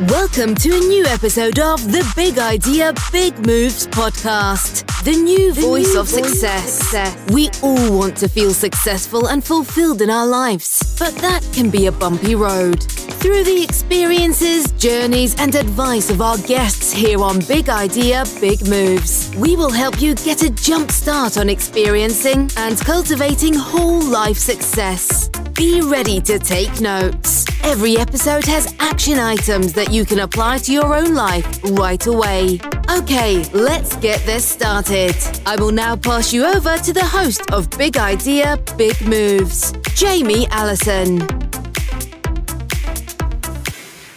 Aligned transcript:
Welcome 0.00 0.56
to 0.56 0.70
a 0.74 0.80
new 0.80 1.06
episode 1.06 1.60
of 1.60 1.92
the 1.92 2.04
Big 2.16 2.36
Idea, 2.36 2.92
Big 3.12 3.46
Moves 3.46 3.86
podcast, 3.86 4.84
the 5.04 5.12
new 5.12 5.52
the 5.52 5.60
voice 5.60 5.94
new 5.94 6.00
of 6.00 6.08
voice 6.08 6.30
success. 6.30 6.72
success. 6.78 7.30
We 7.30 7.48
all 7.62 7.96
want 7.96 8.16
to 8.16 8.28
feel 8.28 8.52
successful 8.52 9.28
and 9.28 9.44
fulfilled 9.44 10.02
in 10.02 10.10
our 10.10 10.26
lives, 10.26 10.96
but 10.98 11.14
that 11.18 11.48
can 11.52 11.70
be 11.70 11.86
a 11.86 11.92
bumpy 11.92 12.34
road. 12.34 12.84
Through 13.24 13.44
the 13.44 13.62
experiences, 13.62 14.70
journeys, 14.72 15.34
and 15.40 15.54
advice 15.54 16.10
of 16.10 16.20
our 16.20 16.36
guests 16.36 16.92
here 16.92 17.22
on 17.22 17.38
Big 17.48 17.70
Idea, 17.70 18.22
Big 18.38 18.68
Moves, 18.68 19.34
we 19.36 19.56
will 19.56 19.70
help 19.70 19.98
you 19.98 20.14
get 20.14 20.42
a 20.42 20.50
jump 20.50 20.90
start 20.90 21.38
on 21.38 21.48
experiencing 21.48 22.50
and 22.58 22.78
cultivating 22.80 23.54
whole 23.54 24.02
life 24.02 24.36
success. 24.36 25.30
Be 25.54 25.80
ready 25.80 26.20
to 26.20 26.38
take 26.38 26.82
notes. 26.82 27.46
Every 27.64 27.96
episode 27.96 28.44
has 28.44 28.74
action 28.78 29.18
items 29.18 29.72
that 29.72 29.90
you 29.90 30.04
can 30.04 30.18
apply 30.18 30.58
to 30.58 30.72
your 30.74 30.94
own 30.94 31.14
life 31.14 31.46
right 31.70 32.06
away. 32.06 32.60
Okay, 32.90 33.42
let's 33.54 33.96
get 33.96 34.20
this 34.26 34.44
started. 34.44 35.16
I 35.46 35.56
will 35.56 35.72
now 35.72 35.96
pass 35.96 36.30
you 36.30 36.44
over 36.44 36.76
to 36.76 36.92
the 36.92 37.06
host 37.06 37.50
of 37.52 37.70
Big 37.78 37.96
Idea, 37.96 38.58
Big 38.76 39.00
Moves, 39.00 39.72
Jamie 39.94 40.46
Allison. 40.50 41.26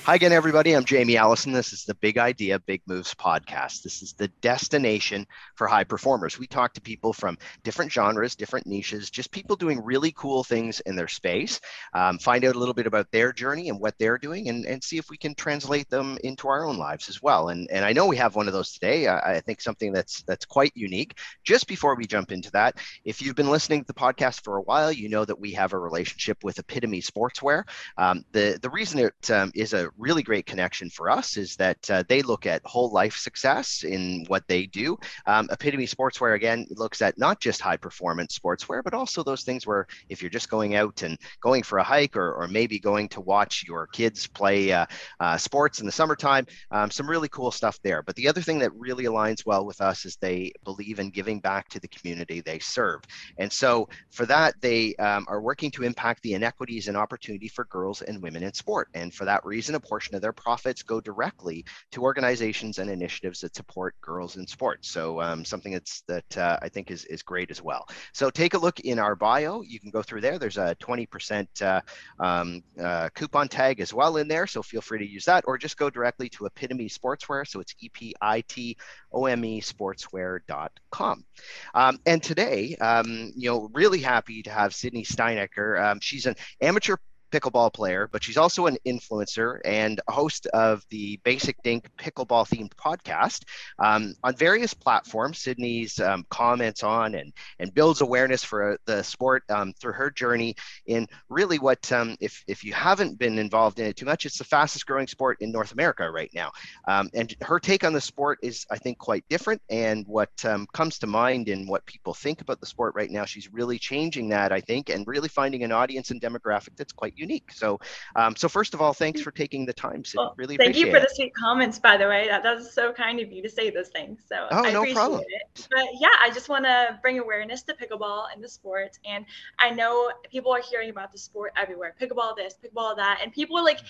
Hi 0.07 0.15
again, 0.15 0.31
everybody. 0.31 0.73
I'm 0.73 0.85
Jamie 0.85 1.17
Allison. 1.17 1.51
This 1.51 1.73
is 1.73 1.83
the 1.83 1.93
Big 1.95 2.17
Idea, 2.17 2.59
Big 2.59 2.81
Moves 2.87 3.13
podcast. 3.13 3.83
This 3.83 4.01
is 4.01 4.13
the 4.13 4.29
destination 4.39 5.27
for 5.55 5.67
high 5.67 5.83
performers. 5.83 6.39
We 6.39 6.47
talk 6.47 6.73
to 6.75 6.81
people 6.81 7.11
from 7.11 7.37
different 7.65 7.91
genres, 7.91 8.33
different 8.33 8.67
niches, 8.67 9.09
just 9.09 9.33
people 9.33 9.57
doing 9.57 9.83
really 9.83 10.13
cool 10.13 10.45
things 10.45 10.79
in 10.79 10.95
their 10.95 11.09
space, 11.09 11.59
um, 11.93 12.19
find 12.19 12.45
out 12.45 12.55
a 12.55 12.57
little 12.57 12.73
bit 12.73 12.87
about 12.87 13.11
their 13.11 13.33
journey 13.33 13.67
and 13.67 13.81
what 13.81 13.95
they're 13.99 14.17
doing, 14.17 14.47
and, 14.47 14.65
and 14.65 14.81
see 14.81 14.97
if 14.97 15.09
we 15.09 15.17
can 15.17 15.35
translate 15.35 15.89
them 15.89 16.17
into 16.23 16.47
our 16.47 16.65
own 16.65 16.77
lives 16.77 17.09
as 17.09 17.21
well. 17.21 17.49
And, 17.49 17.69
and 17.69 17.83
I 17.83 17.91
know 17.91 18.07
we 18.07 18.15
have 18.15 18.37
one 18.37 18.47
of 18.47 18.53
those 18.53 18.71
today. 18.71 19.07
I, 19.07 19.33
I 19.33 19.41
think 19.41 19.59
something 19.59 19.91
that's 19.91 20.21
that's 20.21 20.45
quite 20.45 20.71
unique. 20.73 21.17
Just 21.43 21.67
before 21.67 21.95
we 21.95 22.07
jump 22.07 22.31
into 22.31 22.51
that, 22.51 22.77
if 23.03 23.21
you've 23.21 23.35
been 23.35 23.51
listening 23.51 23.81
to 23.81 23.87
the 23.87 23.93
podcast 23.93 24.45
for 24.45 24.55
a 24.55 24.61
while, 24.61 24.89
you 24.89 25.09
know 25.09 25.25
that 25.25 25.37
we 25.37 25.51
have 25.51 25.73
a 25.73 25.77
relationship 25.77 26.45
with 26.45 26.59
Epitome 26.59 27.01
Sportswear. 27.01 27.65
Um, 27.97 28.23
the, 28.31 28.57
the 28.61 28.69
reason 28.69 28.99
it 28.99 29.31
um, 29.31 29.51
is 29.53 29.73
a 29.73 29.89
really 29.97 30.23
great 30.23 30.45
connection 30.45 30.89
for 30.89 31.09
us 31.09 31.37
is 31.37 31.55
that 31.55 31.89
uh, 31.89 32.03
they 32.07 32.21
look 32.21 32.45
at 32.45 32.61
whole 32.65 32.91
life 32.91 33.17
success 33.17 33.83
in 33.83 34.25
what 34.27 34.47
they 34.47 34.65
do. 34.65 34.97
Um, 35.25 35.47
Epitome 35.51 35.87
Sportswear, 35.87 36.35
again, 36.35 36.67
looks 36.71 37.01
at 37.01 37.17
not 37.17 37.39
just 37.39 37.61
high 37.61 37.77
performance 37.77 38.37
sportswear, 38.37 38.83
but 38.83 38.93
also 38.93 39.23
those 39.23 39.43
things 39.43 39.65
where 39.65 39.87
if 40.09 40.21
you're 40.21 40.29
just 40.29 40.49
going 40.49 40.75
out 40.75 41.01
and 41.03 41.17
going 41.41 41.63
for 41.63 41.79
a 41.79 41.83
hike 41.83 42.15
or, 42.15 42.33
or 42.33 42.47
maybe 42.47 42.79
going 42.79 43.09
to 43.09 43.21
watch 43.21 43.63
your 43.67 43.87
kids 43.87 44.27
play 44.27 44.71
uh, 44.71 44.85
uh, 45.19 45.37
sports 45.37 45.79
in 45.79 45.85
the 45.85 45.91
summertime, 45.91 46.45
um, 46.71 46.91
some 46.91 47.09
really 47.09 47.29
cool 47.29 47.51
stuff 47.51 47.79
there. 47.83 48.03
But 48.03 48.15
the 48.15 48.27
other 48.27 48.41
thing 48.41 48.59
that 48.59 48.73
really 48.73 49.05
aligns 49.05 49.45
well 49.45 49.65
with 49.65 49.81
us 49.81 50.05
is 50.05 50.15
they 50.15 50.51
believe 50.63 50.99
in 50.99 51.09
giving 51.09 51.39
back 51.39 51.69
to 51.69 51.79
the 51.79 51.87
community 51.87 52.41
they 52.41 52.59
serve. 52.59 53.01
And 53.37 53.51
so 53.51 53.89
for 54.11 54.25
that, 54.25 54.55
they 54.61 54.95
um, 54.95 55.25
are 55.27 55.41
working 55.41 55.71
to 55.71 55.83
impact 55.83 56.23
the 56.23 56.33
inequities 56.33 56.87
and 56.87 56.97
opportunity 56.97 57.47
for 57.47 57.65
girls 57.65 58.01
and 58.01 58.21
women 58.21 58.43
in 58.43 58.53
sport. 58.53 58.89
And 58.93 59.13
for 59.13 59.25
that 59.25 59.45
reason, 59.45 59.75
portion 59.87 60.15
of 60.15 60.21
their 60.21 60.33
profits 60.33 60.83
go 60.83 60.99
directly 60.99 61.65
to 61.91 62.03
organizations 62.03 62.79
and 62.79 62.89
initiatives 62.89 63.41
that 63.41 63.55
support 63.55 63.95
girls 64.01 64.35
in 64.35 64.45
sports. 64.47 64.89
So 64.89 65.21
um, 65.21 65.45
something 65.45 65.73
that's 65.73 66.01
that 66.07 66.37
uh, 66.37 66.57
I 66.61 66.69
think 66.69 66.91
is 66.91 67.05
is 67.05 67.23
great 67.23 67.51
as 67.51 67.61
well. 67.61 67.87
So 68.13 68.29
take 68.29 68.53
a 68.53 68.57
look 68.57 68.79
in 68.81 68.99
our 68.99 69.15
bio. 69.15 69.61
You 69.61 69.79
can 69.79 69.91
go 69.91 70.01
through 70.01 70.21
there. 70.21 70.39
There's 70.39 70.57
a 70.57 70.75
20% 70.81 71.61
uh, 71.61 71.81
um, 72.19 72.63
uh, 72.79 73.09
coupon 73.15 73.47
tag 73.47 73.79
as 73.79 73.93
well 73.93 74.17
in 74.17 74.27
there. 74.27 74.47
So 74.47 74.61
feel 74.61 74.81
free 74.81 74.99
to 74.99 75.07
use 75.07 75.25
that, 75.25 75.43
or 75.47 75.57
just 75.57 75.77
go 75.77 75.89
directly 75.89 76.29
to 76.29 76.45
Epitome 76.45 76.89
Sportswear. 76.89 77.47
So 77.47 77.59
it's 77.59 77.75
E 77.79 77.89
P 77.89 78.13
I 78.21 78.41
T 78.41 78.77
O 79.11 79.25
M 79.25 79.43
E 79.45 79.61
Sportswear.com. 79.61 81.25
Um, 81.73 81.99
and 82.05 82.21
today, 82.21 82.75
um, 82.77 83.31
you 83.35 83.49
know, 83.49 83.69
really 83.73 83.99
happy 83.99 84.43
to 84.43 84.49
have 84.49 84.75
Sydney 84.75 85.03
Steinecker. 85.03 85.81
Um, 85.81 85.99
she's 86.01 86.25
an 86.25 86.35
amateur 86.61 86.97
pickleball 87.31 87.73
player, 87.73 88.09
but 88.11 88.23
she's 88.23 88.37
also 88.37 88.65
an 88.67 88.77
influencer 88.85 89.59
and 89.65 90.01
host 90.07 90.47
of 90.47 90.85
the 90.89 91.19
Basic 91.23 91.61
Dink 91.63 91.89
pickleball 91.97 92.47
themed 92.47 92.73
podcast 92.75 93.43
um, 93.79 94.15
on 94.23 94.35
various 94.35 94.73
platforms. 94.73 95.39
Sydney's 95.39 95.99
um, 95.99 96.25
comments 96.29 96.83
on 96.83 97.15
and 97.15 97.33
and 97.59 97.73
builds 97.73 98.01
awareness 98.01 98.43
for 98.43 98.73
uh, 98.73 98.77
the 98.85 99.03
sport 99.03 99.43
um, 99.49 99.73
through 99.73 99.93
her 99.93 100.09
journey 100.09 100.55
in 100.85 101.07
really 101.29 101.59
what 101.59 101.91
um, 101.91 102.15
if 102.19 102.43
if 102.47 102.63
you 102.63 102.73
haven't 102.73 103.17
been 103.19 103.37
involved 103.39 103.79
in 103.79 103.85
it 103.85 103.95
too 103.95 104.05
much, 104.05 104.25
it's 104.25 104.37
the 104.37 104.43
fastest 104.43 104.85
growing 104.85 105.07
sport 105.07 105.37
in 105.41 105.51
North 105.51 105.71
America 105.71 106.09
right 106.09 106.31
now. 106.33 106.51
Um, 106.87 107.09
and 107.13 107.35
her 107.41 107.59
take 107.59 107.83
on 107.83 107.93
the 107.93 108.01
sport 108.01 108.39
is 108.41 108.65
I 108.69 108.77
think 108.77 108.97
quite 108.97 109.25
different. 109.29 109.61
And 109.69 110.05
what 110.07 110.31
um, 110.45 110.67
comes 110.73 110.99
to 110.99 111.07
mind 111.07 111.49
in 111.49 111.67
what 111.67 111.85
people 111.85 112.13
think 112.13 112.41
about 112.41 112.59
the 112.59 112.65
sport 112.65 112.95
right 112.95 113.11
now, 113.11 113.25
she's 113.25 113.51
really 113.51 113.79
changing 113.79 114.29
that 114.29 114.51
I 114.51 114.61
think, 114.61 114.89
and 114.89 115.05
really 115.07 115.29
finding 115.29 115.63
an 115.63 115.71
audience 115.71 116.11
and 116.11 116.21
demographic 116.21 116.75
that's 116.77 116.93
quite 116.93 117.13
unique. 117.17 117.51
So, 117.51 117.79
um, 118.15 118.35
so 118.35 118.47
first 118.47 118.73
of 118.73 118.81
all, 118.81 118.93
thanks 118.93 119.21
for 119.21 119.31
taking 119.31 119.65
the 119.65 119.73
time. 119.73 120.03
Sid. 120.03 120.17
Well, 120.17 120.33
really 120.37 120.57
thank 120.57 120.75
you 120.75 120.89
for 120.89 120.97
it. 120.97 121.01
the 121.01 121.13
sweet 121.13 121.33
comments, 121.33 121.79
by 121.79 121.97
the 121.97 122.07
way. 122.07 122.27
That, 122.27 122.43
that 122.43 122.57
was 122.57 122.73
so 122.73 122.93
kind 122.93 123.19
of 123.19 123.31
you 123.31 123.41
to 123.41 123.49
say 123.49 123.69
those 123.69 123.89
things. 123.89 124.21
So 124.27 124.47
oh, 124.51 124.65
I 124.65 124.71
no 124.71 124.79
appreciate 124.79 124.95
problem. 124.95 125.21
it. 125.27 125.67
But 125.69 125.85
yeah, 125.99 126.09
I 126.21 126.29
just 126.33 126.49
want 126.49 126.65
to 126.65 126.99
bring 127.01 127.19
awareness 127.19 127.63
to 127.63 127.73
pickleball 127.73 128.25
and 128.33 128.43
the 128.43 128.49
sport. 128.49 128.97
And 129.05 129.25
I 129.59 129.71
know 129.71 130.11
people 130.29 130.51
are 130.51 130.61
hearing 130.61 130.89
about 130.89 131.11
the 131.11 131.17
sport 131.17 131.53
everywhere. 131.57 131.95
Pickleball 131.99 132.35
this, 132.35 132.55
pickleball 132.63 132.95
that, 132.97 133.19
and 133.23 133.31
people 133.31 133.57
are 133.57 133.63
like, 133.63 133.81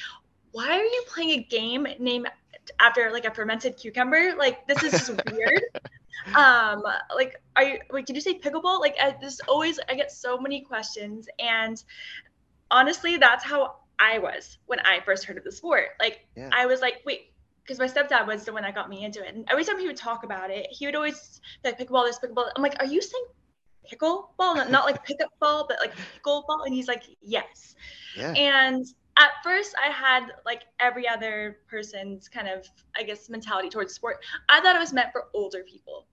"Why 0.51 0.69
are 0.69 0.83
you 0.83 1.03
playing 1.07 1.31
a 1.31 1.43
game 1.43 1.87
named 1.99 2.29
after 2.79 3.11
like 3.11 3.25
a 3.25 3.33
fermented 3.33 3.77
cucumber? 3.77 4.35
Like 4.37 4.67
this 4.67 4.83
is 4.83 4.91
just 4.91 5.21
weird." 5.31 5.61
um 6.35 6.83
like 7.15 7.41
are 7.55 7.63
you 7.63 7.79
wait 7.91 8.05
did 8.05 8.15
you 8.15 8.21
say 8.21 8.37
pickleball 8.37 8.79
like 8.79 8.95
I, 9.01 9.15
this 9.21 9.39
always 9.47 9.79
i 9.87 9.95
get 9.95 10.11
so 10.11 10.37
many 10.37 10.61
questions 10.61 11.27
and 11.39 11.81
honestly, 12.71 13.17
that's 13.17 13.43
how 13.43 13.77
I 13.99 14.19
was 14.19 14.57
when 14.65 14.79
I 14.81 14.99
first 15.05 15.25
heard 15.25 15.37
of 15.37 15.43
the 15.43 15.51
sport. 15.51 15.89
Like, 15.99 16.27
yeah. 16.35 16.49
I 16.51 16.65
was 16.65 16.81
like, 16.81 17.01
wait, 17.05 17.33
because 17.63 17.79
my 17.79 17.87
stepdad 17.87 18.27
was 18.27 18.45
the 18.45 18.53
one 18.53 18.63
that 18.63 18.75
got 18.75 18.89
me 18.89 19.03
into 19.03 19.25
it. 19.25 19.33
And 19.33 19.45
every 19.49 19.63
time 19.63 19.79
he 19.79 19.87
would 19.87 19.97
talk 19.97 20.23
about 20.23 20.49
it, 20.51 20.67
he 20.69 20.85
would 20.85 20.95
always 20.95 21.41
like 21.63 21.79
pickleball, 21.79 22.05
this 22.05 22.19
pickleball. 22.19 22.49
I'm 22.55 22.63
like, 22.63 22.75
are 22.79 22.85
you 22.85 23.01
saying 23.01 23.25
pickleball? 23.91 24.55
Not, 24.55 24.71
not 24.71 24.85
like 24.85 25.03
pickup 25.03 25.31
ball, 25.39 25.65
but 25.67 25.77
like 25.81 25.93
pickleball? 25.95 26.65
And 26.65 26.73
he's 26.73 26.87
like, 26.87 27.03
yes. 27.21 27.75
Yeah. 28.15 28.31
And 28.31 28.85
at 29.17 29.31
first, 29.43 29.75
I 29.83 29.91
had 29.91 30.31
like 30.45 30.63
every 30.79 31.07
other 31.07 31.59
person's 31.67 32.29
kind 32.29 32.47
of, 32.47 32.67
I 32.95 33.03
guess, 33.03 33.29
mentality 33.29 33.69
towards 33.69 33.93
sport. 33.93 34.17
I 34.47 34.61
thought 34.61 34.75
it 34.75 34.79
was 34.79 34.93
meant 34.93 35.11
for 35.11 35.25
older 35.33 35.63
people 35.63 36.05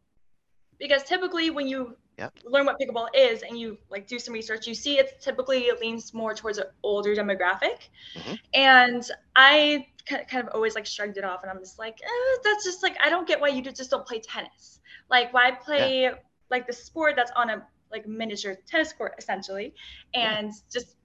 because 0.79 1.05
typically 1.05 1.51
when 1.51 1.69
you 1.69 1.97
yep. 2.19 2.33
learn 2.45 2.67
what 2.67 2.77
pickleball 2.79 3.09
is 3.15 3.43
and 3.43 3.59
you 3.59 3.79
like 3.91 4.07
do 4.07 4.19
some 4.19 4.35
research 4.35 4.67
you 4.67 4.75
see 4.75 4.99
it 4.99 5.21
typically 5.21 5.65
it 5.65 5.81
leans 5.81 6.15
more 6.15 6.35
towards 6.35 6.59
an 6.59 6.65
older 6.83 7.15
demographic 7.15 7.89
mm-hmm. 8.15 8.35
and 8.53 9.11
i 9.37 9.87
kind 10.07 10.47
of 10.47 10.49
always 10.55 10.75
like 10.75 10.85
shrugged 10.85 11.17
it 11.17 11.25
off 11.25 11.43
and 11.43 11.51
i'm 11.51 11.59
just 11.59 11.79
like 11.79 11.99
eh, 12.03 12.37
that's 12.43 12.65
just 12.65 12.83
like 12.83 12.97
i 13.03 13.09
don't 13.09 13.27
get 13.27 13.41
why 13.41 13.49
you 13.49 13.63
just 13.63 13.91
don't 13.91 14.07
play 14.07 14.21
tennis 14.21 14.81
like 15.11 15.33
why 15.33 15.51
play 15.51 16.03
yeah. 16.03 16.15
like 16.51 16.67
the 16.67 16.73
sport 16.73 17.15
that's 17.17 17.33
on 17.37 17.51
a 17.51 17.67
like 17.91 18.07
miniature 18.07 18.57
tennis 18.67 18.93
court 18.93 19.15
essentially 19.19 19.75
and 20.13 20.49
yeah. 20.49 20.61
just 20.73 20.97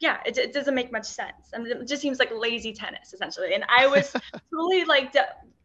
yeah, 0.00 0.16
it, 0.24 0.38
it, 0.38 0.52
doesn't 0.54 0.74
make 0.74 0.90
much 0.90 1.04
sense. 1.04 1.52
I 1.54 1.58
mean, 1.58 1.70
it 1.72 1.86
just 1.86 2.00
seems 2.00 2.18
like 2.18 2.30
lazy 2.34 2.72
tennis 2.72 3.12
essentially. 3.12 3.54
And 3.54 3.64
I 3.68 3.86
was 3.86 4.10
totally 4.50 4.86
like 4.86 5.14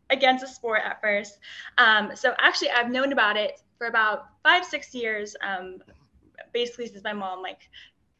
against 0.10 0.46
the 0.46 0.48
sport 0.48 0.82
at 0.86 1.02
first. 1.02 1.40
Um, 1.78 2.12
so 2.16 2.34
actually, 2.40 2.72
I've 2.72 2.92
known 2.92 3.14
about 3.14 3.38
it 3.38 3.62
for 3.78 3.88
about 3.88 4.28
five, 4.44 4.66
six 4.66 4.94
years. 4.94 5.36
Um, 5.42 5.80
basically, 6.54 6.88
since 6.88 7.04
my 7.04 7.14
mom 7.14 7.42
like 7.42 7.70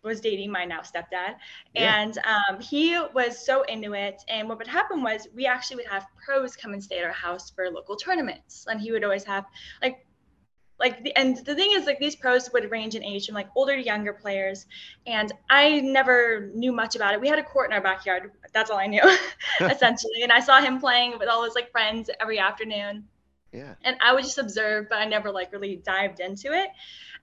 was 0.04 0.22
dating 0.22 0.52
my 0.52 0.66
now 0.66 0.82
stepdad, 0.82 1.36
yeah. 1.74 2.02
and 2.02 2.18
um, 2.20 2.60
he 2.62 2.98
was 3.14 3.44
so 3.44 3.64
into 3.64 3.94
it. 3.94 4.22
And 4.28 4.48
what 4.48 4.58
would 4.60 4.68
happen 4.68 5.02
was 5.02 5.28
we 5.36 5.46
actually 5.46 5.78
would 5.78 5.88
have 5.88 6.06
pros 6.24 6.56
come 6.56 6.74
and 6.74 6.84
stay 6.84 7.00
at 7.00 7.06
our 7.06 7.12
house 7.12 7.50
for 7.50 7.70
local 7.70 7.96
tournaments, 7.96 8.66
and 8.70 8.80
he 8.80 8.92
would 8.92 9.04
always 9.04 9.24
have 9.24 9.46
like 9.82 10.06
like 10.80 11.04
the, 11.04 11.16
and 11.16 11.38
the 11.46 11.56
thing 11.56 11.72
is 11.72 11.86
like 11.86 12.00
these 12.00 12.16
pros 12.16 12.52
would 12.52 12.70
range 12.70 12.96
in 12.96 13.04
age 13.04 13.26
from 13.26 13.36
like 13.36 13.48
older 13.56 13.76
to 13.76 13.82
younger 13.82 14.14
players 14.14 14.66
and 15.08 15.32
i 15.50 15.80
never 15.82 16.52
knew 16.54 16.72
much 16.72 16.96
about 16.96 17.14
it 17.14 17.22
we 17.22 17.28
had 17.28 17.40
a 17.40 17.44
court 17.44 17.70
in 17.70 17.74
our 17.74 17.82
backyard 17.82 18.32
that's 18.54 18.70
all 18.70 18.78
i 18.78 18.86
knew 18.86 19.02
essentially 19.62 20.22
and 20.24 20.32
i 20.32 20.40
saw 20.40 20.60
him 20.60 20.80
playing 20.80 21.18
with 21.18 21.30
all 21.30 21.44
his 21.44 21.56
like 21.56 21.72
friends 21.72 22.10
every 22.20 22.40
afternoon 22.40 23.04
yeah 23.56 23.74
and 23.84 23.96
i 24.02 24.14
would 24.14 24.24
just 24.24 24.38
observe 24.38 24.88
but 24.90 24.98
i 24.98 25.06
never 25.06 25.32
like 25.32 25.52
really 25.52 25.78
dived 25.78 26.20
into 26.20 26.52
it 26.54 26.70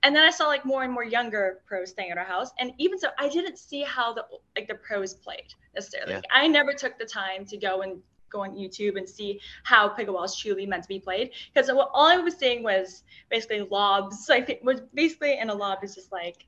and 0.03 0.15
then 0.15 0.25
i 0.25 0.31
saw 0.31 0.47
like 0.47 0.65
more 0.65 0.83
and 0.83 0.93
more 0.93 1.05
younger 1.05 1.61
pros 1.67 1.91
staying 1.91 2.11
at 2.11 2.19
our 2.19 2.25
house 2.25 2.51
and 2.59 2.73
even 2.79 2.99
so 2.99 3.09
i 3.19 3.29
didn't 3.29 3.59
see 3.59 3.83
how 3.83 4.13
the 4.13 4.25
like 4.57 4.67
the 4.69 4.75
pros 4.75 5.15
played 5.15 5.55
necessarily 5.75 6.13
yeah. 6.13 6.17
like, 6.17 6.27
i 6.33 6.47
never 6.49 6.73
took 6.73 6.99
the 6.99 7.05
time 7.05 7.45
to 7.45 7.57
go 7.57 7.83
and 7.83 8.01
go 8.33 8.41
on 8.41 8.57
YouTube 8.57 8.97
and 8.97 9.07
see 9.07 9.39
how 9.63 9.91
pickleball 9.91 10.25
is 10.25 10.35
truly 10.35 10.65
meant 10.65 10.83
to 10.83 10.89
be 10.89 10.99
played. 10.99 11.33
Because 11.53 11.69
all 11.69 11.91
I 11.95 12.17
was 12.17 12.35
seeing 12.35 12.63
was 12.63 13.03
basically 13.31 13.61
lobs. 13.61 14.25
So 14.25 14.35
I 14.35 14.41
think 14.41 14.65
was 14.65 14.81
basically 14.95 15.39
in 15.39 15.51
a 15.51 15.55
lob 15.55 15.85
is 15.85 15.95
just 15.95 16.11
like 16.11 16.47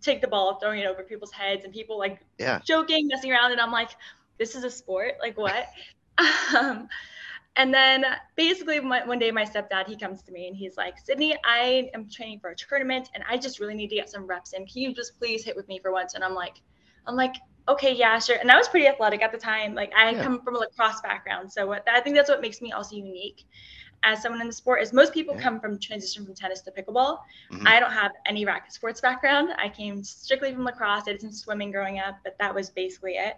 take 0.00 0.20
the 0.20 0.28
ball, 0.28 0.58
throwing 0.60 0.80
it 0.80 0.86
over 0.86 1.02
people's 1.02 1.32
heads, 1.32 1.64
and 1.64 1.72
people 1.72 1.98
like 1.98 2.20
yeah. 2.38 2.60
joking, 2.64 3.08
messing 3.08 3.32
around, 3.32 3.52
and 3.52 3.60
I'm 3.60 3.72
like, 3.72 3.90
this 4.38 4.54
is 4.54 4.64
a 4.64 4.70
sport, 4.70 5.14
like 5.20 5.36
what? 5.36 5.66
Um, 6.56 6.88
and 7.56 7.72
then 7.72 8.04
basically 8.36 8.80
my, 8.80 9.06
one 9.06 9.18
day 9.18 9.30
my 9.30 9.44
stepdad 9.44 9.86
he 9.86 9.96
comes 9.96 10.22
to 10.22 10.32
me 10.32 10.48
and 10.48 10.56
he's 10.56 10.76
like 10.76 10.98
sydney 10.98 11.36
i 11.44 11.88
am 11.94 12.08
training 12.08 12.40
for 12.40 12.50
a 12.50 12.56
tournament 12.56 13.10
and 13.14 13.22
i 13.28 13.36
just 13.36 13.60
really 13.60 13.74
need 13.74 13.88
to 13.88 13.96
get 13.96 14.10
some 14.10 14.26
reps 14.26 14.52
in. 14.52 14.66
Can 14.66 14.82
you 14.82 14.94
just 14.94 15.18
please 15.18 15.44
hit 15.44 15.56
with 15.56 15.68
me 15.68 15.78
for 15.78 15.92
once? 15.92 16.14
And 16.14 16.24
i'm 16.24 16.34
like 16.34 16.60
i'm 17.06 17.16
like 17.16 17.36
okay 17.68 17.94
yeah 17.94 18.18
sure. 18.18 18.36
And 18.40 18.50
i 18.50 18.56
was 18.56 18.68
pretty 18.68 18.86
athletic 18.86 19.22
at 19.22 19.32
the 19.32 19.38
time. 19.38 19.74
Like 19.74 19.92
i 19.96 20.10
yeah. 20.10 20.22
come 20.22 20.40
from 20.42 20.56
a 20.56 20.58
lacrosse 20.58 21.00
background. 21.00 21.50
So 21.50 21.66
what, 21.66 21.86
i 21.90 22.00
think 22.00 22.16
that's 22.16 22.28
what 22.28 22.40
makes 22.40 22.60
me 22.60 22.72
also 22.72 22.96
unique 22.96 23.44
as 24.06 24.20
someone 24.20 24.42
in 24.42 24.46
the 24.46 24.52
sport 24.52 24.82
is 24.82 24.92
most 24.92 25.14
people 25.14 25.34
yeah. 25.34 25.40
come 25.40 25.60
from 25.60 25.78
transition 25.78 26.26
from 26.26 26.34
tennis 26.34 26.60
to 26.62 26.70
pickleball. 26.70 27.20
Mm-hmm. 27.52 27.66
i 27.66 27.78
don't 27.80 27.92
have 27.92 28.12
any 28.26 28.44
racket 28.44 28.72
sports 28.72 29.00
background. 29.00 29.50
I 29.58 29.68
came 29.68 30.02
strictly 30.02 30.52
from 30.52 30.64
lacrosse. 30.64 31.04
I 31.06 31.12
did 31.12 31.20
some 31.20 31.32
swimming 31.32 31.70
growing 31.70 32.00
up 32.00 32.16
but 32.24 32.36
that 32.38 32.54
was 32.54 32.70
basically 32.70 33.12
it 33.12 33.36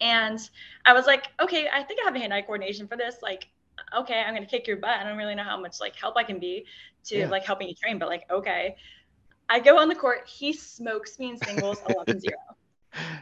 and 0.00 0.38
I 0.84 0.92
was 0.92 1.06
like, 1.06 1.28
okay, 1.40 1.68
I 1.72 1.82
think 1.82 2.00
I 2.00 2.04
have 2.04 2.16
a 2.16 2.18
hand-eye 2.18 2.42
coordination 2.42 2.88
for 2.88 2.96
this. 2.96 3.16
Like, 3.22 3.48
okay, 3.96 4.20
I'm 4.20 4.34
gonna 4.34 4.46
kick 4.46 4.66
your 4.66 4.76
butt. 4.76 4.98
I 4.98 5.04
don't 5.04 5.16
really 5.16 5.34
know 5.34 5.44
how 5.44 5.60
much 5.60 5.80
like 5.80 5.96
help 5.96 6.16
I 6.16 6.24
can 6.24 6.38
be 6.38 6.66
to 7.04 7.18
yeah. 7.20 7.28
like 7.28 7.44
helping 7.44 7.68
you 7.68 7.74
train, 7.74 7.98
but 7.98 8.08
like, 8.08 8.24
okay. 8.30 8.76
I 9.48 9.60
go 9.60 9.78
on 9.78 9.88
the 9.88 9.94
court, 9.94 10.26
he 10.26 10.52
smokes 10.52 11.18
me 11.18 11.30
in 11.30 11.38
singles 11.38 11.82
11 11.88 12.20
0. 12.20 12.34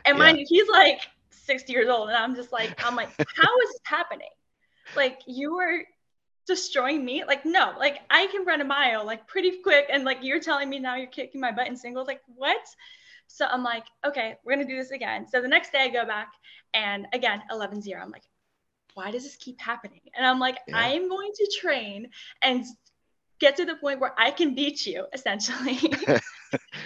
And 0.05 0.19
mind 0.19 0.39
you, 0.39 0.45
he's 0.49 0.69
like 0.69 1.01
60 1.31 1.73
years 1.73 1.89
old. 1.89 2.09
And 2.09 2.17
I'm 2.17 2.35
just 2.35 2.53
like, 2.53 2.81
I'm 2.85 2.95
like, 2.95 3.09
how 3.19 3.59
is 3.63 3.71
this 3.71 3.81
happening? 3.85 4.29
Like, 4.95 5.21
you 5.27 5.57
were 5.57 5.83
destroying 6.47 7.05
me? 7.05 7.25
Like, 7.25 7.45
no, 7.45 7.75
like 7.79 8.01
I 8.11 8.27
can 8.27 8.45
run 8.45 8.61
a 8.61 8.65
mile 8.65 9.05
like 9.05 9.27
pretty 9.27 9.61
quick. 9.63 9.87
And 9.91 10.05
like, 10.05 10.19
you're 10.23 10.41
telling 10.41 10.69
me 10.69 10.79
now 10.79 10.97
you're 10.97 11.07
kicking 11.07 11.41
my 11.41 11.53
butt 11.53 11.69
in 11.69 11.77
singles. 11.77 12.07
Like, 12.07 12.23
what? 12.35 12.65
So 13.33 13.47
I'm 13.47 13.63
like, 13.63 13.85
okay, 14.05 14.37
we're 14.45 14.55
gonna 14.55 14.67
do 14.67 14.77
this 14.77 14.91
again. 14.91 15.27
So 15.29 15.41
the 15.41 15.49
next 15.49 15.73
day 15.73 15.81
I 15.81 15.89
go 15.89 16.05
back 16.05 16.33
and 16.75 17.07
again, 17.13 17.43
11 17.51 17.83
0. 17.83 18.01
I'm 18.01 18.11
like, 18.11 18.25
why 18.95 19.11
does 19.11 19.23
this 19.23 19.37
keep 19.37 19.61
happening? 19.61 20.01
And 20.17 20.27
I'm 20.27 20.39
like, 20.39 20.59
yeah. 20.67 20.79
I 20.79 20.89
am 20.89 21.09
going 21.09 21.31
to 21.35 21.59
train 21.61 22.09
and 22.43 22.65
get 23.39 23.57
to 23.57 23.65
the 23.65 23.77
point 23.77 24.01
where 24.01 24.13
I 24.19 24.31
can 24.31 24.55
beat 24.55 24.87
you 24.87 25.07
essentially. 25.13 25.79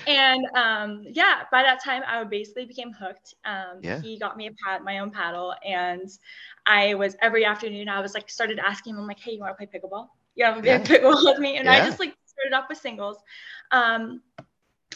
and 0.07 0.45
um, 0.55 1.05
yeah, 1.11 1.43
by 1.51 1.63
that 1.63 1.83
time 1.83 2.03
I 2.07 2.23
basically 2.25 2.67
became 2.67 2.93
hooked. 2.93 3.35
Um, 3.45 3.81
yeah. 3.83 4.01
He 4.01 4.19
got 4.19 4.37
me 4.37 4.47
a 4.47 4.53
pad, 4.65 4.83
my 4.85 4.99
own 4.99 5.11
paddle, 5.11 5.55
and 5.65 6.09
I 6.67 6.95
was 6.95 7.17
every 7.21 7.45
afternoon 7.45 7.89
I 7.89 8.01
was 8.01 8.15
like 8.15 8.31
started 8.31 8.59
asking 8.59 8.95
him, 8.95 9.01
I'm 9.01 9.07
like, 9.07 9.21
hey, 9.21 9.33
you 9.33 9.41
want 9.41 9.59
to 9.59 9.67
play 9.67 9.81
pickleball? 9.81 10.09
You 10.35 10.45
have 10.45 10.59
a 10.59 10.63
big 10.63 10.89
yeah. 10.89 10.99
pickleball 10.99 11.25
with 11.25 11.39
me, 11.39 11.57
and 11.57 11.67
yeah. 11.67 11.73
I 11.73 11.87
just 11.87 11.99
like 11.99 12.15
started 12.27 12.55
off 12.55 12.69
with 12.69 12.79
singles. 12.79 13.19
Um, 13.71 14.21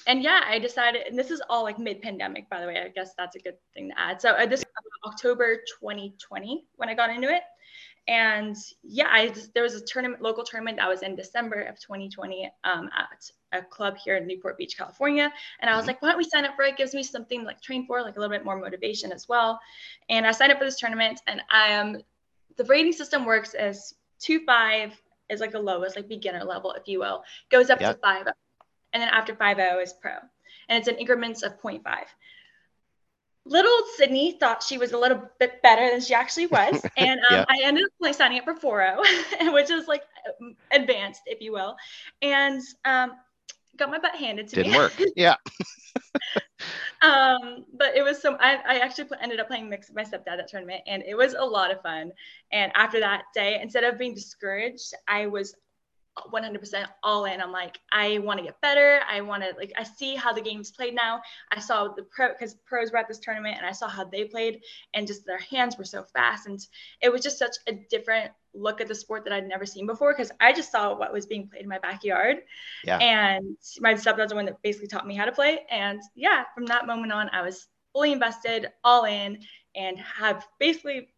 and 0.09 0.23
yeah, 0.23 0.41
I 0.49 0.59
decided, 0.59 1.03
and 1.07 1.19
this 1.19 1.31
is 1.31 1.43
all 1.51 1.63
like 1.63 1.79
mid-pandemic, 1.79 2.49
by 2.49 2.63
the 2.63 2.67
way. 2.67 2.79
I 2.79 2.89
guess 2.89 3.13
that's 3.17 3.37
a 3.37 3.39
good 3.39 3.57
thing 3.75 3.91
to 3.91 4.01
add. 4.01 4.21
So 4.23 4.31
uh, 4.31 4.47
this 4.47 4.65
October 5.07 5.57
2020 5.81 6.67
when 6.77 6.89
I 6.89 6.95
got 6.95 7.11
into 7.11 7.29
it, 7.29 7.43
and 8.09 8.57
yeah, 8.83 9.09
I 9.11 9.29
just, 9.29 9.53
there 9.53 9.63
was 9.63 9.75
a 9.75 9.85
tournament, 9.85 10.23
local 10.23 10.43
tournament 10.43 10.79
that 10.79 10.89
was 10.89 11.03
in 11.03 11.15
December 11.15 11.61
of 11.61 11.79
2020 11.79 12.51
um, 12.65 12.89
at 12.97 13.31
a 13.53 13.63
club 13.63 13.99
here 14.03 14.17
in 14.17 14.27
Newport 14.27 14.57
Beach, 14.57 14.79
California, 14.79 15.31
and 15.61 15.69
I 15.69 15.77
was 15.77 15.83
mm-hmm. 15.83 15.89
like, 15.89 16.03
why 16.03 16.09
don't 16.09 16.19
we 16.19 16.25
sign 16.25 16.47
up 16.47 16.57
for 16.57 16.65
it? 16.65 16.71
it? 16.71 16.79
Gives 16.79 16.95
me 16.95 17.03
something 17.03 17.41
to, 17.41 17.47
like 17.47 17.61
train 17.61 17.87
for, 17.87 18.01
like 18.01 18.17
a 18.17 18.19
little 18.21 18.35
bit 18.35 18.47
more 18.47 18.59
motivation 18.59 19.13
as 19.13 19.29
well. 19.29 19.61
And 20.09 20.27
I 20.27 20.31
signed 20.31 20.53
up 20.53 20.59
for 20.59 20.65
this 20.65 20.81
tournament, 20.81 21.21
and 21.27 21.43
I 21.51 21.69
am 21.69 21.97
um, 21.97 22.03
the 22.57 22.65
rating 22.65 22.93
system 22.93 23.27
works 23.27 23.53
as 23.53 23.93
two 24.19 24.41
five 24.47 24.99
is 25.29 25.41
like 25.41 25.53
the 25.53 25.61
lowest, 25.61 25.97
like 25.97 26.09
beginner 26.09 26.45
level, 26.45 26.73
if 26.73 26.89
you 26.89 26.99
will, 26.99 27.23
goes 27.51 27.69
up 27.69 27.79
yep. 27.79 27.97
to 27.97 28.01
five 28.01 28.27
and 28.93 29.03
then 29.03 29.09
after 29.09 29.35
5.0 29.35 29.83
is 29.83 29.93
pro. 29.93 30.13
And 30.69 30.79
it's 30.79 30.89
in 30.89 30.97
increments 30.97 31.43
of 31.43 31.61
0.5. 31.61 31.83
Little 33.45 33.79
Sydney 33.97 34.33
thought 34.33 34.63
she 34.63 34.77
was 34.77 34.93
a 34.93 34.99
little 34.99 35.23
bit 35.39 35.63
better 35.63 35.91
than 35.91 36.01
she 36.03 36.13
actually 36.15 36.47
was. 36.47 36.85
And 36.97 37.21
um, 37.31 37.39
yeah. 37.39 37.45
I 37.49 37.61
ended 37.63 37.85
up 37.85 37.91
like, 37.99 38.15
signing 38.15 38.39
up 38.41 38.45
for 38.45 38.55
4.0, 38.55 39.53
which 39.55 39.71
is 39.71 39.89
like 39.89 40.03
advanced, 40.71 41.23
if 41.27 41.41
you 41.41 41.53
will. 41.53 41.77
And 42.21 42.61
um, 42.85 43.13
got 43.79 43.91
my 43.91 43.99
butt 43.99 44.17
handed 44.17 44.49
to 44.49 44.57
Didn't 44.57 44.73
me. 44.73 44.79
Didn't 44.79 44.99
work. 44.99 45.13
Yeah. 45.17 45.35
um, 47.03 47.65
but 47.75 47.97
it 47.97 48.03
was 48.03 48.21
so 48.21 48.37
I, 48.39 48.57
I 48.67 48.79
actually 48.79 49.09
ended 49.21 49.41
up 49.41 49.49
playing 49.49 49.69
mixed 49.69 49.91
with 49.91 49.97
my 49.97 50.05
stepdad 50.05 50.37
that 50.37 50.49
tournament, 50.49 50.83
and 50.87 51.03
it 51.03 51.17
was 51.17 51.35
a 51.35 51.45
lot 51.45 51.71
of 51.71 51.81
fun. 51.83 52.13
And 52.53 52.71
after 52.75 53.01
that 53.01 53.25
day, 53.35 53.61
instead 53.61 53.85
of 53.85 53.99
being 53.99 54.15
discouraged, 54.15 54.93
I 55.07 55.27
was 55.27 55.55
100% 56.33 56.87
all 57.03 57.25
in. 57.25 57.41
I'm 57.41 57.53
like, 57.53 57.79
I 57.93 58.19
want 58.19 58.39
to 58.39 58.45
get 58.45 58.61
better. 58.61 59.01
I 59.09 59.21
want 59.21 59.43
to 59.43 59.55
like, 59.57 59.73
I 59.77 59.83
see 59.83 60.15
how 60.15 60.33
the 60.33 60.41
game's 60.41 60.71
played 60.71 60.95
now. 60.95 61.21
I 61.51 61.61
saw 61.61 61.89
the 61.89 62.03
pro 62.03 62.29
because 62.29 62.55
pros 62.55 62.93
were 62.93 62.99
at 62.99 63.09
this 63.09 63.19
tournament, 63.19 63.57
and 63.59 63.67
I 63.67 63.73
saw 63.73 63.89
how 63.89 64.05
they 64.05 64.25
played, 64.25 64.61
and 64.95 65.07
just 65.07 65.27
their 65.27 65.39
hands 65.39 65.77
were 65.77 65.85
so 65.85 66.03
fast, 66.03 66.47
and 66.47 66.59
it 67.01 67.11
was 67.11 67.23
just 67.23 67.39
such 67.39 67.57
a 67.67 67.73
different 67.91 68.31
look 68.55 68.81
at 68.81 68.89
the 68.89 68.95
sport 68.95 69.25
that 69.25 69.33
I'd 69.33 69.47
never 69.47 69.67
seen 69.67 69.87
before 69.87 70.13
because 70.13 70.33
I 70.41 70.53
just 70.53 70.73
saw 70.73 70.97
what 70.97 71.13
was 71.13 71.27
being 71.27 71.49
played 71.49 71.63
in 71.63 71.69
my 71.69 71.79
backyard. 71.79 72.39
Yeah. 72.85 72.99
And 72.99 73.57
my 73.81 73.95
stepdad's 73.95 74.31
the 74.31 74.37
one 74.37 74.47
that 74.47 74.61
basically 74.63 74.89
taught 74.89 75.07
me 75.07 75.15
how 75.15 75.25
to 75.25 75.33
play, 75.33 75.61
and 75.71 76.01
yeah, 76.15 76.45
from 76.55 76.67
that 76.67 76.87
moment 76.87 77.13
on, 77.13 77.31
I 77.33 77.43
was 77.43 77.69
fully 77.93 78.13
invested, 78.13 78.69
all 78.85 79.05
in, 79.05 79.41
and 79.75 79.99
have 79.99 80.47
basically 80.59 81.09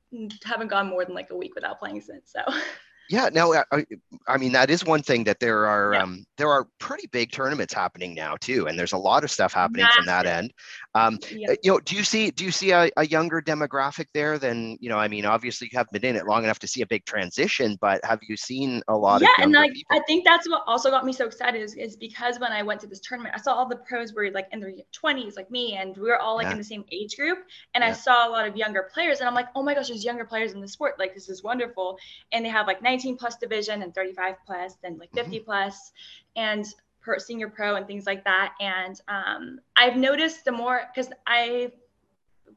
haven't 0.44 0.68
gone 0.68 0.88
more 0.88 1.04
than 1.04 1.14
like 1.14 1.30
a 1.30 1.36
week 1.36 1.54
without 1.54 1.78
playing 1.78 2.00
since. 2.00 2.32
So. 2.32 2.40
Yeah, 3.10 3.28
no, 3.32 3.52
I, 3.72 3.84
I, 4.28 4.36
mean 4.38 4.52
that 4.52 4.70
is 4.70 4.84
one 4.84 5.02
thing 5.02 5.24
that 5.24 5.40
there 5.40 5.66
are 5.66 5.94
yeah. 5.94 6.02
um, 6.04 6.24
there 6.38 6.48
are 6.48 6.68
pretty 6.78 7.08
big 7.08 7.32
tournaments 7.32 7.74
happening 7.74 8.14
now 8.14 8.36
too, 8.40 8.68
and 8.68 8.78
there's 8.78 8.92
a 8.92 8.96
lot 8.96 9.24
of 9.24 9.32
stuff 9.32 9.52
happening 9.52 9.82
Massive. 9.82 9.96
from 9.96 10.06
that 10.06 10.26
end. 10.26 10.52
Um, 10.94 11.18
yeah. 11.32 11.54
You 11.64 11.72
know, 11.72 11.80
do 11.80 11.96
you 11.96 12.04
see 12.04 12.30
do 12.30 12.44
you 12.44 12.52
see 12.52 12.70
a, 12.70 12.88
a, 12.96 13.04
younger 13.04 13.42
demographic 13.42 14.06
there 14.14 14.38
than 14.38 14.76
you 14.80 14.88
know? 14.88 14.96
I 14.96 15.08
mean, 15.08 15.26
obviously 15.26 15.68
you 15.72 15.76
haven't 15.76 15.92
been 15.92 16.08
in 16.08 16.14
it 16.14 16.26
long 16.26 16.44
enough 16.44 16.60
to 16.60 16.68
see 16.68 16.82
a 16.82 16.86
big 16.86 17.04
transition, 17.04 17.76
but 17.80 18.00
have 18.04 18.20
you 18.22 18.36
seen 18.36 18.80
a 18.86 18.96
lot 18.96 19.22
yeah, 19.22 19.26
of? 19.26 19.32
Yeah, 19.38 19.44
and 19.44 19.52
like 19.54 19.72
people? 19.72 19.96
I 19.96 20.02
think 20.06 20.24
that's 20.24 20.48
what 20.48 20.62
also 20.68 20.88
got 20.88 21.04
me 21.04 21.12
so 21.12 21.26
excited 21.26 21.60
is, 21.60 21.74
is 21.74 21.96
because 21.96 22.38
when 22.38 22.52
I 22.52 22.62
went 22.62 22.80
to 22.82 22.86
this 22.86 23.00
tournament, 23.00 23.34
I 23.36 23.40
saw 23.40 23.54
all 23.54 23.68
the 23.68 23.76
pros 23.88 24.12
were 24.12 24.30
like 24.30 24.46
in 24.52 24.60
their 24.60 24.72
20s, 25.02 25.36
like 25.36 25.50
me, 25.50 25.74
and 25.74 25.96
we 25.96 26.08
were 26.08 26.18
all 26.20 26.36
like 26.36 26.44
yeah. 26.44 26.52
in 26.52 26.58
the 26.58 26.64
same 26.64 26.84
age 26.92 27.16
group, 27.16 27.38
and 27.74 27.82
I 27.82 27.92
saw 27.92 28.28
a 28.28 28.30
lot 28.30 28.46
of 28.46 28.56
younger 28.56 28.88
players, 28.94 29.18
and 29.18 29.28
I'm 29.28 29.34
like, 29.34 29.48
oh 29.56 29.64
my 29.64 29.74
gosh, 29.74 29.88
there's 29.88 30.04
younger 30.04 30.24
players 30.24 30.52
in 30.52 30.60
the 30.60 30.68
sport, 30.68 30.94
like 31.00 31.12
this 31.12 31.28
is 31.28 31.42
wonderful, 31.42 31.98
and 32.30 32.44
they 32.44 32.50
have 32.50 32.68
like 32.68 32.80
19 33.00 33.16
plus 33.16 33.36
division 33.36 33.82
and 33.82 33.94
35 33.94 34.36
plus 34.46 34.76
and 34.84 34.98
like 34.98 35.10
50 35.14 35.36
mm-hmm. 35.36 35.44
plus 35.44 35.92
and 36.36 36.66
per 37.00 37.18
senior 37.18 37.48
pro 37.48 37.76
and 37.76 37.86
things 37.86 38.06
like 38.06 38.24
that. 38.24 38.54
And 38.60 39.00
um, 39.08 39.60
I've 39.76 39.96
noticed 39.96 40.44
the 40.44 40.52
more 40.52 40.82
because 40.94 41.10
I 41.26 41.72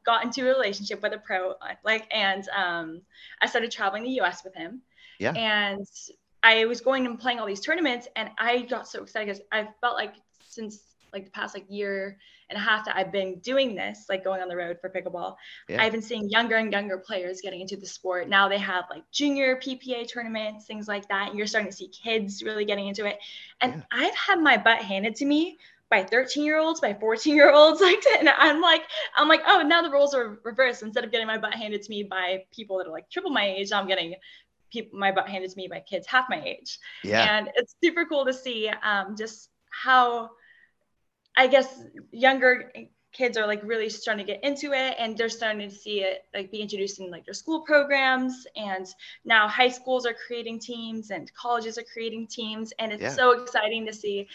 got 0.04 0.22
into 0.24 0.42
a 0.42 0.54
relationship 0.54 1.02
with 1.02 1.14
a 1.14 1.18
pro 1.18 1.54
like 1.84 2.06
and 2.12 2.46
um, 2.54 3.00
I 3.40 3.46
started 3.46 3.70
traveling 3.70 4.02
the 4.02 4.20
US 4.20 4.44
with 4.44 4.54
him. 4.54 4.82
Yeah. 5.18 5.32
And 5.32 5.86
I 6.42 6.66
was 6.66 6.82
going 6.82 7.06
and 7.06 7.18
playing 7.18 7.40
all 7.40 7.46
these 7.46 7.60
tournaments 7.60 8.06
and 8.16 8.30
I 8.38 8.62
got 8.62 8.86
so 8.86 9.02
excited 9.02 9.28
because 9.28 9.42
I 9.50 9.68
felt 9.80 9.94
like 9.94 10.14
since 10.46 10.80
like 11.12 11.24
the 11.24 11.30
past 11.30 11.54
like 11.54 11.64
year 11.68 12.18
and 12.50 12.58
half 12.58 12.84
that 12.84 12.96
I've 12.96 13.12
been 13.12 13.38
doing 13.40 13.74
this, 13.74 14.06
like 14.08 14.24
going 14.24 14.40
on 14.40 14.48
the 14.48 14.56
road 14.56 14.78
for 14.80 14.90
pickleball, 14.90 15.36
yeah. 15.68 15.82
I've 15.82 15.92
been 15.92 16.02
seeing 16.02 16.28
younger 16.28 16.56
and 16.56 16.72
younger 16.72 16.98
players 16.98 17.40
getting 17.40 17.60
into 17.60 17.76
the 17.76 17.86
sport. 17.86 18.28
Now 18.28 18.48
they 18.48 18.58
have 18.58 18.84
like 18.90 19.02
junior 19.10 19.56
PPA 19.56 20.10
tournaments, 20.10 20.66
things 20.66 20.88
like 20.88 21.08
that. 21.08 21.30
And 21.30 21.38
you're 21.38 21.46
starting 21.46 21.70
to 21.70 21.76
see 21.76 21.88
kids 21.88 22.42
really 22.42 22.64
getting 22.64 22.88
into 22.88 23.06
it. 23.06 23.18
And 23.60 23.74
yeah. 23.74 23.82
I've 23.92 24.14
had 24.14 24.40
my 24.40 24.56
butt 24.56 24.82
handed 24.82 25.16
to 25.16 25.24
me 25.24 25.58
by 25.90 26.02
13 26.02 26.44
year 26.44 26.58
olds, 26.58 26.80
by 26.80 26.94
14 26.94 27.34
year 27.34 27.52
olds, 27.52 27.80
like, 27.82 28.02
and 28.18 28.28
I'm 28.28 28.60
like, 28.60 28.82
I'm 29.16 29.28
like, 29.28 29.42
oh, 29.46 29.62
now 29.62 29.82
the 29.82 29.90
roles 29.90 30.14
are 30.14 30.38
reversed. 30.44 30.82
Instead 30.82 31.04
of 31.04 31.12
getting 31.12 31.26
my 31.26 31.38
butt 31.38 31.54
handed 31.54 31.82
to 31.82 31.90
me 31.90 32.02
by 32.02 32.44
people 32.52 32.78
that 32.78 32.86
are 32.86 32.92
like 32.92 33.08
triple 33.10 33.30
my 33.30 33.46
age, 33.46 33.72
I'm 33.72 33.86
getting 33.86 34.14
people 34.70 34.98
my 34.98 35.12
butt 35.12 35.28
handed 35.28 35.50
to 35.50 35.56
me 35.56 35.68
by 35.68 35.80
kids 35.80 36.06
half 36.06 36.26
my 36.28 36.42
age. 36.42 36.78
Yeah. 37.02 37.38
And 37.38 37.50
it's 37.54 37.76
super 37.82 38.04
cool 38.04 38.24
to 38.24 38.32
see 38.32 38.70
um, 38.82 39.16
just 39.16 39.50
how 39.70 40.30
I 41.36 41.46
guess 41.46 41.82
younger 42.10 42.70
kids 43.14 43.38
are 43.38 43.46
like 43.46 43.62
really 43.62 43.88
starting 43.88 44.26
to 44.26 44.32
get 44.32 44.42
into 44.44 44.72
it 44.72 44.96
and 44.98 45.16
they're 45.16 45.28
starting 45.28 45.68
to 45.68 45.74
see 45.74 46.00
it 46.00 46.24
like 46.34 46.50
be 46.50 46.58
introduced 46.58 46.98
in 46.98 47.10
like 47.10 47.24
their 47.24 47.32
school 47.32 47.60
programs 47.60 48.46
and 48.56 48.86
now 49.24 49.46
high 49.46 49.68
schools 49.68 50.04
are 50.04 50.14
creating 50.26 50.58
teams 50.58 51.10
and 51.10 51.32
colleges 51.32 51.78
are 51.78 51.84
creating 51.92 52.26
teams 52.26 52.72
and 52.80 52.92
it's 52.92 53.02
yeah. 53.02 53.08
so 53.08 53.30
exciting 53.40 53.86
to 53.86 53.92
see 53.92 54.26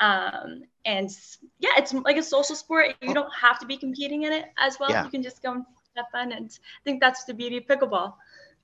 um, 0.00 0.62
and 0.84 1.10
yeah 1.58 1.70
it's 1.78 1.94
like 1.94 2.18
a 2.18 2.22
social 2.22 2.54
sport 2.54 2.94
you 3.00 3.14
don't 3.14 3.32
have 3.32 3.58
to 3.58 3.66
be 3.66 3.76
competing 3.76 4.24
in 4.24 4.32
it 4.32 4.44
as 4.58 4.78
well 4.78 4.90
yeah. 4.90 5.02
you 5.02 5.10
can 5.10 5.22
just 5.22 5.42
go 5.42 5.52
and 5.52 5.64
have 5.96 6.04
fun 6.12 6.30
and 6.30 6.50
i 6.50 6.80
think 6.84 7.00
that's 7.00 7.24
the 7.24 7.32
beauty 7.32 7.56
of 7.56 7.64
pickleball 7.64 8.12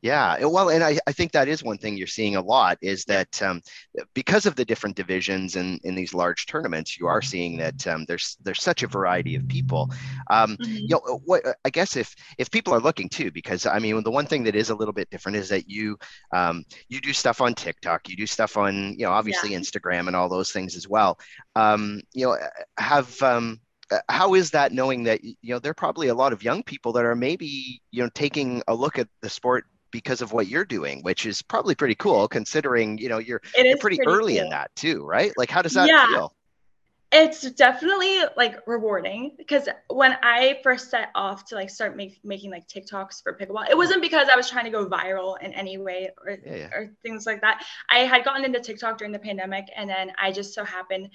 yeah, 0.02 0.44
well, 0.44 0.68
and 0.68 0.82
I, 0.82 0.98
I 1.06 1.12
think 1.12 1.30
that 1.32 1.46
is 1.46 1.62
one 1.62 1.78
thing 1.78 1.96
you're 1.96 2.08
seeing 2.08 2.34
a 2.34 2.40
lot 2.40 2.76
is 2.82 3.04
that 3.04 3.40
um, 3.40 3.62
because 4.14 4.46
of 4.46 4.56
the 4.56 4.64
different 4.64 4.96
divisions 4.96 5.54
and 5.54 5.78
in, 5.84 5.90
in 5.90 5.94
these 5.94 6.12
large 6.12 6.46
tournaments, 6.46 6.98
you 6.98 7.06
are 7.06 7.22
seeing 7.22 7.56
that 7.58 7.86
um, 7.86 8.04
there's 8.06 8.36
there's 8.42 8.60
such 8.60 8.82
a 8.82 8.88
variety 8.88 9.36
of 9.36 9.46
people. 9.46 9.88
Um, 10.28 10.56
mm-hmm. 10.56 10.72
You 10.72 10.88
know, 10.88 11.20
what 11.24 11.44
I 11.64 11.70
guess 11.70 11.96
if 11.96 12.16
if 12.36 12.50
people 12.50 12.74
are 12.74 12.80
looking 12.80 13.08
too, 13.08 13.30
because 13.30 13.64
I 13.64 13.78
mean, 13.78 14.02
the 14.02 14.10
one 14.10 14.26
thing 14.26 14.42
that 14.42 14.56
is 14.56 14.70
a 14.70 14.74
little 14.74 14.92
bit 14.92 15.08
different 15.08 15.36
is 15.36 15.48
that 15.50 15.70
you 15.70 15.96
um, 16.32 16.64
you 16.88 17.00
do 17.00 17.12
stuff 17.12 17.40
on 17.40 17.54
TikTok, 17.54 18.08
you 18.08 18.16
do 18.16 18.26
stuff 18.26 18.56
on 18.56 18.94
you 18.98 19.06
know 19.06 19.12
obviously 19.12 19.52
yeah. 19.52 19.58
Instagram 19.58 20.08
and 20.08 20.16
all 20.16 20.28
those 20.28 20.50
things 20.50 20.74
as 20.74 20.88
well. 20.88 21.16
Um, 21.54 22.00
you 22.12 22.26
know, 22.26 22.36
have 22.76 23.22
um, 23.22 23.60
uh, 23.92 23.98
how 24.08 24.34
is 24.34 24.50
that 24.50 24.72
knowing 24.72 25.04
that 25.04 25.22
you 25.22 25.36
know 25.42 25.60
there 25.60 25.70
are 25.70 25.74
probably 25.74 26.08
a 26.08 26.14
lot 26.14 26.32
of 26.32 26.42
young 26.42 26.64
people 26.64 26.92
that 26.92 27.04
are 27.04 27.14
maybe 27.14 27.80
you 27.92 28.02
know 28.02 28.10
taking 28.14 28.62
a 28.66 28.74
look 28.74 28.98
at 28.98 29.06
the 29.20 29.30
sport 29.30 29.64
because 29.92 30.22
of 30.22 30.32
what 30.32 30.48
you're 30.48 30.64
doing, 30.64 31.02
which 31.02 31.24
is 31.24 31.40
probably 31.42 31.76
pretty 31.76 31.94
cool 31.94 32.26
considering 32.26 32.98
you 32.98 33.08
know 33.08 33.18
you're, 33.18 33.40
you're 33.56 33.76
pretty, 33.76 33.98
pretty, 33.98 34.00
early 34.06 34.34
cool. 34.34 34.44
in 34.44 34.50
that 34.50 34.74
too, 34.74 35.06
right? 35.06 35.32
Like, 35.36 35.50
how 35.50 35.62
does 35.62 35.74
that 35.74 35.88
yeah. 35.88 36.06
feel? 36.08 36.34
It's 37.14 37.42
definitely 37.52 38.22
like 38.38 38.66
rewarding 38.66 39.32
because 39.36 39.68
when 39.88 40.16
I 40.22 40.60
first 40.62 40.90
set 40.90 41.10
off 41.14 41.44
to 41.46 41.56
like 41.56 41.68
start 41.68 41.94
make, 41.94 42.18
making 42.24 42.50
like 42.50 42.66
TikToks 42.66 43.22
for 43.22 43.36
pickleball, 43.36 43.68
it 43.68 43.76
wasn't 43.76 44.00
because 44.00 44.28
I 44.32 44.36
was 44.36 44.48
trying 44.48 44.64
to 44.64 44.70
go 44.70 44.86
viral 44.86 45.38
in 45.42 45.52
any 45.52 45.76
way 45.76 46.10
or, 46.24 46.38
yeah, 46.42 46.56
yeah. 46.56 46.68
or 46.68 46.90
things 47.02 47.26
like 47.26 47.42
that. 47.42 47.62
I 47.90 47.98
had 47.98 48.24
gotten 48.24 48.46
into 48.46 48.60
TikTok 48.60 48.96
during 48.96 49.12
the 49.12 49.18
pandemic 49.18 49.66
and 49.76 49.90
then 49.90 50.12
I 50.16 50.32
just 50.32 50.54
so 50.54 50.64
happened 50.64 51.10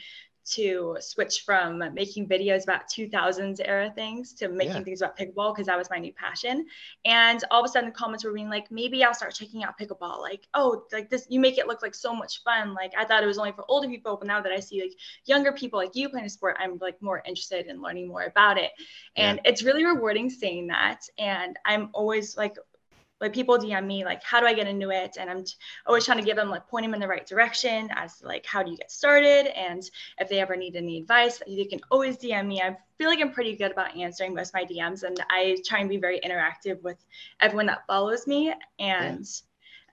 to 0.51 0.97
switch 0.99 1.43
from 1.45 1.83
making 1.93 2.27
videos 2.27 2.63
about 2.63 2.87
2000s 2.87 3.59
era 3.63 3.91
things 3.93 4.33
to 4.33 4.47
making 4.47 4.75
yeah. 4.75 4.83
things 4.83 5.01
about 5.01 5.17
pickleball 5.17 5.53
because 5.53 5.67
that 5.67 5.77
was 5.77 5.89
my 5.89 5.97
new 5.97 6.13
passion. 6.13 6.65
And 7.05 7.43
all 7.51 7.61
of 7.61 7.65
a 7.65 7.71
sudden, 7.71 7.89
the 7.89 7.95
comments 7.95 8.23
were 8.23 8.31
being 8.31 8.49
like, 8.49 8.71
maybe 8.71 9.03
I'll 9.03 9.13
start 9.13 9.33
checking 9.33 9.63
out 9.63 9.77
pickleball. 9.77 10.21
Like, 10.21 10.47
oh, 10.53 10.83
like 10.93 11.09
this, 11.09 11.27
you 11.29 11.39
make 11.39 11.57
it 11.57 11.67
look 11.67 11.81
like 11.81 11.95
so 11.95 12.15
much 12.15 12.43
fun. 12.43 12.73
Like, 12.73 12.93
I 12.97 13.03
thought 13.05 13.23
it 13.23 13.27
was 13.27 13.37
only 13.37 13.51
for 13.51 13.65
older 13.67 13.87
people, 13.87 14.15
but 14.15 14.27
now 14.27 14.41
that 14.41 14.51
I 14.51 14.59
see 14.59 14.81
like 14.81 14.93
younger 15.25 15.51
people 15.51 15.79
like 15.79 15.95
you 15.95 16.09
playing 16.09 16.25
a 16.25 16.29
sport, 16.29 16.57
I'm 16.59 16.77
like 16.79 17.01
more 17.01 17.21
interested 17.25 17.67
in 17.67 17.81
learning 17.81 18.07
more 18.07 18.23
about 18.23 18.57
it. 18.57 18.71
And 19.15 19.39
yeah. 19.43 19.51
it's 19.51 19.63
really 19.63 19.85
rewarding 19.85 20.29
saying 20.29 20.67
that. 20.67 21.01
And 21.17 21.57
I'm 21.65 21.89
always 21.93 22.37
like 22.37 22.57
like 23.19 23.33
people 23.33 23.57
DM 23.57 23.85
me 23.85 24.05
like 24.05 24.23
how 24.23 24.39
do 24.39 24.45
I 24.45 24.53
get 24.53 24.67
into 24.67 24.89
it? 24.89 25.17
And 25.19 25.29
I'm 25.29 25.43
t- 25.43 25.55
always 25.85 26.05
trying 26.05 26.19
to 26.19 26.23
give 26.23 26.35
them 26.35 26.49
like 26.49 26.67
point 26.67 26.85
them 26.85 26.93
in 26.93 26.99
the 26.99 27.07
right 27.07 27.25
direction 27.25 27.89
as 27.93 28.21
like 28.23 28.45
how 28.45 28.63
do 28.63 28.71
you 28.71 28.77
get 28.77 28.91
started? 28.91 29.47
And 29.57 29.89
if 30.19 30.29
they 30.29 30.39
ever 30.39 30.55
need 30.55 30.75
any 30.75 30.99
advice 30.99 31.41
they 31.47 31.65
can 31.65 31.79
always 31.91 32.17
DM 32.17 32.47
me. 32.47 32.61
I 32.61 32.77
feel 32.97 33.09
like 33.09 33.19
I'm 33.21 33.31
pretty 33.31 33.55
good 33.55 33.71
about 33.71 33.95
answering 33.95 34.33
most 34.33 34.49
of 34.49 34.53
my 34.55 34.65
DMs 34.65 35.03
and 35.03 35.23
I 35.29 35.57
try 35.65 35.79
and 35.79 35.89
be 35.89 35.97
very 35.97 36.19
interactive 36.19 36.81
with 36.81 37.03
everyone 37.39 37.67
that 37.67 37.85
follows 37.87 38.27
me. 38.27 38.53
And 38.79 39.25
yeah 39.25 39.46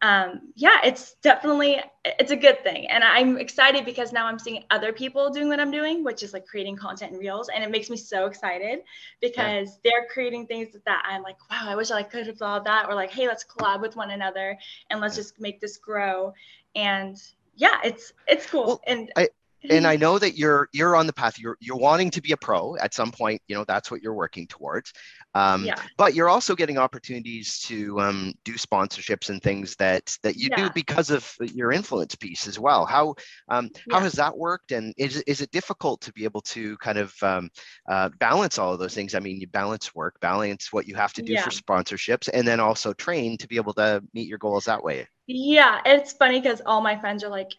um, 0.05 0.53
yeah, 0.55 0.81
it's 0.85 1.15
definitely 1.23 1.81
it's 2.05 2.31
a 2.31 2.37
good 2.37 2.63
thing, 2.63 2.87
and 2.91 3.03
I'm 3.03 3.39
excited 3.39 3.87
because 3.87 4.13
now 4.13 4.27
I'm 4.27 4.39
seeing 4.39 4.63
other 4.71 4.93
people 4.93 5.31
doing 5.31 5.49
what 5.49 5.61
I'm 5.61 5.71
doing, 5.71 6.05
which 6.05 6.23
is 6.23 6.35
like 6.35 6.45
creating 6.47 6.77
content 6.77 7.13
in 7.13 7.19
reels, 7.19 7.49
and 7.49 7.65
it 7.65 7.71
makes 7.71 7.89
me 7.89 7.97
so 7.97 8.27
excited 8.27 8.81
because 9.23 9.81
yeah. 9.83 9.91
they're 9.91 10.07
creating 10.13 10.47
things 10.47 10.77
that 10.85 11.03
I'm 11.09 11.23
like, 11.23 11.39
wow, 11.51 11.63
I 11.63 11.75
wish 11.75 11.91
I 11.91 12.03
could 12.03 12.27
have 12.27 12.37
thought 12.37 12.65
that, 12.65 12.87
or 12.87 12.95
like, 12.95 13.13
hey, 13.13 13.27
let's 13.27 13.47
collab 13.47 13.81
with 13.81 13.97
one 13.97 14.11
another 14.11 14.59
and 14.91 15.01
let's 15.01 15.17
just 15.17 15.41
make 15.41 15.59
this 15.59 15.79
grow, 15.79 16.35
and 16.75 17.17
yeah, 17.57 17.79
it's 17.83 18.13
it's 18.29 18.45
cool. 18.45 18.67
Well, 18.67 18.81
and 18.87 19.11
I 19.17 19.31
and 19.71 19.87
I 19.87 19.97
know 19.97 20.19
that 20.25 20.37
you're 20.37 20.69
you're 20.73 20.97
on 20.97 21.07
the 21.07 21.13
path. 21.13 21.39
You're 21.39 21.57
you're 21.61 21.77
wanting 21.77 22.11
to 22.13 22.21
be 22.21 22.33
a 22.33 22.37
pro 22.37 22.77
at 22.77 22.95
some 22.95 23.11
point. 23.11 23.43
You 23.49 23.57
know 23.57 23.65
that's 23.65 23.91
what 23.91 24.03
you're 24.03 24.15
working 24.15 24.47
towards. 24.47 24.93
Um, 25.35 25.65
yeah. 25.65 25.75
But 25.97 26.15
you're 26.15 26.29
also 26.29 26.55
getting 26.55 26.79
opportunities 26.79 27.59
to 27.61 28.01
um, 28.01 28.35
do 28.45 28.55
sponsorships 28.55 29.31
and 29.31 29.43
things 29.43 29.75
that 29.77 30.17
that 30.23 30.37
you 30.37 30.49
yeah. 30.51 30.65
do 30.65 30.71
because 30.75 31.11
of 31.11 31.35
your 31.41 31.73
influence 31.73 32.15
piece 32.15 32.47
as 32.47 32.59
well. 32.59 32.87
How 32.87 33.15
um, 33.49 33.71
yeah. 33.87 33.97
how 33.97 34.01
has 34.01 34.13
that 34.15 34.37
worked? 34.37 34.73
And 34.73 34.95
is 34.97 35.17
is 35.23 35.41
it 35.41 35.51
difficult 35.51 36.01
to 36.03 36.13
be 36.13 36.25
able 36.25 36.43
to 36.43 36.77
kind 36.79 36.99
of 36.99 37.15
um, 37.23 37.51
uh, 37.89 38.11
balance 38.21 38.59
all 38.59 38.73
of 38.73 38.79
those 38.79 38.95
things? 38.95 39.15
I 39.15 39.21
mean, 39.21 39.41
you 39.41 39.49
balance 39.49 39.95
work, 39.95 40.21
balance 40.21 40.73
what 40.73 40.87
you 40.87 40.95
have 40.95 41.13
to 41.15 41.23
do 41.23 41.37
for 41.39 41.51
sponsorships, 41.51 42.29
and 42.33 42.47
then 42.47 42.61
also 42.61 42.93
train 42.93 43.37
to 43.39 43.49
be 43.49 43.57
able 43.57 43.75
to 43.75 44.03
meet 44.13 44.29
your 44.29 44.39
goals 44.39 44.67
that 44.67 44.83
way. 44.83 45.09
Yeah, 45.27 45.81
it's 45.85 46.13
funny 46.13 46.41
because 46.41 46.61
all 46.65 46.81
my 46.81 46.99
friends 46.99 47.25
are 47.25 47.31
like, 47.31 47.53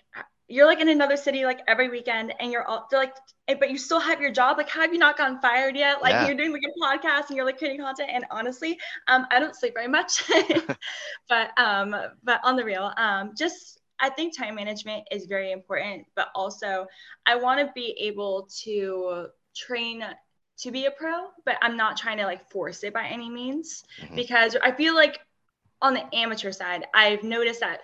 you're 0.48 0.66
like 0.66 0.80
in 0.80 0.90
another 0.90 1.18
city 1.18 1.44
like 1.44 1.62
every 1.68 1.90
weekend 1.90 2.34
and 2.40 2.52
you're 2.52 2.64
all 2.66 2.88
they're 2.92 3.00
like 3.00 3.16
but 3.60 3.70
you 3.72 3.78
still 3.78 4.00
have 4.00 4.22
your 4.22 4.32
job 4.32 4.58
like 4.58 4.70
have 4.70 4.94
you 4.94 5.00
not 5.00 5.18
gotten 5.18 5.40
fired 5.40 5.75
yet 5.75 6.02
like 6.02 6.12
yeah. 6.12 6.28
you're 6.28 6.36
doing 6.36 6.52
like 6.52 6.62
a 6.64 6.84
podcast 6.84 7.28
and 7.30 7.38
you're 7.38 7.46
like 7.46 7.58
creating 7.58 7.80
content 7.80 8.10
and 8.12 8.25
honestly 8.30 8.78
um 9.08 9.25
i 9.32 9.40
don't 9.40 9.56
sleep 9.56 9.74
very 9.74 9.88
much 9.88 10.24
but 11.30 11.50
um 11.58 11.96
but 12.24 12.40
on 12.44 12.56
the 12.56 12.64
real 12.64 12.92
um 12.98 13.32
just 13.38 13.80
i 14.00 14.10
think 14.10 14.38
time 14.38 14.56
management 14.56 15.04
is 15.12 15.25
very 15.25 15.52
important 15.52 16.06
but 16.16 16.30
also 16.36 16.86
i 17.25 17.36
want 17.36 17.60
to 17.60 17.72
be 17.74 17.96
able 18.00 18.48
to 18.64 19.28
train 19.56 20.04
to 20.58 20.72
be 20.72 20.86
a 20.86 20.92
pro 20.92 21.28
but 21.46 21.58
i'm 21.62 21.75
not 21.75 21.98
trying 21.98 22.18
to 22.18 22.24
like 22.24 22.50
force 22.52 22.84
it 22.84 22.94
by 22.94 23.06
any 23.06 23.30
means 23.30 23.84
mm-hmm. 24.00 24.16
because 24.16 24.56
i 24.64 24.72
feel 24.72 24.94
like 24.94 25.20
on 25.82 25.94
the 25.94 26.16
amateur 26.16 26.52
side, 26.52 26.86
I've 26.94 27.24
noticed 27.24 27.60
that 27.60 27.82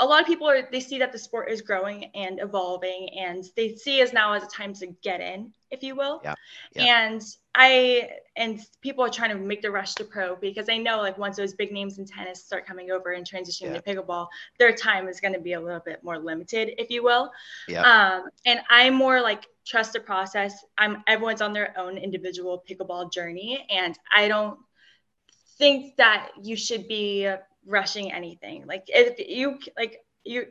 a 0.00 0.06
lot 0.06 0.20
of 0.20 0.26
people 0.26 0.48
are 0.48 0.68
they 0.72 0.80
see 0.80 0.98
that 0.98 1.12
the 1.12 1.18
sport 1.18 1.50
is 1.50 1.62
growing 1.62 2.04
and 2.14 2.40
evolving 2.40 3.08
and 3.16 3.44
they 3.56 3.74
see 3.74 4.02
us 4.02 4.12
now 4.12 4.32
as 4.32 4.42
a 4.42 4.46
time 4.46 4.74
to 4.74 4.86
get 5.02 5.20
in 5.20 5.52
if 5.70 5.82
you 5.82 5.94
will 5.94 6.20
yeah, 6.24 6.34
yeah. 6.74 7.06
and 7.06 7.22
i 7.54 8.08
and 8.36 8.60
people 8.80 9.04
are 9.04 9.08
trying 9.08 9.30
to 9.30 9.36
make 9.36 9.62
the 9.62 9.70
rush 9.70 9.94
to 9.94 10.04
pro 10.04 10.34
because 10.36 10.66
they 10.66 10.78
know 10.78 10.98
like 10.98 11.16
once 11.16 11.36
those 11.36 11.54
big 11.54 11.72
names 11.72 11.98
in 11.98 12.04
tennis 12.04 12.44
start 12.44 12.66
coming 12.66 12.90
over 12.90 13.12
and 13.12 13.28
transitioning 13.28 13.72
yeah. 13.72 13.80
to 13.80 13.82
pickleball 13.82 14.26
their 14.58 14.74
time 14.74 15.08
is 15.08 15.20
going 15.20 15.34
to 15.34 15.40
be 15.40 15.52
a 15.52 15.60
little 15.60 15.82
bit 15.84 16.02
more 16.02 16.18
limited 16.18 16.70
if 16.78 16.90
you 16.90 17.02
will 17.02 17.30
yeah. 17.68 17.82
um 17.82 18.28
and 18.46 18.60
i'm 18.70 18.94
more 18.94 19.20
like 19.20 19.46
trust 19.64 19.92
the 19.92 20.00
process 20.00 20.64
i'm 20.76 21.02
everyone's 21.06 21.40
on 21.40 21.52
their 21.52 21.72
own 21.78 21.96
individual 21.96 22.62
pickleball 22.68 23.10
journey 23.12 23.64
and 23.70 23.98
i 24.12 24.26
don't 24.26 24.58
think 25.56 25.96
that 25.96 26.30
you 26.42 26.56
should 26.56 26.88
be 26.88 27.28
rushing 27.66 28.12
anything. 28.12 28.66
Like 28.66 28.84
if 28.88 29.18
you 29.28 29.58
like 29.76 29.98
you 30.24 30.46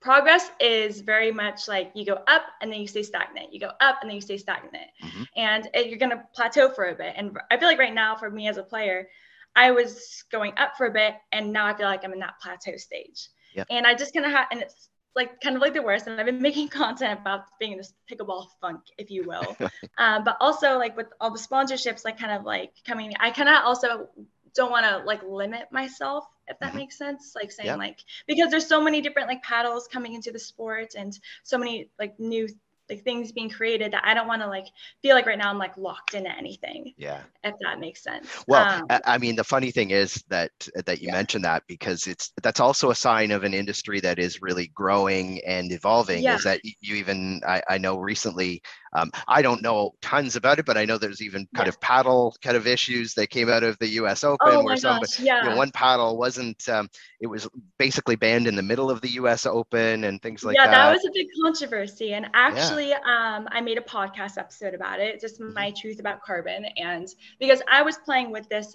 progress 0.00 0.50
is 0.60 1.00
very 1.00 1.32
much 1.32 1.66
like 1.66 1.90
you 1.94 2.04
go 2.04 2.20
up 2.28 2.42
and 2.60 2.70
then 2.70 2.80
you 2.80 2.86
stay 2.86 3.02
stagnant. 3.02 3.52
You 3.52 3.60
go 3.60 3.72
up 3.80 3.98
and 4.00 4.08
then 4.08 4.14
you 4.14 4.20
stay 4.20 4.38
stagnant. 4.38 4.86
Mm-hmm. 5.02 5.22
And 5.36 5.68
it, 5.74 5.88
you're 5.88 5.98
going 5.98 6.10
to 6.10 6.22
plateau 6.34 6.70
for 6.70 6.90
a 6.90 6.94
bit. 6.94 7.14
And 7.16 7.36
I 7.50 7.58
feel 7.58 7.68
like 7.68 7.78
right 7.78 7.94
now 7.94 8.14
for 8.14 8.30
me 8.30 8.46
as 8.46 8.56
a 8.56 8.62
player, 8.62 9.08
I 9.56 9.70
was 9.72 10.22
going 10.30 10.52
up 10.58 10.76
for 10.76 10.86
a 10.86 10.92
bit 10.92 11.14
and 11.32 11.52
now 11.52 11.66
I 11.66 11.74
feel 11.74 11.86
like 11.86 12.04
I'm 12.04 12.12
in 12.12 12.20
that 12.20 12.34
plateau 12.40 12.76
stage. 12.76 13.28
Yep. 13.54 13.66
And 13.70 13.86
I 13.86 13.94
just 13.94 14.12
kind 14.12 14.26
of 14.26 14.32
have, 14.32 14.46
and 14.52 14.60
it's 14.60 14.90
like 15.16 15.40
kind 15.40 15.56
of 15.56 15.62
like 15.62 15.74
the 15.74 15.82
worst. 15.82 16.06
And 16.06 16.20
I've 16.20 16.26
been 16.26 16.42
making 16.42 16.68
content 16.82 17.18
about 17.20 17.46
being 17.58 17.72
in 17.72 17.78
this 17.78 17.94
pickleball 18.08 18.46
funk, 18.60 18.82
if 18.98 19.10
you 19.10 19.24
will. 19.26 19.56
um, 19.98 20.22
but 20.22 20.36
also 20.40 20.78
like 20.78 20.96
with 20.96 21.08
all 21.20 21.30
the 21.30 21.38
sponsorships, 21.38 22.04
like 22.04 22.18
kind 22.18 22.32
of 22.32 22.44
like 22.44 22.72
coming, 22.86 23.12
I 23.18 23.30
kind 23.30 23.48
of 23.48 23.64
also 23.64 24.08
don't 24.56 24.70
want 24.70 24.84
to 24.86 24.98
like 25.06 25.22
limit 25.22 25.66
myself 25.70 26.24
if 26.48 26.58
that 26.58 26.70
mm-hmm. 26.70 26.78
makes 26.78 26.98
sense 26.98 27.32
like 27.34 27.52
saying 27.52 27.66
yeah. 27.66 27.76
like 27.76 28.00
because 28.26 28.50
there's 28.50 28.66
so 28.66 28.80
many 28.80 29.00
different 29.00 29.28
like 29.28 29.42
paddles 29.42 29.86
coming 29.86 30.14
into 30.14 30.30
the 30.30 30.38
sport 30.38 30.94
and 30.96 31.18
so 31.42 31.58
many 31.58 31.90
like 31.98 32.18
new 32.18 32.48
like 32.88 33.02
things 33.02 33.32
being 33.32 33.50
created 33.50 33.92
that 33.92 34.02
I 34.04 34.14
don't 34.14 34.28
want 34.28 34.42
to 34.42 34.48
like 34.48 34.66
feel 35.02 35.14
like 35.14 35.26
right 35.26 35.38
now 35.38 35.50
I'm 35.50 35.58
like 35.58 35.76
locked 35.76 36.14
into 36.14 36.30
anything. 36.30 36.92
Yeah. 36.96 37.20
If 37.42 37.54
that 37.62 37.80
makes 37.80 38.02
sense. 38.02 38.28
Well, 38.46 38.84
um, 38.90 39.00
I 39.04 39.18
mean, 39.18 39.36
the 39.36 39.44
funny 39.44 39.70
thing 39.70 39.90
is 39.90 40.22
that 40.28 40.50
that 40.84 41.00
you 41.00 41.08
yeah. 41.08 41.14
mentioned 41.14 41.44
that 41.44 41.64
because 41.66 42.06
it's 42.06 42.32
that's 42.42 42.60
also 42.60 42.90
a 42.90 42.94
sign 42.94 43.30
of 43.30 43.44
an 43.44 43.54
industry 43.54 44.00
that 44.00 44.18
is 44.18 44.42
really 44.42 44.68
growing 44.68 45.40
and 45.44 45.72
evolving. 45.72 46.22
Yeah. 46.22 46.36
Is 46.36 46.44
that 46.44 46.60
you 46.64 46.96
even 46.96 47.40
I, 47.46 47.62
I 47.68 47.78
know 47.78 47.98
recently 47.98 48.62
um, 48.96 49.10
I 49.28 49.42
don't 49.42 49.62
know 49.62 49.94
tons 50.00 50.36
about 50.36 50.58
it, 50.58 50.64
but 50.64 50.78
I 50.78 50.86
know 50.86 50.96
there's 50.96 51.20
even 51.20 51.46
kind 51.54 51.66
yeah. 51.66 51.68
of 51.68 51.80
paddle 51.80 52.34
kind 52.42 52.56
of 52.56 52.66
issues 52.66 53.12
that 53.14 53.28
came 53.28 53.50
out 53.50 53.62
of 53.62 53.78
the 53.78 53.88
U.S. 53.88 54.24
Open 54.24 54.48
oh 54.48 54.64
where 54.64 54.76
some 54.76 55.02
yeah. 55.18 55.44
you 55.44 55.50
know, 55.50 55.56
one 55.56 55.70
paddle 55.70 56.16
wasn't. 56.16 56.66
Um, 56.68 56.88
it 57.20 57.26
was 57.26 57.46
basically 57.78 58.16
banned 58.16 58.46
in 58.46 58.56
the 58.56 58.62
middle 58.62 58.90
of 58.90 59.02
the 59.02 59.10
U.S. 59.10 59.44
Open 59.44 60.04
and 60.04 60.22
things 60.22 60.44
like 60.44 60.56
yeah, 60.56 60.66
that. 60.66 60.72
Yeah, 60.72 60.86
that 60.86 60.92
was 60.92 61.04
a 61.04 61.10
big 61.12 61.28
controversy, 61.42 62.14
and 62.14 62.30
actually, 62.32 62.94
um, 62.94 63.48
I 63.50 63.60
made 63.60 63.76
a 63.76 63.82
podcast 63.82 64.38
episode 64.38 64.72
about 64.72 65.00
it, 65.00 65.20
just 65.20 65.40
mm-hmm. 65.40 65.52
my 65.52 65.72
truth 65.72 66.00
about 66.00 66.22
carbon, 66.22 66.64
and 66.76 67.06
because 67.38 67.60
I 67.70 67.82
was 67.82 67.98
playing 67.98 68.30
with 68.30 68.48
this 68.48 68.74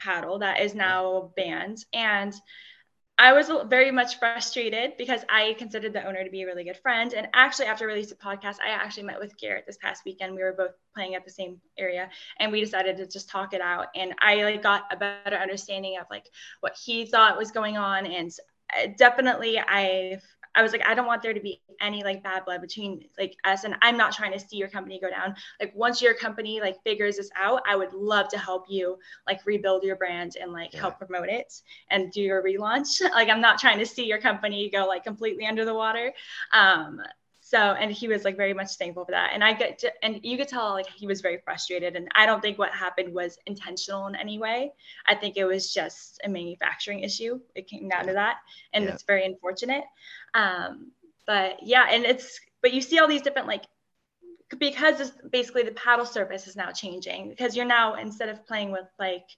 paddle 0.00 0.40
that 0.40 0.60
is 0.60 0.74
now 0.74 1.30
banned, 1.36 1.84
and 1.92 2.34
I 3.18 3.32
was 3.32 3.50
very 3.66 3.90
much 3.90 4.18
frustrated 4.18 4.96
because 4.96 5.24
I 5.28 5.54
considered 5.58 5.92
the 5.92 6.04
owner 6.06 6.24
to 6.24 6.30
be 6.30 6.42
a 6.42 6.46
really 6.46 6.64
good 6.64 6.78
friend. 6.78 7.12
And 7.12 7.28
actually, 7.34 7.66
after 7.66 7.86
release 7.86 8.08
the 8.08 8.16
podcast, 8.16 8.56
I 8.64 8.70
actually 8.70 9.04
met 9.04 9.20
with 9.20 9.36
Garrett 9.38 9.64
this 9.66 9.76
past 9.76 10.02
weekend. 10.04 10.34
We 10.34 10.42
were 10.42 10.54
both 10.54 10.72
playing 10.94 11.14
at 11.14 11.24
the 11.24 11.30
same 11.30 11.60
area, 11.78 12.10
and 12.40 12.50
we 12.50 12.60
decided 12.60 12.96
to 12.96 13.06
just 13.06 13.28
talk 13.28 13.52
it 13.54 13.60
out. 13.60 13.88
And 13.94 14.14
I 14.20 14.42
like 14.42 14.62
got 14.62 14.84
a 14.90 14.96
better 14.96 15.36
understanding 15.36 15.98
of 16.00 16.06
like 16.10 16.26
what 16.60 16.76
he 16.82 17.06
thought 17.06 17.38
was 17.38 17.52
going 17.52 17.76
on, 17.76 18.06
and 18.06 18.30
uh, 18.76 18.88
definitely 18.96 19.58
I 19.58 20.18
I 20.54 20.62
was 20.62 20.72
like, 20.72 20.86
I 20.86 20.94
don't 20.94 21.06
want 21.06 21.22
there 21.22 21.32
to 21.32 21.40
be 21.40 21.60
any 21.80 22.02
like 22.02 22.22
bad 22.22 22.44
blood 22.44 22.60
between 22.60 23.04
like 23.18 23.36
us. 23.44 23.64
And 23.64 23.76
I'm 23.82 23.96
not 23.96 24.12
trying 24.12 24.32
to 24.32 24.38
see 24.38 24.56
your 24.56 24.68
company 24.68 25.00
go 25.00 25.10
down. 25.10 25.34
Like 25.60 25.72
once 25.74 26.02
your 26.02 26.14
company 26.14 26.60
like 26.60 26.82
figures 26.82 27.16
this 27.16 27.30
out, 27.36 27.62
I 27.66 27.76
would 27.76 27.92
love 27.92 28.28
to 28.28 28.38
help 28.38 28.66
you 28.68 28.98
like 29.26 29.40
rebuild 29.46 29.82
your 29.82 29.96
brand 29.96 30.36
and 30.40 30.52
like 30.52 30.72
yeah. 30.72 30.80
help 30.80 30.98
promote 30.98 31.28
it 31.28 31.52
and 31.90 32.12
do 32.12 32.20
your 32.20 32.42
relaunch. 32.42 33.00
like 33.12 33.28
I'm 33.28 33.40
not 33.40 33.58
trying 33.58 33.78
to 33.78 33.86
see 33.86 34.04
your 34.04 34.20
company 34.20 34.68
go 34.70 34.86
like 34.86 35.04
completely 35.04 35.46
under 35.46 35.64
the 35.64 35.74
water. 35.74 36.12
Um, 36.52 37.00
so 37.52 37.58
and 37.58 37.92
he 37.92 38.08
was 38.08 38.24
like 38.24 38.38
very 38.38 38.54
much 38.54 38.76
thankful 38.76 39.04
for 39.04 39.10
that. 39.10 39.32
And 39.34 39.44
i 39.44 39.52
get 39.52 39.78
to, 39.80 39.92
and 40.02 40.20
you 40.22 40.38
could 40.38 40.48
tell 40.48 40.70
like 40.70 40.88
he 40.88 41.06
was 41.06 41.20
very 41.20 41.38
frustrated. 41.44 41.96
And 41.96 42.08
i 42.14 42.24
don't 42.24 42.40
think 42.40 42.58
what 42.58 42.70
happened 42.70 43.12
was 43.12 43.36
intentional 43.46 44.06
in 44.06 44.16
any 44.16 44.38
way. 44.38 44.72
I 45.06 45.14
think 45.14 45.36
it 45.36 45.44
was 45.44 45.72
just 45.72 46.18
a 46.24 46.30
manufacturing 46.30 47.00
issue. 47.00 47.40
It 47.54 47.68
came 47.68 47.90
down 47.90 48.06
to 48.06 48.14
that. 48.14 48.38
And 48.72 48.84
yeah. 48.84 48.92
it's 48.92 49.02
very 49.02 49.26
unfortunate. 49.26 49.84
Um 50.32 50.92
but 51.26 51.62
yeah 51.62 51.86
and 51.90 52.04
it's 52.06 52.40
but 52.62 52.72
you 52.72 52.80
see 52.80 52.98
all 52.98 53.06
these 53.06 53.22
different 53.22 53.46
like 53.46 53.64
because 54.58 54.98
this, 54.98 55.12
basically 55.30 55.62
the 55.62 55.72
paddle 55.72 56.06
surface 56.06 56.46
is 56.46 56.56
now 56.56 56.70
changing 56.70 57.28
because 57.28 57.54
you're 57.54 57.66
now 57.66 57.94
instead 57.94 58.30
of 58.30 58.46
playing 58.46 58.70
with 58.70 58.88
like 58.98 59.28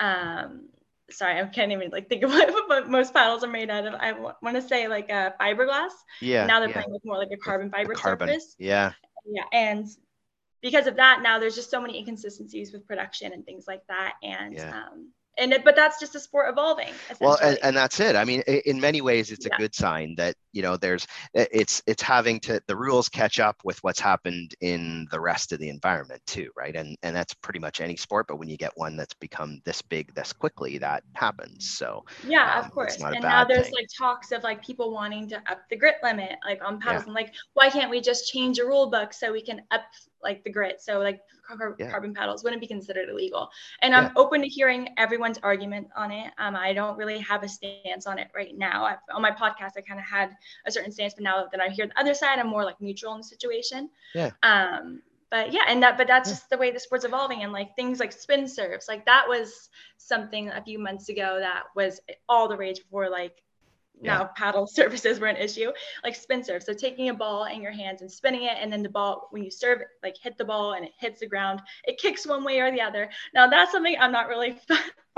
um 0.00 0.68
sorry 1.12 1.40
i 1.40 1.44
can't 1.46 1.72
even 1.72 1.90
like 1.90 2.08
think 2.08 2.22
of 2.22 2.30
what, 2.32 2.88
most 2.88 3.12
paddles 3.12 3.44
are 3.44 3.48
made 3.48 3.70
out 3.70 3.86
of. 3.86 3.94
I 3.94 4.12
want 4.12 4.56
to 4.56 4.62
say 4.62 4.88
like 4.88 5.10
a 5.10 5.34
fiberglass. 5.40 5.90
Yeah 6.20 6.46
now 6.46 6.60
they're 6.60 6.68
yeah. 6.68 6.74
playing 6.74 6.92
with 6.92 7.04
more 7.04 7.16
like 7.18 7.30
a 7.32 7.36
carbon 7.36 7.70
fiber 7.70 7.94
carbon 7.94 8.28
surface. 8.28 8.56
yeah. 8.58 8.92
Yeah 9.26 9.42
and 9.52 9.86
because 10.62 10.86
of 10.86 10.96
that 10.96 11.20
now 11.22 11.38
there's 11.38 11.54
just 11.54 11.70
so 11.70 11.80
many 11.80 11.98
inconsistencies 11.98 12.72
with 12.72 12.86
production 12.86 13.32
and 13.32 13.44
things 13.44 13.64
like 13.66 13.82
that 13.88 14.14
and 14.22 14.54
Yeah. 14.54 14.70
um 14.70 15.10
and 15.38 15.52
it, 15.52 15.64
but 15.64 15.76
that's 15.76 15.98
just 16.00 16.14
a 16.14 16.20
sport 16.20 16.50
evolving 16.50 16.92
well 17.20 17.38
and, 17.42 17.58
and 17.62 17.76
that's 17.76 18.00
it. 18.00 18.16
I 18.16 18.24
mean 18.24 18.40
in 18.42 18.80
many 18.80 19.00
ways 19.00 19.30
it's 19.30 19.46
a 19.46 19.50
good 19.50 19.74
sign 19.74 20.14
that 20.16 20.34
you 20.52 20.62
know 20.62 20.76
there's 20.76 21.06
it's 21.34 21.82
it's 21.86 22.02
having 22.02 22.40
to 22.40 22.60
the 22.66 22.76
rules 22.76 23.08
catch 23.08 23.38
up 23.40 23.56
with 23.64 23.78
what's 23.82 24.00
happened 24.00 24.54
in 24.60 25.06
the 25.10 25.20
rest 25.20 25.52
of 25.52 25.58
the 25.58 25.68
environment 25.68 26.20
too 26.26 26.50
right 26.56 26.76
and 26.76 26.96
and 27.02 27.14
that's 27.14 27.34
pretty 27.34 27.58
much 27.58 27.80
any 27.80 27.96
sport 27.96 28.26
but 28.28 28.36
when 28.36 28.48
you 28.48 28.56
get 28.56 28.72
one 28.76 28.96
that's 28.96 29.14
become 29.14 29.60
this 29.64 29.82
big 29.82 30.12
this 30.14 30.32
quickly 30.32 30.78
that 30.78 31.02
happens 31.14 31.70
so 31.70 32.04
Yeah, 32.26 32.58
Um, 32.58 32.64
of 32.64 32.70
course. 32.72 33.00
And 33.02 33.22
now 33.22 33.44
there's 33.44 33.64
thing. 33.66 33.74
like 33.74 33.86
talks 33.96 34.32
of 34.32 34.42
like 34.42 34.64
people 34.64 34.92
wanting 34.92 35.28
to 35.28 35.36
up 35.50 35.60
the 35.70 35.76
grit 35.76 35.96
limit, 36.02 36.32
like 36.44 36.62
on 36.64 36.80
paddles. 36.80 37.02
Yeah. 37.02 37.06
And 37.06 37.14
like, 37.14 37.32
why 37.54 37.70
can't 37.70 37.90
we 37.90 38.00
just 38.00 38.30
change 38.32 38.58
a 38.58 38.64
rule 38.64 38.90
book 38.90 39.12
so 39.12 39.32
we 39.32 39.42
can 39.42 39.62
up 39.70 39.82
like 40.22 40.42
the 40.44 40.50
grit? 40.50 40.80
So 40.80 40.98
like 40.98 41.20
car- 41.46 41.76
Yeah. 41.78 41.90
carbon 41.90 42.14
paddles 42.14 42.42
wouldn't 42.44 42.60
be 42.60 42.66
considered 42.66 43.08
illegal. 43.08 43.50
And 43.82 43.94
I'm 43.94 44.10
open 44.16 44.42
to 44.42 44.48
hearing 44.48 44.88
everyone's 44.98 45.38
argument 45.42 45.88
on 45.96 46.10
it. 46.10 46.32
Um, 46.38 46.56
I 46.56 46.72
don't 46.72 46.96
really 46.96 47.18
have 47.20 47.42
a 47.42 47.48
stance 47.48 48.06
on 48.06 48.18
it 48.18 48.28
right 48.34 48.56
now. 48.56 48.84
i 48.84 48.96
on 49.14 49.22
my 49.22 49.30
podcast, 49.30 49.72
I 49.76 49.80
kind 49.82 49.98
of 50.00 50.06
had 50.06 50.30
a 50.66 50.70
certain 50.70 50.92
stance, 50.92 51.14
but 51.14 51.24
now 51.24 51.46
that 51.50 51.60
I 51.60 51.68
hear 51.68 51.86
the 51.86 51.98
other 52.00 52.14
side, 52.14 52.38
I'm 52.38 52.48
more 52.48 52.64
like 52.64 52.80
neutral 52.80 53.14
in 53.14 53.20
the 53.20 53.24
situation. 53.24 53.90
Yeah. 54.14 54.30
Um, 54.42 55.02
but 55.30 55.52
yeah, 55.52 55.62
and 55.68 55.82
that, 55.82 55.96
but 55.96 56.08
that's 56.08 56.28
Yeah. 56.28 56.34
just 56.34 56.50
the 56.50 56.58
way 56.58 56.70
the 56.72 56.80
sport's 56.80 57.04
evolving, 57.04 57.42
and 57.42 57.52
like 57.52 57.76
things 57.76 58.00
like 58.00 58.12
spin 58.12 58.48
serves, 58.48 58.88
like 58.88 59.06
that 59.06 59.28
was 59.28 59.68
something 59.96 60.50
a 60.50 60.62
few 60.62 60.78
months 60.78 61.08
ago 61.08 61.38
that 61.38 61.64
was 61.76 62.00
all 62.28 62.48
the 62.48 62.56
rage 62.56 62.78
before 62.82 63.08
like 63.08 63.42
now 64.00 64.30
paddle 64.36 64.66
surfaces 64.72 65.20
were 65.20 65.26
an 65.28 65.36
issue. 65.36 65.70
Like 66.04 66.14
spin 66.14 66.42
serve 66.44 66.62
so 66.62 66.72
taking 66.72 67.08
a 67.08 67.14
ball 67.14 67.44
in 67.44 67.60
your 67.62 67.72
hands 67.72 68.02
and 68.02 68.10
spinning 68.10 68.44
it 68.44 68.56
and 68.60 68.72
then 68.72 68.82
the 68.82 68.88
ball 68.88 69.28
when 69.30 69.42
you 69.44 69.50
serve 69.50 69.80
like 70.02 70.16
hit 70.22 70.36
the 70.38 70.44
ball 70.44 70.72
and 70.74 70.84
it 70.84 70.92
hits 70.98 71.20
the 71.20 71.26
ground 71.26 71.60
it 71.84 71.98
kicks 71.98 72.26
one 72.26 72.44
way 72.44 72.60
or 72.60 72.70
the 72.70 72.80
other. 72.80 73.10
Now 73.34 73.46
that's 73.48 73.72
something 73.72 73.96
i'm 74.00 74.12
not 74.12 74.28
really 74.28 74.58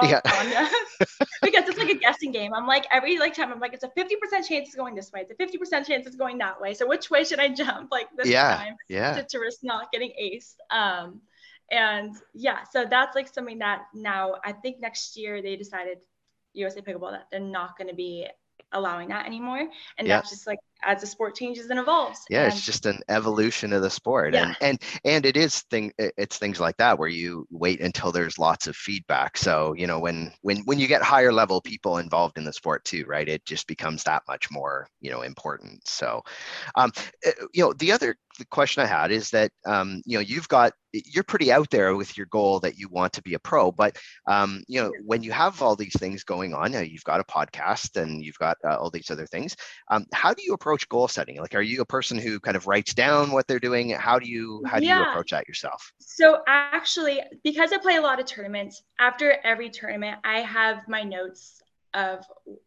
Yeah. 0.02 0.20
fond 0.26 0.52
of 0.52 1.08
because 1.42 1.68
it's 1.68 1.78
like 1.78 1.90
a 1.90 1.94
guessing 1.98 2.32
game. 2.32 2.52
I'm 2.54 2.66
like 2.66 2.86
every 2.90 3.18
like 3.18 3.34
time 3.34 3.52
i'm 3.52 3.60
like 3.60 3.74
it's 3.74 3.84
a 3.84 3.88
50% 3.88 4.46
chance 4.48 4.68
it's 4.68 4.74
going 4.74 4.94
this 4.94 5.12
way. 5.12 5.24
It's 5.28 5.30
a 5.30 5.34
50% 5.34 5.86
chance 5.86 6.06
it's 6.06 6.16
going 6.16 6.38
that 6.38 6.60
way. 6.60 6.74
So 6.74 6.86
which 6.88 7.10
way 7.10 7.24
should 7.24 7.38
i 7.40 7.48
jump 7.48 7.90
like 7.90 8.08
this 8.16 8.28
Yeah. 8.28 8.56
time 8.56 8.76
yeah. 8.88 9.14
to, 9.14 9.22
to 9.24 9.38
risk 9.38 9.60
not 9.62 9.92
getting 9.92 10.12
aced. 10.20 10.54
Um, 10.70 11.20
and 11.70 12.14
yeah, 12.34 12.64
so 12.70 12.84
that's 12.84 13.14
like 13.16 13.32
something 13.32 13.58
that 13.60 13.82
now 13.94 14.34
I 14.44 14.52
think 14.52 14.80
next 14.80 15.16
year 15.16 15.40
they 15.40 15.56
decided 15.56 15.98
USA 16.52 16.80
Pickleball 16.82 17.12
that 17.12 17.28
they're 17.30 17.40
not 17.40 17.78
going 17.78 17.88
to 17.88 17.94
be 17.94 18.26
allowing 18.72 19.08
that 19.08 19.26
anymore, 19.26 19.68
and 19.98 20.06
Yeah. 20.06 20.16
that's 20.18 20.30
just 20.30 20.46
like 20.46 20.58
as 20.84 21.00
the 21.00 21.06
sport 21.06 21.34
changes 21.34 21.70
and 21.70 21.78
evolves. 21.78 22.20
yeah 22.30 22.44
and 22.44 22.52
it's 22.52 22.64
just 22.64 22.86
an 22.86 23.00
evolution 23.08 23.72
of 23.72 23.82
the 23.82 23.90
sport 23.90 24.34
Yeah. 24.34 24.46
and 24.46 24.56
and 24.60 24.82
and 25.04 25.26
it 25.26 25.36
is 25.36 25.60
thing 25.70 25.92
it's 25.98 26.38
things 26.38 26.60
like 26.60 26.76
that 26.78 26.98
where 26.98 27.08
you 27.08 27.46
wait 27.50 27.80
until 27.80 28.12
there's 28.12 28.38
lots 28.38 28.66
of 28.66 28.76
feedback 28.76 29.36
so 29.36 29.74
you 29.74 29.86
know 29.86 29.98
when 30.00 30.32
when 30.42 30.58
when 30.64 30.78
you 30.78 30.86
get 30.86 31.02
higher 31.02 31.32
level 31.32 31.60
people 31.60 31.98
involved 31.98 32.38
in 32.38 32.44
the 32.44 32.52
sport 32.52 32.84
too 32.84 33.04
right 33.06 33.28
it 33.28 33.44
just 33.44 33.66
becomes 33.66 34.02
that 34.04 34.22
much 34.28 34.50
more 34.50 34.86
you 35.00 35.10
know 35.10 35.22
important 35.22 35.86
so 35.86 36.20
um 36.76 36.90
uh, 37.26 37.30
you 37.52 37.62
know 37.62 37.72
the 37.74 37.92
other 37.92 38.16
question 38.50 38.82
i 38.82 38.86
had 38.86 39.10
is 39.12 39.28
that 39.30 39.50
um 39.66 40.00
you 40.06 40.16
know 40.16 40.22
you've 40.22 40.48
got 40.48 40.72
you're 40.92 41.22
pretty 41.24 41.52
out 41.52 41.68
there 41.70 41.94
with 41.94 42.16
your 42.16 42.26
goal 42.26 42.58
that 42.60 42.78
you 42.78 42.88
want 42.88 43.12
to 43.12 43.22
be 43.22 43.34
a 43.34 43.38
pro 43.38 43.70
but 43.70 43.96
um 44.26 44.62
you 44.68 44.80
know 44.80 44.90
when 45.04 45.22
you 45.22 45.30
have 45.30 45.60
all 45.60 45.76
these 45.76 45.92
things 45.98 46.24
going 46.24 46.54
on 46.54 46.72
you've 46.72 47.04
got 47.04 47.20
a 47.20 47.24
podcast 47.24 48.00
and 48.00 48.22
you've 48.24 48.38
got 48.38 48.56
uh, 48.66 48.76
all 48.76 48.90
these 48.90 49.10
other 49.10 49.26
things 49.26 49.54
um, 49.90 50.06
how 50.14 50.32
do 50.32 50.42
you 50.42 50.54
approach 50.54 50.71
goal 50.88 51.08
setting 51.08 51.36
like 51.40 51.54
are 51.54 51.62
you 51.62 51.80
a 51.80 51.84
person 51.84 52.18
who 52.18 52.40
kind 52.40 52.56
of 52.56 52.66
writes 52.66 52.94
down 52.94 53.30
what 53.30 53.46
they're 53.46 53.60
doing 53.60 53.90
how 53.90 54.18
do 54.18 54.28
you 54.28 54.62
how 54.66 54.78
do 54.78 54.86
you 54.86 55.02
approach 55.02 55.30
that 55.30 55.46
yourself 55.48 55.92
So 56.00 56.42
actually, 56.46 57.20
because 57.42 57.72
I 57.72 57.78
play 57.78 57.96
a 57.96 58.00
lot 58.00 58.20
of 58.20 58.26
tournaments, 58.26 58.82
after 58.98 59.38
every 59.44 59.70
tournament, 59.70 60.18
I 60.24 60.40
have 60.40 60.86
my 60.88 61.02
notes 61.02 61.62
of 61.94 62.24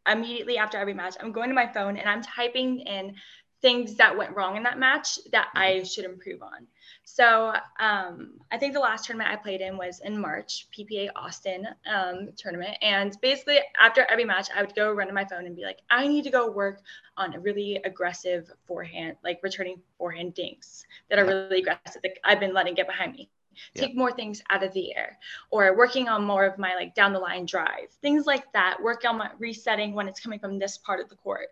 immediately 0.09 0.57
after 0.57 0.77
every 0.77 0.93
match. 0.93 1.15
I'm 1.19 1.31
going 1.31 1.49
to 1.49 1.55
my 1.55 1.67
phone 1.67 1.97
and 1.97 2.09
I'm 2.09 2.21
typing 2.21 2.81
in 2.81 3.15
things 3.61 3.95
that 3.95 4.17
went 4.17 4.35
wrong 4.35 4.57
in 4.57 4.63
that 4.63 4.79
match 4.79 5.19
that 5.31 5.47
mm-hmm. 5.47 5.57
I 5.57 5.83
should 5.83 6.05
improve 6.05 6.41
on. 6.41 6.67
So 7.07 7.53
um, 7.79 8.31
I 8.51 8.57
think 8.57 8.73
the 8.73 8.79
last 8.79 9.05
tournament 9.05 9.29
I 9.31 9.35
played 9.35 9.61
in 9.61 9.77
was 9.77 10.01
in 10.03 10.19
March, 10.19 10.67
PPA 10.77 11.09
Austin 11.15 11.67
um, 11.85 12.29
tournament. 12.35 12.77
And 12.81 13.15
basically, 13.21 13.59
after 13.79 14.05
every 14.09 14.25
match, 14.25 14.49
I 14.53 14.61
would 14.61 14.75
go 14.75 14.91
run 14.91 15.07
to 15.07 15.13
my 15.13 15.23
phone 15.23 15.45
and 15.45 15.55
be 15.55 15.63
like, 15.63 15.79
I 15.91 16.07
need 16.07 16.23
to 16.23 16.31
go 16.31 16.49
work 16.49 16.81
on 17.15 17.35
a 17.35 17.39
really 17.39 17.79
aggressive 17.85 18.51
forehand, 18.65 19.17
like 19.23 19.39
returning 19.43 19.79
forehand 19.99 20.33
dinks 20.33 20.83
that 21.09 21.19
are 21.19 21.25
really 21.25 21.59
aggressive. 21.59 22.01
Like 22.03 22.19
I've 22.23 22.39
been 22.39 22.53
letting 22.53 22.73
get 22.73 22.87
behind 22.87 23.13
me. 23.13 23.29
Yeah. 23.73 23.83
Take 23.83 23.95
more 23.95 24.11
things 24.11 24.41
out 24.49 24.63
of 24.63 24.73
the 24.73 24.93
air, 24.97 25.17
or 25.49 25.77
working 25.77 26.09
on 26.09 26.25
more 26.25 26.43
of 26.43 26.57
my 26.57 26.75
like 26.75 26.93
down 26.95 27.13
the 27.13 27.19
line 27.19 27.45
drive, 27.45 27.89
things 28.01 28.25
like 28.25 28.51
that. 28.51 28.81
Work 28.81 29.05
on 29.05 29.17
my 29.17 29.29
resetting 29.37 29.93
when 29.93 30.09
it's 30.09 30.19
coming 30.19 30.39
from 30.39 30.59
this 30.59 30.77
part 30.77 30.99
of 30.99 31.07
the 31.07 31.15
court, 31.15 31.47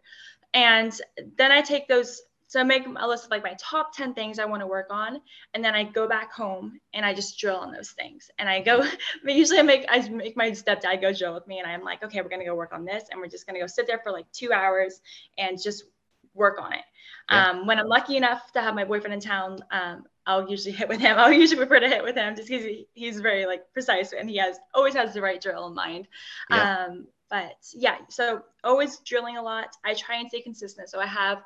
and 0.53 0.99
then 1.37 1.51
I 1.51 1.61
take 1.61 1.87
those. 1.87 2.23
So 2.47 2.59
I 2.59 2.63
make 2.63 2.85
a 2.85 3.07
list 3.07 3.25
of 3.25 3.31
like 3.31 3.43
my 3.43 3.55
top 3.59 3.95
10 3.95 4.13
things 4.13 4.39
I 4.39 4.45
want 4.45 4.61
to 4.61 4.67
work 4.67 4.87
on. 4.91 5.19
And 5.53 5.63
then 5.63 5.73
I 5.73 5.83
go 5.83 6.07
back 6.07 6.31
home 6.31 6.79
and 6.93 7.05
I 7.05 7.13
just 7.13 7.39
drill 7.39 7.57
on 7.57 7.71
those 7.71 7.91
things. 7.91 8.29
And 8.37 8.47
I 8.47 8.61
go, 8.61 8.83
but 9.23 9.33
usually 9.35 9.59
I 9.59 9.63
make, 9.63 9.85
I 9.89 10.07
make 10.09 10.37
my 10.37 10.51
stepdad 10.51 11.01
go 11.01 11.13
drill 11.13 11.33
with 11.33 11.47
me. 11.47 11.59
And 11.59 11.67
I'm 11.67 11.83
like, 11.83 12.03
okay, 12.03 12.21
we're 12.21 12.29
going 12.29 12.41
to 12.41 12.45
go 12.45 12.55
work 12.55 12.73
on 12.73 12.85
this. 12.85 13.05
And 13.11 13.19
we're 13.19 13.27
just 13.27 13.47
going 13.47 13.55
to 13.55 13.61
go 13.61 13.67
sit 13.67 13.87
there 13.87 13.99
for 14.03 14.11
like 14.11 14.31
two 14.31 14.51
hours 14.51 15.01
and 15.37 15.61
just 15.61 15.85
work 16.33 16.59
on 16.61 16.73
it. 16.73 16.83
Yeah. 17.29 17.49
Um, 17.49 17.67
when 17.67 17.79
I'm 17.79 17.87
lucky 17.87 18.17
enough 18.17 18.51
to 18.53 18.61
have 18.61 18.75
my 18.75 18.83
boyfriend 18.83 19.13
in 19.13 19.19
town, 19.19 19.59
um, 19.71 20.03
I'll 20.25 20.49
usually 20.49 20.73
hit 20.73 20.89
with 20.89 20.99
him. 20.99 21.17
I'll 21.19 21.31
usually 21.31 21.57
prefer 21.57 21.79
to 21.79 21.87
hit 21.87 22.03
with 22.03 22.15
him 22.15 22.35
just 22.35 22.49
because 22.49 22.63
he, 22.63 22.87
he's 22.93 23.19
very 23.19 23.45
like 23.45 23.71
precise 23.73 24.13
and 24.13 24.29
he 24.29 24.37
has 24.37 24.57
always 24.73 24.93
has 24.95 25.13
the 25.13 25.21
right 25.21 25.41
drill 25.41 25.67
in 25.67 25.73
mind. 25.73 26.07
Yeah. 26.49 26.85
Um, 26.87 27.07
but 27.29 27.55
yeah, 27.73 27.97
so 28.09 28.43
always 28.63 28.99
drilling 28.99 29.37
a 29.37 29.41
lot. 29.41 29.75
I 29.83 29.95
try 29.95 30.17
and 30.17 30.29
stay 30.29 30.41
consistent. 30.41 30.89
So 30.89 30.99
I 30.99 31.07
have, 31.07 31.41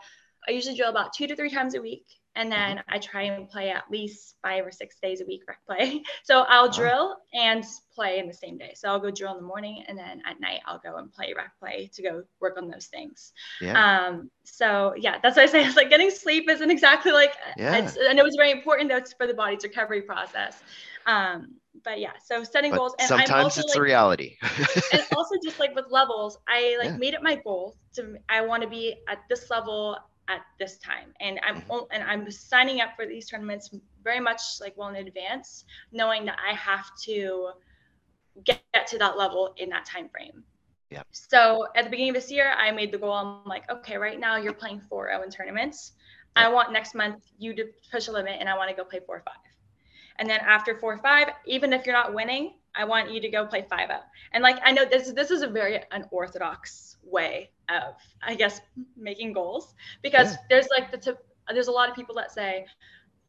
I 0.48 0.52
usually 0.52 0.76
drill 0.76 0.90
about 0.90 1.14
two 1.14 1.28
to 1.28 1.36
three 1.36 1.50
times 1.50 1.76
a 1.76 1.82
week. 1.82 2.06
And 2.36 2.52
then 2.52 2.84
I 2.88 3.00
try 3.00 3.24
and 3.24 3.50
play 3.50 3.72
at 3.72 3.86
least 3.90 4.36
five 4.44 4.64
or 4.64 4.70
six 4.72 4.98
days 5.02 5.22
a 5.22 5.26
week 5.26 5.42
rec 5.48 5.58
play. 5.66 6.04
So 6.24 6.42
I'll 6.48 6.70
drill 6.70 7.16
and 7.34 7.64
play 7.96 8.20
in 8.20 8.28
the 8.28 8.34
same 8.34 8.60
day. 8.60 8.74
So 8.76 8.90
I'll 8.90 9.00
go 9.00 9.10
drill 9.10 9.32
in 9.32 9.38
the 9.38 9.48
morning 9.48 9.84
and 9.88 9.98
then 9.98 10.22
at 10.24 10.40
night 10.40 10.60
I'll 10.68 10.78
go 10.78 10.98
and 10.98 11.12
play 11.12 11.34
rec 11.36 11.52
play 11.60 11.90
to 11.96 12.04
go 12.04 12.24
work 12.40 12.58
on 12.62 12.70
those 12.70 12.86
things. 12.88 13.34
yeah 13.60 14.08
Um, 14.10 14.30
so 14.44 14.94
yeah, 14.98 15.18
that's 15.24 15.36
what 15.36 15.44
I 15.44 15.46
say. 15.48 15.66
It's 15.66 15.76
like 15.82 15.90
getting 15.90 16.12
sleep 16.12 16.48
isn't 16.48 16.70
exactly 16.70 17.12
like 17.12 17.34
Yeah. 17.58 17.76
it's, 17.78 17.98
I 18.08 18.14
know 18.14 18.26
it's 18.26 18.36
very 18.36 18.52
important 18.52 18.90
though 18.90 19.02
for 19.18 19.26
the 19.26 19.34
body's 19.34 19.64
recovery 19.64 20.04
process. 20.04 20.62
Um, 21.08 21.56
but 21.84 22.00
yeah, 22.00 22.12
so 22.24 22.44
setting 22.44 22.72
but 22.72 22.78
goals 22.78 22.96
and 23.00 23.12
I'm 23.12 23.26
sometimes 23.26 23.58
it's 23.58 23.68
like, 23.70 23.74
the 23.76 23.82
reality 23.82 24.38
and 24.92 25.02
also 25.16 25.36
just 25.44 25.60
like 25.60 25.74
with 25.76 25.86
levels, 25.90 26.38
I 26.48 26.76
like 26.80 26.90
Yeah. 26.92 26.98
made 26.98 27.14
it 27.16 27.24
my 27.24 27.36
goal 27.44 27.78
to 27.96 28.16
I 28.30 28.42
want 28.42 28.62
to 28.64 28.70
be 28.70 28.96
at 29.08 29.20
this 29.30 29.50
level 29.50 29.98
at 30.28 30.42
this 30.60 30.78
time, 30.78 31.14
and 31.20 31.40
I'm 31.44 31.62
Mhm. 31.62 31.88
and 31.92 32.04
I'm 32.04 32.30
signing 32.32 32.82
up 32.82 32.96
for 32.96 33.06
these 33.06 33.30
tournaments 33.30 33.74
very 34.04 34.20
much 34.20 34.42
like 34.60 34.76
well 34.78 34.90
in 34.90 34.96
advance, 35.08 35.66
knowing 35.92 36.26
that 36.26 36.40
I 36.46 36.54
have 36.54 36.92
to 37.04 37.52
get, 38.44 38.62
get 38.74 38.88
to 38.88 38.98
that 39.00 39.18
level 39.18 39.54
in 39.58 39.70
that 39.70 39.86
time 39.86 40.10
frame. 40.10 40.44
Yeah. 40.90 41.04
So 41.12 41.68
at 41.76 41.84
the 41.86 41.90
beginning 41.90 42.12
of 42.12 42.16
this 42.16 42.32
year, 42.32 42.54
I 42.58 42.72
made 42.72 42.92
the 42.92 42.98
goal. 42.98 43.14
I'm 43.14 43.44
like, 43.46 43.70
okay, 43.70 43.98
right 43.98 44.20
now 44.20 44.38
you're 44.38 44.54
playing 44.54 44.82
4-0 44.82 45.24
in 45.24 45.30
tournaments. 45.30 45.94
I 46.36 46.48
want 46.48 46.72
next 46.72 46.94
month 46.94 47.26
you 47.38 47.54
to 47.56 47.66
push 47.92 48.08
a 48.08 48.12
limit, 48.12 48.38
and 48.40 48.48
I 48.48 48.56
want 48.56 48.70
to 48.70 48.76
go 48.76 48.84
play 48.84 49.00
4-5. 49.00 49.24
And 50.20 50.30
then 50.30 50.40
after 50.42 50.76
4-5, 50.76 51.34
even 51.46 51.74
if 51.74 51.86
you're 51.86 51.96
not 51.96 52.14
winning, 52.14 52.60
I 52.76 52.86
want 52.86 53.12
you 53.12 53.20
to 53.20 53.30
go 53.30 53.46
play 53.46 53.64
5-0. 53.64 54.04
And 54.34 54.44
like 54.44 54.60
I 54.64 54.72
know 54.72 54.86
this 54.86 55.12
this 55.12 55.32
is 55.32 55.42
a 55.42 55.48
very 55.48 55.84
unorthodox 55.92 56.98
way 57.04 57.52
of 57.70 57.96
I 58.24 58.36
guess 58.36 58.62
making 58.96 59.34
goals 59.34 59.74
because 60.04 60.34
Yeah. 60.34 60.38
there's 60.50 60.68
like 60.70 60.92
the 60.92 60.98
tip, 60.98 61.26
there's 61.54 61.68
a 61.68 61.72
lot 61.72 61.90
of 61.90 61.96
people 61.96 62.16
that 62.16 62.32
say 62.32 62.66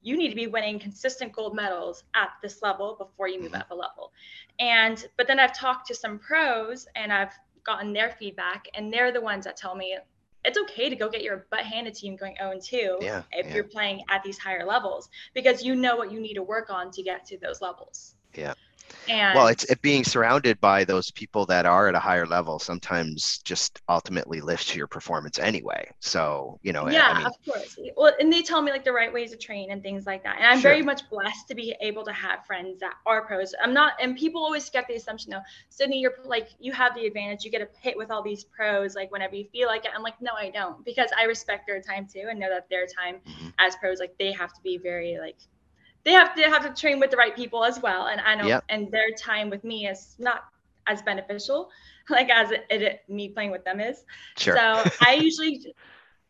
you 0.01 0.16
need 0.16 0.29
to 0.29 0.37
be 0.37 0.46
winning 0.46 0.79
consistent 0.79 1.33
gold 1.33 1.57
medals 1.57 2.05
at 2.14 2.31
this 2.42 2.62
level 2.62 2.94
before 2.98 3.29
you 3.29 3.40
move 3.40 3.53
Mhm. 3.53 3.61
up 3.61 3.70
a 3.70 3.74
level. 3.74 4.12
And 4.59 5.07
but 5.16 5.27
then 5.27 5.40
I've 5.40 5.53
talked 5.55 5.87
to 5.88 5.94
some 5.94 6.18
pros 6.18 6.87
and 6.94 7.12
I've 7.12 7.33
gotten 7.64 7.92
their 7.92 8.11
feedback 8.11 8.66
and 8.74 8.92
they're 8.92 9.12
the 9.12 9.20
ones 9.20 9.44
that 9.44 9.57
tell 9.57 9.74
me 9.74 9.98
it's 10.44 10.57
okay 10.57 10.88
to 10.88 10.96
go 10.96 11.09
get 11.11 11.22
your 11.22 11.46
butt 11.51 11.64
handed 11.66 11.94
to 11.94 12.07
you 12.07 12.16
going 12.16 12.37
0 12.38 12.53
and 12.53 12.62
2 12.62 12.98
Yeah, 13.03 13.24
if 13.33 13.46
yeah. 13.46 13.55
you're 13.55 13.64
playing 13.64 14.03
at 14.09 14.22
these 14.22 14.38
higher 14.38 14.64
levels 14.64 15.11
because 15.35 15.62
you 15.64 15.74
know 15.74 15.96
what 15.96 16.12
you 16.12 16.20
need 16.20 16.35
to 16.35 16.42
work 16.44 16.70
on 16.70 16.90
to 16.92 17.03
get 17.03 17.27
to 17.27 17.38
those 17.38 17.61
levels. 17.61 18.14
Yeah. 18.35 18.55
And 19.09 19.37
well, 19.37 19.47
it's 19.49 19.64
it 19.64 19.81
being 19.83 20.05
surrounded 20.05 20.61
by 20.61 20.85
those 20.85 21.11
people 21.11 21.47
that 21.47 21.67
are 21.67 21.88
at 21.88 21.95
a 21.95 21.99
higher 21.99 22.27
level 22.27 22.59
sometimes 22.59 23.38
just 23.45 23.81
ultimately 23.88 24.41
lifts 24.41 24.75
your 24.75 24.87
performance 24.87 25.38
anyway. 25.38 25.91
So, 26.01 26.59
you 26.62 26.73
know, 26.73 26.88
yeah, 26.88 27.09
I 27.11 27.19
mean, 27.19 27.27
of 27.27 27.35
course. 27.45 27.77
Well, 27.97 28.12
and 28.21 28.33
they 28.33 28.43
tell 28.43 28.61
me 28.62 28.71
like 28.71 28.85
the 28.85 28.93
right 28.93 29.12
ways 29.12 29.31
to 29.31 29.37
train 29.37 29.71
and 29.71 29.83
things 29.83 30.07
like 30.07 30.23
that. 30.25 30.37
And 30.37 30.47
I'm 30.47 30.61
Sure. 30.61 30.71
very 30.73 30.83
much 30.83 31.09
blessed 31.11 31.49
to 31.49 31.55
be 31.55 31.75
able 31.81 32.05
to 32.05 32.12
have 32.12 32.45
friends 32.47 32.81
that 32.81 32.95
are 33.07 33.27
pros. 33.27 33.55
I'm 33.62 33.75
not, 33.75 33.95
and 34.01 34.17
people 34.17 34.43
always 34.43 34.69
get 34.71 34.87
the 34.88 34.95
assumption 34.95 35.31
though, 35.31 35.43
Sydney, 35.69 36.01
you're 36.01 36.14
like, 36.25 36.49
you 36.59 36.73
have 36.73 36.95
the 36.95 37.07
advantage. 37.07 37.45
You 37.45 37.51
get 37.51 37.62
a 37.62 37.69
hit 37.81 37.97
with 37.97 38.11
all 38.11 38.23
these 38.23 38.45
pros, 38.45 38.95
like 38.95 39.11
whenever 39.11 39.37
you 39.37 39.47
feel 39.53 39.69
like 39.69 39.85
it. 39.85 39.91
I'm 39.95 40.03
like, 40.03 40.21
no, 40.21 40.33
I 40.37 40.51
don't, 40.51 40.85
because 40.85 41.11
I 41.19 41.25
respect 41.25 41.67
their 41.67 41.81
time 41.81 42.07
too 42.07 42.27
and 42.31 42.38
know 42.38 42.49
that 42.51 42.69
their 42.69 42.87
time 42.87 43.21
Mhm. 43.27 43.53
as 43.59 43.77
pros, 43.77 44.01
like 44.01 44.14
they 44.19 44.33
have 44.33 44.53
to 44.53 44.61
be 44.62 44.79
very 44.79 45.19
like, 45.19 45.37
they 46.05 46.13
have 46.13 46.35
to 46.35 46.43
have 46.43 46.63
to 46.65 46.81
train 46.81 47.01
with 47.01 47.11
the 47.11 47.17
right 47.17 47.35
people 47.35 47.65
as 47.65 47.81
well. 47.81 48.07
And 48.07 48.21
I 48.21 48.35
know, 48.35 48.51
Yep. 48.51 48.65
and 48.69 48.91
their 48.91 49.11
time 49.19 49.51
with 49.51 49.65
me 49.65 49.87
is 49.87 50.15
not 50.19 50.41
as 50.87 51.03
beneficial, 51.03 51.71
like 52.11 52.31
as 52.31 52.51
it, 52.51 52.67
it 52.71 53.01
me 53.09 53.29
playing 53.31 53.51
with 53.51 53.65
them 53.65 53.81
is. 53.81 54.05
sure. 54.37 54.63
So 54.63 54.87
I 55.01 55.15
usually 55.15 55.75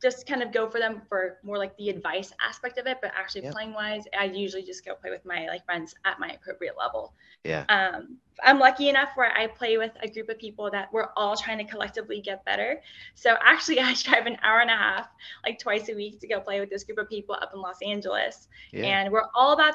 just 0.02 0.26
kind 0.26 0.42
of 0.42 0.52
go 0.52 0.68
for 0.70 0.78
them 0.78 1.02
for 1.08 1.38
more 1.42 1.58
like 1.58 1.76
the 1.76 1.88
advice 1.90 2.32
aspect 2.46 2.78
of 2.78 2.86
it, 2.86 2.98
but 3.02 3.12
actually 3.16 3.42
Yep. 3.42 3.52
playing 3.52 3.72
wise, 3.74 4.04
I 4.18 4.24
usually 4.24 4.62
just 4.62 4.84
go 4.84 4.94
play 4.94 5.10
with 5.10 5.24
my 5.24 5.46
like 5.46 5.64
friends 5.64 5.94
at 6.04 6.20
my 6.20 6.28
appropriate 6.28 6.74
level. 6.78 7.14
yeah. 7.44 7.64
Um, 7.68 8.18
I'm 8.44 8.60
lucky 8.60 8.88
enough 8.88 9.10
where 9.16 9.32
I 9.36 9.48
play 9.48 9.76
with 9.78 9.90
a 10.00 10.08
group 10.08 10.28
of 10.28 10.38
people 10.38 10.70
that 10.70 10.92
we're 10.92 11.08
all 11.16 11.36
trying 11.36 11.58
to 11.58 11.64
collectively 11.64 12.20
get 12.20 12.44
better. 12.44 12.80
So 13.14 13.36
actually, 13.42 13.80
I 13.80 13.94
drive 13.94 14.26
an 14.26 14.36
hour 14.42 14.60
and 14.60 14.70
a 14.70 14.76
half, 14.76 15.08
like 15.44 15.58
twice 15.58 15.88
a 15.88 15.94
week, 15.94 16.20
to 16.20 16.28
go 16.28 16.40
play 16.40 16.60
with 16.60 16.70
this 16.70 16.84
group 16.84 16.98
of 16.98 17.08
people 17.08 17.34
up 17.34 17.50
in 17.54 17.60
Los 17.60 17.78
Angeles 17.82 18.48
Yeah. 18.72 18.86
and 18.86 19.12
we're 19.12 19.26
all 19.34 19.52
about 19.52 19.74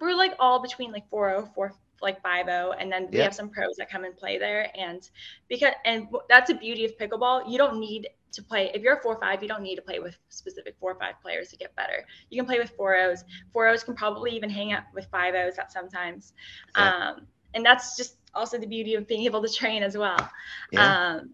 we're 0.00 0.14
like 0.14 0.34
all 0.38 0.60
between 0.60 0.92
like 0.92 1.08
4.0 1.10 1.52
4 1.54 1.74
like 2.00 2.22
5.0 2.22 2.76
and 2.78 2.90
then 2.92 3.08
we 3.10 3.18
have 3.18 3.34
some 3.34 3.50
pros 3.50 3.76
that 3.76 3.90
come 3.90 4.04
and 4.04 4.16
play 4.16 4.38
there 4.38 4.70
and 4.78 5.10
because 5.48 5.72
and 5.84 6.06
that's 6.28 6.48
the 6.48 6.54
beauty 6.54 6.84
of 6.84 6.96
pickleball 6.96 7.50
you 7.50 7.58
don't 7.58 7.78
need 7.80 8.08
to 8.32 8.42
play 8.42 8.70
if 8.74 8.82
you're 8.82 8.94
a 8.94 9.02
4-5 9.02 9.42
you 9.42 9.48
don't 9.48 9.62
need 9.62 9.76
to 9.76 9.82
play 9.82 9.98
with 9.98 10.16
specific 10.28 10.74
4-5 10.80 10.96
players 11.22 11.48
to 11.50 11.56
get 11.56 11.74
better 11.76 12.04
you 12.30 12.40
can 12.40 12.46
play 12.46 12.58
with 12.58 12.70
four 12.70 12.96
o's 12.96 13.24
four 13.52 13.68
o's 13.68 13.82
can 13.82 13.94
probably 13.94 14.30
even 14.32 14.50
hang 14.50 14.72
out 14.72 14.84
with 14.94 15.06
five 15.10 15.34
o's 15.34 15.58
at 15.58 15.72
sometimes 15.72 16.32
Yeah. 16.76 17.10
um, 17.10 17.26
and 17.54 17.64
that's 17.64 17.96
just 17.96 18.16
also 18.34 18.58
the 18.58 18.66
beauty 18.66 18.94
of 18.94 19.06
being 19.06 19.24
able 19.24 19.42
to 19.42 19.52
train 19.52 19.82
as 19.82 19.96
well 19.96 20.30
Yeah. 20.72 21.16
um, 21.16 21.30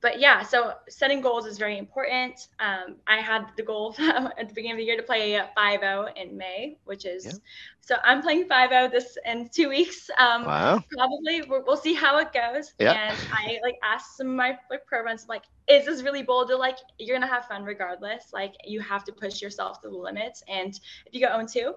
but 0.00 0.20
yeah, 0.20 0.42
so 0.42 0.74
setting 0.88 1.20
goals 1.20 1.46
is 1.46 1.58
very 1.58 1.78
important. 1.78 2.48
Um, 2.60 2.96
I 3.06 3.16
had 3.18 3.46
the 3.56 3.62
goal 3.62 3.94
at 3.98 4.48
the 4.48 4.54
beginning 4.54 4.72
of 4.72 4.78
the 4.78 4.84
year 4.84 4.96
to 4.96 5.02
play 5.02 5.40
5-0 5.56 6.16
in 6.16 6.36
May, 6.36 6.78
which 6.84 7.04
is 7.04 7.24
Yeah. 7.24 7.32
so 7.80 7.96
I'm 8.04 8.22
playing 8.22 8.48
5-0 8.48 8.90
this 8.90 9.18
in 9.26 9.48
two 9.52 9.68
weeks. 9.68 10.08
Um, 10.18 10.44
wow. 10.44 10.82
Probably 10.96 11.42
we'll, 11.42 11.64
we'll 11.66 11.76
see 11.76 11.94
how 11.94 12.18
it 12.18 12.32
goes. 12.32 12.74
Yeah. 12.78 12.92
And 12.92 13.16
I 13.32 13.58
like 13.62 13.78
asked 13.82 14.16
some 14.16 14.28
of 14.28 14.34
my 14.34 14.58
like 14.70 14.86
pro 14.86 15.02
friends 15.02 15.26
like, 15.28 15.44
is 15.68 15.86
this 15.86 16.02
really 16.02 16.22
bold? 16.22 16.48
They're 16.48 16.56
like, 16.56 16.78
you're 16.98 17.16
gonna 17.16 17.32
have 17.32 17.46
fun 17.46 17.64
regardless. 17.64 18.32
Like 18.32 18.54
you 18.64 18.80
have 18.80 19.04
to 19.04 19.12
push 19.12 19.42
yourself 19.42 19.80
to 19.82 19.88
the 19.88 19.96
limits. 19.96 20.42
And 20.48 20.78
if 21.06 21.12
you 21.14 21.20
go 21.20 21.28
0-2, 21.28 21.72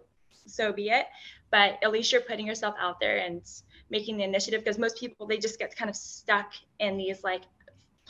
so 0.45 0.71
be 0.71 0.89
it. 0.89 1.07
But 1.49 1.79
at 1.84 1.91
least 1.91 2.12
you're 2.12 2.21
putting 2.21 2.47
yourself 2.47 2.75
out 2.79 2.99
there 2.99 3.17
and 3.17 3.41
making 3.89 4.17
the 4.17 4.23
initiative 4.23 4.63
because 4.63 4.77
most 4.77 4.97
people 4.97 5.27
they 5.27 5.38
just 5.38 5.60
get 5.60 5.75
kind 5.75 5.89
of 5.89 5.95
stuck 5.95 6.53
in 6.79 6.97
these 6.97 7.23
like 7.23 7.41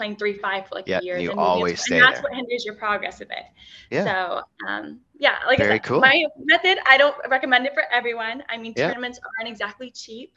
playing 0.02 0.18
three 0.18 0.38
five 0.46 0.68
for 0.68 0.76
like 0.80 0.88
Yeah, 0.88 1.02
years. 1.08 1.22
you 1.24 1.32
and 1.32 1.40
always 1.40 1.82
stay 1.82 1.98
and 1.98 2.04
that's 2.06 2.22
there. 2.22 2.24
what 2.32 2.34
hinders 2.40 2.66
your 2.66 2.76
progress 2.76 3.22
a 3.22 3.26
bit. 3.26 3.46
Yeah. 3.92 4.04
So 4.04 4.42
um 4.68 5.02
yeah, 5.26 5.38
like 5.48 5.60
Very 5.60 5.72
I 5.72 5.74
said, 5.76 5.84
cool. 5.84 6.00
my 6.02 6.26
method, 6.54 6.78
I 6.94 6.98
don't 6.98 7.16
recommend 7.30 7.66
it 7.68 7.74
for 7.74 7.84
everyone. 7.92 8.44
I 8.50 8.58
mean, 8.58 8.74
Yeah. 8.76 8.88
tournaments 8.88 9.20
aren't 9.40 9.50
exactly 9.50 9.92
cheap. 9.92 10.34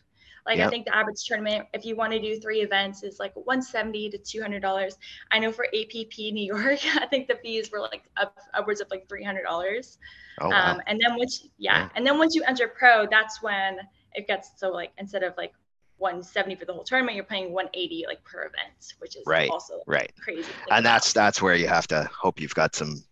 Like. 0.47 0.61
I 0.61 0.69
think 0.69 0.85
the 0.85 0.95
average 0.95 1.25
tournament, 1.27 1.67
if 1.73 1.87
you 1.87 1.97
want 1.97 2.13
to 2.13 2.21
do 2.21 2.39
three 2.39 2.61
events, 2.61 3.03
is 3.03 3.19
like 3.19 3.33
170 3.35 4.11
to 4.11 4.19
200 4.19 4.61
dollars. 4.61 4.99
I 5.31 5.39
know 5.39 5.51
for 5.53 5.67
APP 5.73 6.33
New 6.33 6.45
York, 6.45 6.81
I 7.03 7.07
think 7.07 7.29
the 7.29 7.37
fees 7.43 7.71
were 7.73 7.81
like 7.81 8.05
up, 8.19 8.37
upwards 8.53 8.81
of 8.83 8.89
like 8.91 9.09
300 9.09 9.43
dollars. 9.45 9.99
Oh, 10.41 10.51
wow. 10.51 10.73
Um, 10.73 10.83
and 10.87 11.01
then 11.01 11.17
once, 11.17 11.49
yeah, 11.57 11.85
Yeah. 11.85 11.89
and 11.97 12.07
then 12.07 12.19
once 12.19 12.35
you 12.35 12.43
enter 12.47 12.69
pro, 12.69 13.07
that's 13.17 13.43
when 13.43 13.79
it 14.13 14.27
gets 14.27 14.53
so 14.61 14.71
like 14.71 14.93
instead 14.99 15.23
of 15.23 15.33
like 15.39 15.55
170 16.05 16.55
for 16.57 16.67
the 16.67 16.73
whole 16.73 16.85
tournament, 16.85 17.17
you're 17.17 17.25
playing 17.25 17.53
180 17.53 18.05
like 18.07 18.23
per 18.25 18.41
event, 18.41 18.95
which 18.99 19.17
is 19.17 19.27
Right, 19.27 19.51
also 19.51 19.83
right. 19.87 20.13
crazy. 20.23 20.51
and 20.71 20.81
about. 20.81 20.83
that's 20.85 21.13
that's 21.13 21.41
where 21.43 21.55
you 21.55 21.67
have 21.67 21.87
to 21.89 22.09
hope 22.15 22.41
you've 22.41 22.55
got 22.55 22.75
some 22.75 23.03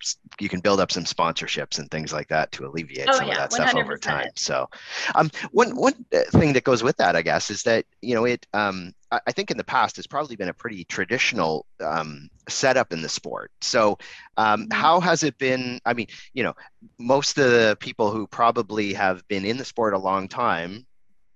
you 0.41 0.49
can 0.49 0.61
build 0.61 0.81
up 0.81 0.93
some 0.93 1.05
sponsorships 1.05 1.79
and 1.79 1.91
things 1.91 2.13
like 2.13 2.29
that 2.29 2.53
to 2.53 2.67
alleviate 2.67 3.09
Oh, 3.09 3.17
some 3.19 3.27
yeah, 3.27 3.33
of 3.33 3.39
that 3.39 3.53
stuff 3.53 3.75
over 3.75 3.97
time 3.97 4.29
so 4.37 4.69
um 5.15 5.31
one 5.53 5.75
one 5.77 5.95
uh, 6.15 6.21
thing 6.39 6.53
that 6.53 6.65
goes 6.65 6.83
with 6.83 6.97
that 6.97 7.17
i 7.17 7.23
guess 7.23 7.51
is 7.51 7.63
that 7.63 7.85
you 8.01 8.15
know 8.15 8.25
it 8.25 8.47
um 8.53 8.93
i 9.27 9.33
think 9.33 9.51
in 9.51 9.57
the 9.57 9.65
past 9.65 9.97
has 9.97 10.07
probably 10.07 10.37
been 10.37 10.49
a 10.49 10.55
pretty 10.55 10.85
traditional 10.85 11.67
um, 11.81 12.29
setup 12.49 12.93
in 12.93 13.03
the 13.03 13.09
sport 13.09 13.51
so 13.61 13.97
um, 14.37 14.67
Mhm. 14.67 14.73
how 14.73 15.01
has 15.01 15.23
it 15.23 15.37
been 15.39 15.79
i 15.85 15.93
mean 15.95 16.07
you 16.33 16.43
know 16.43 16.55
most 16.99 17.39
of 17.39 17.51
the 17.51 17.77
people 17.81 18.11
who 18.11 18.27
probably 18.27 18.93
have 18.95 19.27
been 19.29 19.45
in 19.45 19.57
the 19.57 19.65
sport 19.65 19.95
a 19.95 19.99
long 19.99 20.29
time 20.29 20.87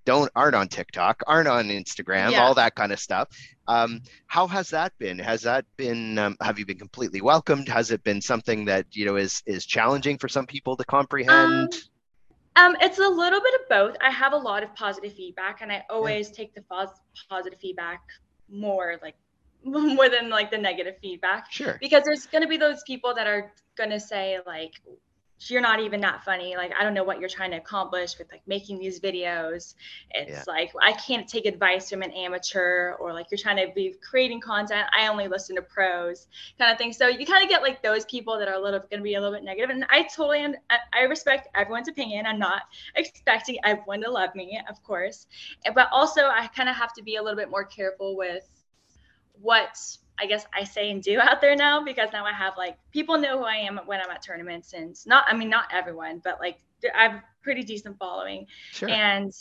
don't 0.06 0.30
aren't 0.34 0.54
on 0.54 0.68
tiktok 0.68 1.22
aren't 1.26 1.48
on 1.48 1.66
instagram 1.66 2.30
Yeah. 2.30 2.44
all 2.44 2.54
that 2.54 2.74
kind 2.74 2.92
of 2.92 2.98
stuff 2.98 3.28
um, 3.68 4.02
how 4.26 4.46
has 4.46 4.70
that 4.70 4.92
been? 4.98 5.18
Has 5.18 5.42
that 5.42 5.64
been? 5.76 6.18
Um, 6.18 6.36
have 6.40 6.58
you 6.58 6.66
been 6.66 6.78
completely 6.78 7.20
welcomed? 7.20 7.68
Has 7.68 7.90
it 7.90 8.04
been 8.04 8.20
something 8.20 8.66
that 8.66 8.86
you 8.92 9.04
know 9.06 9.16
is 9.16 9.42
is 9.46 9.66
challenging 9.66 10.18
for 10.18 10.28
some 10.28 10.46
people 10.46 10.76
to 10.76 10.84
comprehend? 10.84 11.74
Um, 12.56 12.74
um, 12.74 12.76
it's 12.80 12.98
a 12.98 13.08
little 13.08 13.40
bit 13.40 13.54
of 13.54 13.68
both. 13.68 13.96
I 14.00 14.10
have 14.10 14.32
a 14.32 14.36
lot 14.36 14.62
of 14.62 14.74
positive 14.74 15.12
feedback, 15.14 15.60
and 15.62 15.72
I 15.72 15.84
always 15.90 16.30
take 16.30 16.54
the 16.54 16.62
pos- 16.62 17.00
positive 17.28 17.58
feedback 17.58 18.02
more 18.48 18.98
like 19.02 19.16
more 19.64 20.08
than 20.08 20.30
like 20.30 20.50
the 20.50 20.58
negative 20.58 20.94
feedback 21.02 21.50
sure. 21.50 21.76
because 21.80 22.04
there's 22.04 22.26
going 22.26 22.42
to 22.42 22.48
be 22.48 22.56
those 22.56 22.82
people 22.86 23.14
that 23.14 23.26
are 23.26 23.52
going 23.76 23.90
to 23.90 23.98
say 23.98 24.38
like 24.46 24.74
you're 25.48 25.60
not 25.60 25.80
even 25.80 26.00
that 26.00 26.24
funny 26.24 26.56
like 26.56 26.72
i 26.78 26.82
don't 26.82 26.94
know 26.94 27.04
what 27.04 27.20
you're 27.20 27.28
trying 27.28 27.50
to 27.50 27.58
accomplish 27.58 28.16
with 28.18 28.30
like 28.32 28.40
making 28.46 28.78
these 28.78 28.98
videos. 29.00 29.74
It's 30.10 30.30
Yeah. 30.30 30.44
like 30.46 30.72
i 30.82 30.92
can't 30.92 31.28
take 31.28 31.44
advice 31.46 31.90
from 31.90 32.02
an 32.02 32.10
amateur 32.12 32.94
or 32.98 33.12
like 33.12 33.26
you're 33.30 33.38
trying 33.38 33.58
to 33.58 33.72
be 33.74 33.94
creating 34.02 34.40
content. 34.40 34.88
I 34.96 35.08
only 35.08 35.28
listen 35.28 35.56
to 35.56 35.62
pros 35.62 36.26
kind 36.58 36.72
of 36.72 36.78
thing. 36.78 36.92
So 36.92 37.08
you 37.08 37.26
kind 37.26 37.42
of 37.42 37.50
get 37.50 37.62
like 37.62 37.82
those 37.82 38.04
people 38.06 38.38
that 38.38 38.48
are 38.48 38.54
a 38.54 38.60
little 38.60 38.80
going 38.80 38.98
to 38.98 39.02
be 39.02 39.14
a 39.14 39.20
little 39.20 39.34
bit 39.36 39.44
negative. 39.44 39.70
and 39.70 39.84
i 39.90 40.02
totally 40.04 40.46
i 40.94 41.02
respect 41.02 41.48
everyone's 41.54 41.88
opinion. 41.88 42.24
I'm 42.26 42.38
not 42.38 42.62
expecting 42.94 43.58
everyone 43.64 44.00
to 44.02 44.10
love 44.10 44.34
me 44.34 44.58
of 44.68 44.82
course. 44.82 45.26
But 45.74 45.88
also 45.92 46.22
i 46.26 46.46
kind 46.48 46.68
of 46.68 46.76
have 46.76 46.92
to 46.94 47.02
be 47.02 47.16
a 47.16 47.22
little 47.22 47.36
bit 47.36 47.50
more 47.50 47.64
careful 47.64 48.16
with 48.16 48.48
what 49.40 49.76
I 50.18 50.26
guess 50.26 50.46
I 50.52 50.64
say 50.64 50.90
and 50.90 51.02
do 51.02 51.18
out 51.20 51.40
there 51.40 51.56
now 51.56 51.82
because 51.82 52.10
now 52.12 52.24
I 52.24 52.32
have 52.32 52.54
like 52.56 52.76
people 52.92 53.18
know 53.18 53.38
who 53.38 53.44
I 53.44 53.56
am 53.56 53.80
when 53.86 54.00
I'm 54.00 54.10
at 54.10 54.22
tournaments 54.22 54.72
and 54.72 54.96
not 55.06 55.24
I 55.28 55.36
mean 55.36 55.48
not 55.48 55.66
everyone 55.72 56.20
but 56.22 56.40
like 56.40 56.58
I 56.94 57.02
have 57.02 57.12
a 57.14 57.24
pretty 57.42 57.62
decent 57.62 57.98
following. 57.98 58.46
Sure. 58.72 58.88
and 58.88 59.32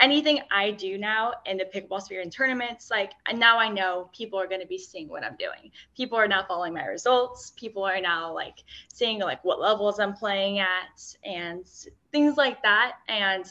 anything 0.00 0.40
I 0.50 0.70
do 0.70 0.96
now 0.96 1.34
in 1.44 1.58
the 1.58 1.64
pickleball 1.64 2.00
sphere 2.00 2.22
in 2.22 2.30
tournaments 2.30 2.90
like 2.90 3.12
now 3.34 3.58
I 3.58 3.68
know 3.68 4.08
people 4.14 4.40
are 4.40 4.46
going 4.46 4.62
to 4.62 4.66
be 4.66 4.78
seeing 4.78 5.08
what 5.08 5.24
I'm 5.24 5.36
doing. 5.36 5.70
People 5.94 6.16
are 6.16 6.26
now 6.26 6.44
following 6.46 6.72
my 6.72 6.86
results. 6.86 7.52
People 7.56 7.84
are 7.84 8.00
now 8.00 8.32
like 8.32 8.64
seeing 8.92 9.20
like 9.20 9.44
what 9.44 9.60
levels 9.60 10.00
I'm 10.00 10.14
playing 10.14 10.58
at 10.58 11.16
and 11.22 11.66
things 12.12 12.36
like 12.36 12.62
that. 12.62 12.94
And 13.08 13.44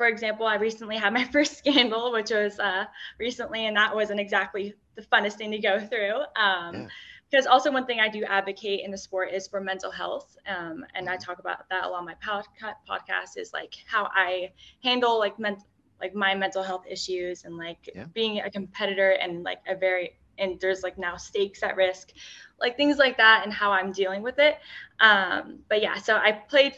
for 0.00 0.06
example, 0.06 0.46
I 0.46 0.54
recently 0.54 0.96
had 0.96 1.12
my 1.12 1.24
first 1.32 1.58
scandal, 1.58 2.10
which 2.10 2.30
was 2.30 2.58
uh, 2.58 2.86
recently, 3.18 3.66
and 3.66 3.76
that 3.76 3.94
wasn't 3.94 4.18
exactly 4.18 4.74
the 5.00 5.06
funnest 5.06 5.34
thing 5.34 5.50
to 5.52 5.58
go 5.58 5.78
through. 5.80 6.20
Um, 6.36 6.74
Yeah. 6.74 6.88
Because 7.30 7.46
also 7.46 7.70
one 7.70 7.86
thing 7.86 8.00
I 8.00 8.08
do 8.08 8.24
advocate 8.24 8.80
in 8.84 8.90
the 8.90 8.98
sport 8.98 9.32
is 9.32 9.46
for 9.46 9.60
mental 9.60 9.92
health, 9.92 10.36
um, 10.48 10.84
and 10.96 11.08
I 11.08 11.16
Mhm. 11.16 11.20
talk 11.24 11.38
about 11.38 11.68
that 11.68 11.84
a 11.84 11.88
lot 11.88 11.98
on 12.00 12.04
my 12.04 12.16
podca- 12.16 12.74
podcast. 12.88 13.36
Is 13.36 13.52
like 13.52 13.72
how 13.86 14.10
I 14.12 14.50
handle 14.82 15.16
like 15.16 15.38
mental, 15.38 15.64
like 16.00 16.12
my 16.12 16.34
mental 16.34 16.64
health 16.64 16.86
issues, 16.88 17.44
and 17.44 17.56
like 17.56 17.88
Yeah. 17.94 18.06
being 18.14 18.40
a 18.40 18.50
competitor 18.50 19.12
and 19.12 19.44
like 19.44 19.60
a 19.68 19.76
very 19.76 20.18
and 20.38 20.58
there's 20.58 20.82
like 20.82 20.98
now 20.98 21.16
stakes 21.16 21.62
at 21.62 21.76
risk, 21.76 22.12
like 22.58 22.76
things 22.76 22.98
like 22.98 23.16
that, 23.18 23.44
and 23.44 23.52
how 23.52 23.70
I'm 23.70 23.92
dealing 23.92 24.22
with 24.22 24.40
it. 24.40 24.58
Um, 24.98 25.62
but 25.68 25.80
yeah, 25.82 25.98
so 25.98 26.16
I 26.16 26.32
played 26.32 26.74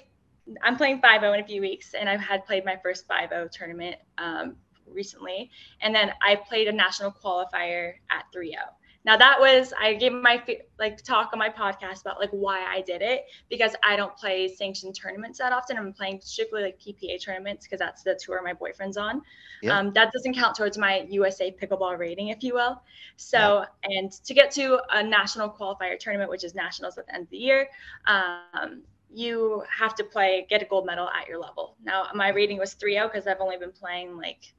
I'm 0.61 0.77
playing 0.77 1.01
5-0 1.01 1.33
in 1.35 1.41
a 1.41 1.47
few 1.47 1.61
weeks, 1.63 1.95
and 1.95 2.11
I've 2.11 2.21
had 2.21 2.45
played 2.45 2.65
my 2.65 2.77
first 2.77 3.07
5-0 3.09 3.49
tournament 3.51 3.97
um, 4.19 4.57
recently, 4.95 5.51
and 5.81 5.95
then 5.95 6.13
I 6.21 6.37
played 6.37 6.69
a 6.69 6.73
national 6.73 7.13
qualifier 7.13 7.95
at 8.11 8.25
3-0. 8.35 8.55
Now 9.05 9.17
that 9.17 9.41
was 9.41 9.73
I 9.79 9.95
gave 9.95 10.13
my 10.13 10.43
like 10.79 11.03
talk 11.03 11.31
on 11.33 11.39
my 11.39 11.49
podcast 11.49 12.03
about 12.03 12.21
like 12.21 12.31
why 12.31 12.61
I 12.61 12.83
did 12.83 13.03
it 13.03 13.25
because 13.51 13.75
I 13.83 13.97
don't 13.97 14.17
play 14.17 14.49
sanctioned 14.49 14.95
tournaments 14.95 15.39
that 15.39 15.53
often. 15.53 15.77
I'm 15.77 15.93
playing 15.93 16.21
strictly 16.23 16.63
like 16.63 16.79
PPA 16.79 17.21
tournaments 17.23 17.67
because 17.67 17.81
that's 17.81 18.03
the 18.03 18.19
tour 18.23 18.41
my 18.45 18.53
boyfriend's 18.53 18.97
on. 18.97 19.23
Yeah. 19.61 19.79
Um, 19.79 19.93
that 19.95 20.13
doesn't 20.13 20.35
count 20.35 20.57
towards 20.57 20.79
my 20.79 21.07
USA 21.11 21.53
pickleball 21.53 21.99
rating, 21.99 22.29
if 22.29 22.43
you 22.43 22.55
will. 22.55 22.81
So 23.17 23.65
and 23.83 24.13
to 24.25 24.35
get 24.35 24.53
to 24.53 24.81
a 24.91 25.03
national 25.03 25.51
qualifier 25.51 25.99
tournament, 25.99 26.31
which 26.31 26.45
is 26.45 26.55
nationals 26.55 26.97
at 26.97 27.07
the 27.07 27.15
end 27.15 27.25
of 27.25 27.31
the 27.31 27.39
year, 27.39 27.69
um, 28.07 28.83
you 29.13 29.63
have 29.77 29.95
to 29.97 30.05
play 30.05 30.47
get 30.49 30.63
a 30.63 30.65
gold 30.65 30.87
medal 30.87 31.09
at 31.09 31.29
your 31.29 31.39
level. 31.39 31.77
Now 31.83 32.07
my 32.15 32.29
rating 32.29 32.59
was 32.59 32.75
3-0 32.75 33.11
because 33.11 33.27
I've 33.27 33.41
only 33.41 33.57
been 33.57 33.73
playing 33.73 34.17
like 34.17 34.55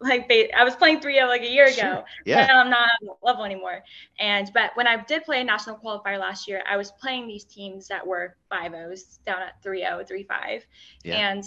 like 0.00 0.30
I 0.56 0.64
was 0.64 0.74
playing 0.74 1.00
3-0 1.00 1.28
like 1.28 1.42
a 1.42 1.50
year 1.50 1.66
ago. 1.66 1.74
Sure. 1.74 2.04
Yeah. 2.24 2.46
But 2.46 2.54
I'm 2.54 2.70
not 2.70 2.88
on 3.02 3.16
level 3.22 3.44
anymore. 3.44 3.82
And 4.18 4.50
but 4.54 4.70
when 4.74 4.86
I 4.86 5.02
did 5.04 5.24
play 5.24 5.40
a 5.40 5.44
national 5.44 5.76
qualifier 5.76 6.18
last 6.18 6.48
year, 6.48 6.62
I 6.68 6.76
was 6.76 6.92
playing 6.92 7.28
these 7.28 7.44
teams 7.44 7.86
that 7.88 8.06
were 8.06 8.36
5-0s 8.50 9.22
down 9.24 9.42
at 9.42 9.62
3-0, 9.62 10.08
3-5. 10.10 10.62
Yeah. 11.04 11.14
And 11.16 11.44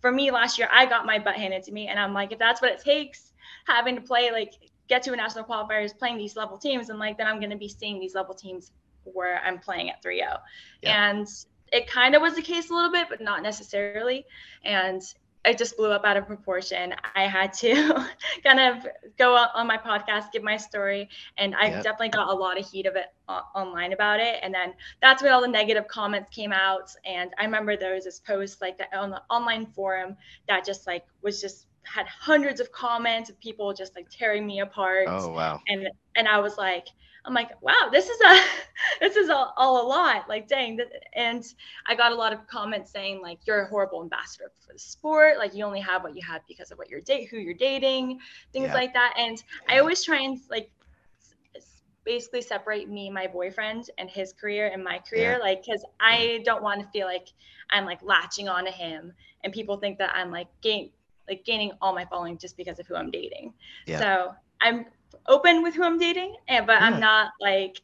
for 0.00 0.10
me 0.10 0.30
last 0.30 0.58
year, 0.58 0.68
I 0.72 0.86
got 0.86 1.06
my 1.06 1.18
butt 1.18 1.36
handed 1.36 1.62
to 1.64 1.72
me 1.72 1.88
and 1.88 1.98
I'm 1.98 2.12
like, 2.12 2.32
if 2.32 2.38
that's 2.38 2.60
what 2.60 2.72
it 2.72 2.80
takes, 2.80 3.32
having 3.66 3.94
to 3.94 4.02
play 4.02 4.32
like 4.32 4.54
get 4.88 5.02
to 5.04 5.12
a 5.12 5.16
national 5.16 5.44
qualifiers 5.44 5.96
playing 5.96 6.18
these 6.18 6.36
level 6.36 6.58
teams 6.58 6.88
and 6.88 6.98
like 6.98 7.16
then 7.16 7.26
I'm 7.26 7.40
gonna 7.40 7.56
be 7.56 7.68
seeing 7.68 8.00
these 8.00 8.14
level 8.14 8.34
teams 8.34 8.72
where 9.04 9.40
I'm 9.44 9.58
playing 9.58 9.90
at 9.90 10.02
3-0. 10.02 10.38
Yeah. 10.82 11.10
And 11.10 11.28
it 11.72 11.86
kind 11.86 12.14
of 12.14 12.20
was 12.20 12.34
the 12.34 12.42
case 12.42 12.70
a 12.70 12.74
little 12.74 12.92
bit, 12.92 13.08
but 13.08 13.20
not 13.20 13.42
necessarily. 13.42 14.26
And 14.64 15.02
it 15.44 15.58
just 15.58 15.76
blew 15.76 15.90
up 15.90 16.04
out 16.04 16.16
of 16.16 16.26
proportion. 16.26 16.94
I 17.14 17.26
had 17.26 17.52
to 17.54 18.06
kind 18.44 18.60
of 18.60 18.86
go 19.18 19.34
on 19.34 19.66
my 19.66 19.76
podcast, 19.76 20.32
give 20.32 20.42
my 20.42 20.56
story, 20.56 21.08
and 21.36 21.54
I 21.54 21.68
yep. 21.68 21.82
definitely 21.82 22.10
got 22.10 22.28
a 22.28 22.32
lot 22.32 22.58
of 22.58 22.68
heat 22.68 22.86
of 22.86 22.96
it 22.96 23.06
online 23.54 23.92
about 23.92 24.20
it. 24.20 24.38
And 24.42 24.54
then 24.54 24.74
that's 25.00 25.22
when 25.22 25.32
all 25.32 25.40
the 25.40 25.48
negative 25.48 25.88
comments 25.88 26.28
came 26.34 26.52
out. 26.52 26.94
And 27.04 27.30
I 27.38 27.44
remember 27.44 27.76
there 27.76 27.94
was 27.94 28.04
this 28.04 28.20
post 28.20 28.60
like 28.60 28.78
that 28.78 28.94
on 28.94 29.10
the 29.10 29.22
online 29.30 29.66
forum 29.66 30.16
that 30.48 30.64
just 30.64 30.86
like 30.86 31.04
was 31.22 31.40
just 31.40 31.66
had 31.84 32.06
hundreds 32.06 32.60
of 32.60 32.70
comments 32.70 33.28
of 33.28 33.38
people 33.40 33.72
just 33.72 33.96
like 33.96 34.08
tearing 34.10 34.46
me 34.46 34.60
apart. 34.60 35.06
Oh 35.08 35.28
wow. 35.30 35.60
And 35.68 35.88
and 36.14 36.28
I 36.28 36.38
was 36.38 36.56
like, 36.56 36.88
I'm 37.24 37.34
like, 37.34 37.50
wow, 37.62 37.88
this 37.90 38.08
is 38.08 38.20
a 38.20 38.40
this 39.00 39.16
is 39.16 39.28
all, 39.30 39.54
all 39.56 39.86
a 39.86 39.86
lot. 39.86 40.28
Like, 40.28 40.48
dang. 40.48 40.80
And 41.14 41.44
I 41.86 41.94
got 41.94 42.12
a 42.12 42.14
lot 42.14 42.32
of 42.32 42.46
comments 42.48 42.90
saying 42.90 43.22
like, 43.22 43.38
you're 43.46 43.62
a 43.62 43.68
horrible 43.68 44.02
ambassador 44.02 44.50
for 44.66 44.72
the 44.72 44.78
sport. 44.78 45.38
Like, 45.38 45.54
you 45.54 45.64
only 45.64 45.80
have 45.80 46.02
what 46.02 46.16
you 46.16 46.22
have 46.26 46.42
because 46.48 46.70
of 46.70 46.78
what 46.78 46.88
you're 46.88 47.00
date, 47.00 47.28
who 47.28 47.38
you're 47.38 47.54
dating, 47.54 48.18
things 48.52 48.68
yeah. 48.68 48.74
like 48.74 48.92
that. 48.94 49.14
And 49.16 49.42
yeah. 49.68 49.76
I 49.76 49.78
always 49.78 50.04
try 50.04 50.20
and 50.20 50.38
like 50.50 50.70
basically 52.04 52.42
separate 52.42 52.88
me, 52.88 53.10
my 53.10 53.26
boyfriend, 53.26 53.90
and 53.98 54.10
his 54.10 54.32
career 54.32 54.70
and 54.72 54.82
my 54.82 54.98
career. 54.98 55.32
Yeah. 55.32 55.38
Like, 55.38 55.64
because 55.64 55.84
I 56.00 56.42
don't 56.44 56.62
want 56.62 56.80
to 56.80 56.86
feel 56.88 57.06
like 57.06 57.28
I'm 57.70 57.84
like 57.84 58.00
latching 58.02 58.48
on 58.48 58.64
to 58.64 58.70
him, 58.70 59.12
and 59.44 59.52
people 59.52 59.76
think 59.76 59.98
that 59.98 60.10
I'm 60.14 60.30
like 60.30 60.48
gain 60.60 60.90
like 61.28 61.44
gaining 61.44 61.72
all 61.80 61.94
my 61.94 62.04
following 62.04 62.36
just 62.36 62.56
because 62.56 62.78
of 62.78 62.86
who 62.86 62.96
I'm 62.96 63.10
dating. 63.10 63.54
Yeah. 63.86 64.00
So 64.00 64.34
I'm 64.60 64.86
open 65.26 65.62
with 65.62 65.74
who 65.74 65.84
I'm 65.84 65.98
dating, 65.98 66.36
and 66.48 66.66
but 66.66 66.80
yeah. 66.80 66.86
I'm 66.86 67.00
not 67.00 67.32
like 67.40 67.80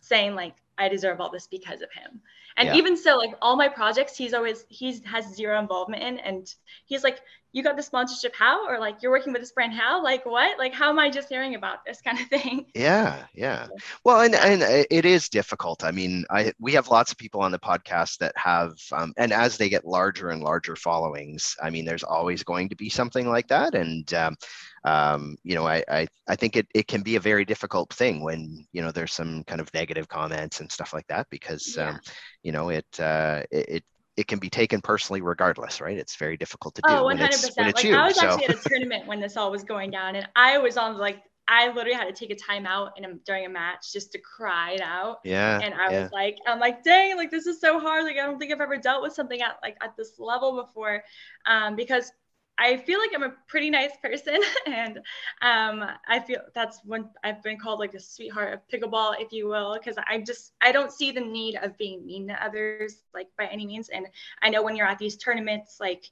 saying 0.00 0.34
like 0.34 0.54
I 0.78 0.88
deserve 0.88 1.20
all 1.20 1.30
this 1.30 1.46
because 1.46 1.82
of 1.82 1.92
him. 1.92 2.20
And 2.56 2.68
yeah. 2.68 2.74
even 2.74 2.96
so, 2.96 3.16
like 3.16 3.34
all 3.40 3.56
my 3.56 3.68
projects, 3.68 4.16
he's 4.16 4.34
always 4.34 4.64
he's 4.68 5.04
has 5.04 5.32
zero 5.34 5.60
involvement 5.60 6.02
in, 6.02 6.18
and 6.18 6.52
he's 6.86 7.04
like, 7.04 7.20
"You 7.52 7.62
got 7.62 7.76
the 7.76 7.82
sponsorship 7.82 8.34
how?" 8.34 8.68
Or 8.68 8.78
like, 8.78 9.02
"You're 9.02 9.12
working 9.12 9.32
with 9.32 9.42
this 9.42 9.52
brand 9.52 9.72
how?" 9.72 10.02
Like 10.02 10.26
what? 10.26 10.58
Like 10.58 10.74
how 10.74 10.90
am 10.90 10.98
I 10.98 11.10
just 11.10 11.28
hearing 11.28 11.54
about 11.54 11.84
this 11.84 12.00
kind 12.00 12.18
of 12.20 12.26
thing? 12.28 12.66
Yeah, 12.74 13.24
yeah. 13.34 13.68
Well, 14.04 14.20
and 14.20 14.34
and 14.34 14.62
it 14.90 15.04
is 15.04 15.28
difficult. 15.28 15.84
I 15.84 15.90
mean, 15.90 16.24
I 16.30 16.52
we 16.58 16.72
have 16.72 16.88
lots 16.88 17.12
of 17.12 17.18
people 17.18 17.40
on 17.40 17.52
the 17.52 17.58
podcast 17.58 18.18
that 18.18 18.32
have, 18.36 18.72
um, 18.92 19.12
and 19.16 19.32
as 19.32 19.56
they 19.56 19.68
get 19.68 19.84
larger 19.84 20.30
and 20.30 20.42
larger 20.42 20.76
followings, 20.76 21.56
I 21.62 21.70
mean, 21.70 21.84
there's 21.84 22.04
always 22.04 22.42
going 22.42 22.68
to 22.70 22.76
be 22.76 22.88
something 22.88 23.28
like 23.28 23.48
that, 23.48 23.74
and 23.74 24.12
um, 24.14 24.36
um, 24.84 25.36
you 25.42 25.54
know, 25.54 25.66
I, 25.66 25.84
I, 25.88 26.06
I 26.28 26.36
think 26.36 26.56
it, 26.56 26.66
it 26.74 26.86
can 26.86 27.02
be 27.02 27.16
a 27.16 27.20
very 27.20 27.44
difficult 27.44 27.92
thing 27.92 28.22
when, 28.22 28.66
you 28.72 28.82
know, 28.82 28.90
there's 28.90 29.12
some 29.12 29.44
kind 29.44 29.60
of 29.60 29.72
negative 29.74 30.08
comments 30.08 30.60
and 30.60 30.70
stuff 30.70 30.92
like 30.92 31.06
that, 31.08 31.26
because, 31.30 31.74
yeah. 31.76 31.90
um, 31.90 32.00
you 32.42 32.52
know, 32.52 32.68
it, 32.70 32.86
uh, 32.98 33.42
it, 33.50 33.68
it 33.68 33.84
can 34.26 34.38
be 34.38 34.50
taken 34.50 34.80
personally 34.80 35.20
regardless, 35.20 35.80
right? 35.80 35.96
It's 35.96 36.16
very 36.16 36.36
difficult 36.36 36.74
to 36.76 36.82
do. 36.82 36.92
Oh, 36.92 37.04
100%. 37.04 37.04
When 37.04 37.20
it's, 37.20 37.56
when 37.56 37.68
it's 37.68 37.76
like 37.76 37.84
you, 37.84 37.96
I 37.96 38.06
was 38.06 38.16
so. 38.16 38.26
actually 38.26 38.46
at 38.46 38.66
a 38.66 38.68
tournament 38.68 39.06
when 39.06 39.20
this 39.20 39.36
all 39.36 39.50
was 39.50 39.62
going 39.62 39.90
down 39.90 40.16
and 40.16 40.28
I 40.34 40.58
was 40.58 40.76
on 40.76 40.98
like, 40.98 41.22
I 41.50 41.68
literally 41.68 41.94
had 41.94 42.04
to 42.06 42.12
take 42.12 42.30
a 42.30 42.36
timeout 42.36 42.90
in 42.96 43.04
a, 43.06 43.14
during 43.24 43.46
a 43.46 43.48
match 43.48 43.92
just 43.92 44.12
to 44.12 44.18
cry 44.18 44.72
it 44.72 44.82
out. 44.82 45.20
Yeah. 45.24 45.60
And 45.62 45.72
I 45.72 45.90
yeah. 45.90 46.02
was 46.02 46.12
like, 46.12 46.38
I'm 46.46 46.58
like, 46.58 46.84
dang, 46.84 47.16
like 47.16 47.30
this 47.30 47.46
is 47.46 47.58
so 47.58 47.80
hard. 47.80 48.04
Like 48.04 48.16
I 48.16 48.26
don't 48.26 48.38
think 48.38 48.52
I've 48.52 48.60
ever 48.60 48.76
dealt 48.76 49.02
with 49.02 49.14
something 49.14 49.40
at 49.40 49.58
like 49.62 49.76
at 49.82 49.96
this 49.96 50.18
level 50.18 50.62
before, 50.62 51.02
um, 51.46 51.74
because 51.74 52.12
I 52.58 52.76
feel 52.76 52.98
like 52.98 53.10
I'm 53.14 53.22
a 53.22 53.34
pretty 53.46 53.70
nice 53.70 53.92
person, 54.02 54.40
and 54.66 54.98
um, 55.42 55.88
I 56.08 56.20
feel 56.20 56.40
that's 56.54 56.80
when 56.84 57.08
I've 57.22 57.42
been 57.42 57.58
called 57.58 57.78
like 57.78 57.92
the 57.92 58.00
sweetheart 58.00 58.52
of 58.54 58.60
pickleball, 58.68 59.14
if 59.20 59.32
you 59.32 59.48
will, 59.48 59.78
because 59.78 59.96
I 60.08 60.18
just 60.18 60.52
I 60.60 60.72
don't 60.72 60.92
see 60.92 61.12
the 61.12 61.20
need 61.20 61.56
of 61.56 61.78
being 61.78 62.04
mean 62.04 62.28
to 62.28 62.44
others 62.44 63.02
like 63.14 63.28
by 63.38 63.46
any 63.46 63.66
means. 63.66 63.88
And 63.88 64.06
I 64.42 64.48
know 64.50 64.62
when 64.62 64.76
you're 64.76 64.86
at 64.86 64.98
these 64.98 65.16
tournaments, 65.16 65.76
like 65.78 66.04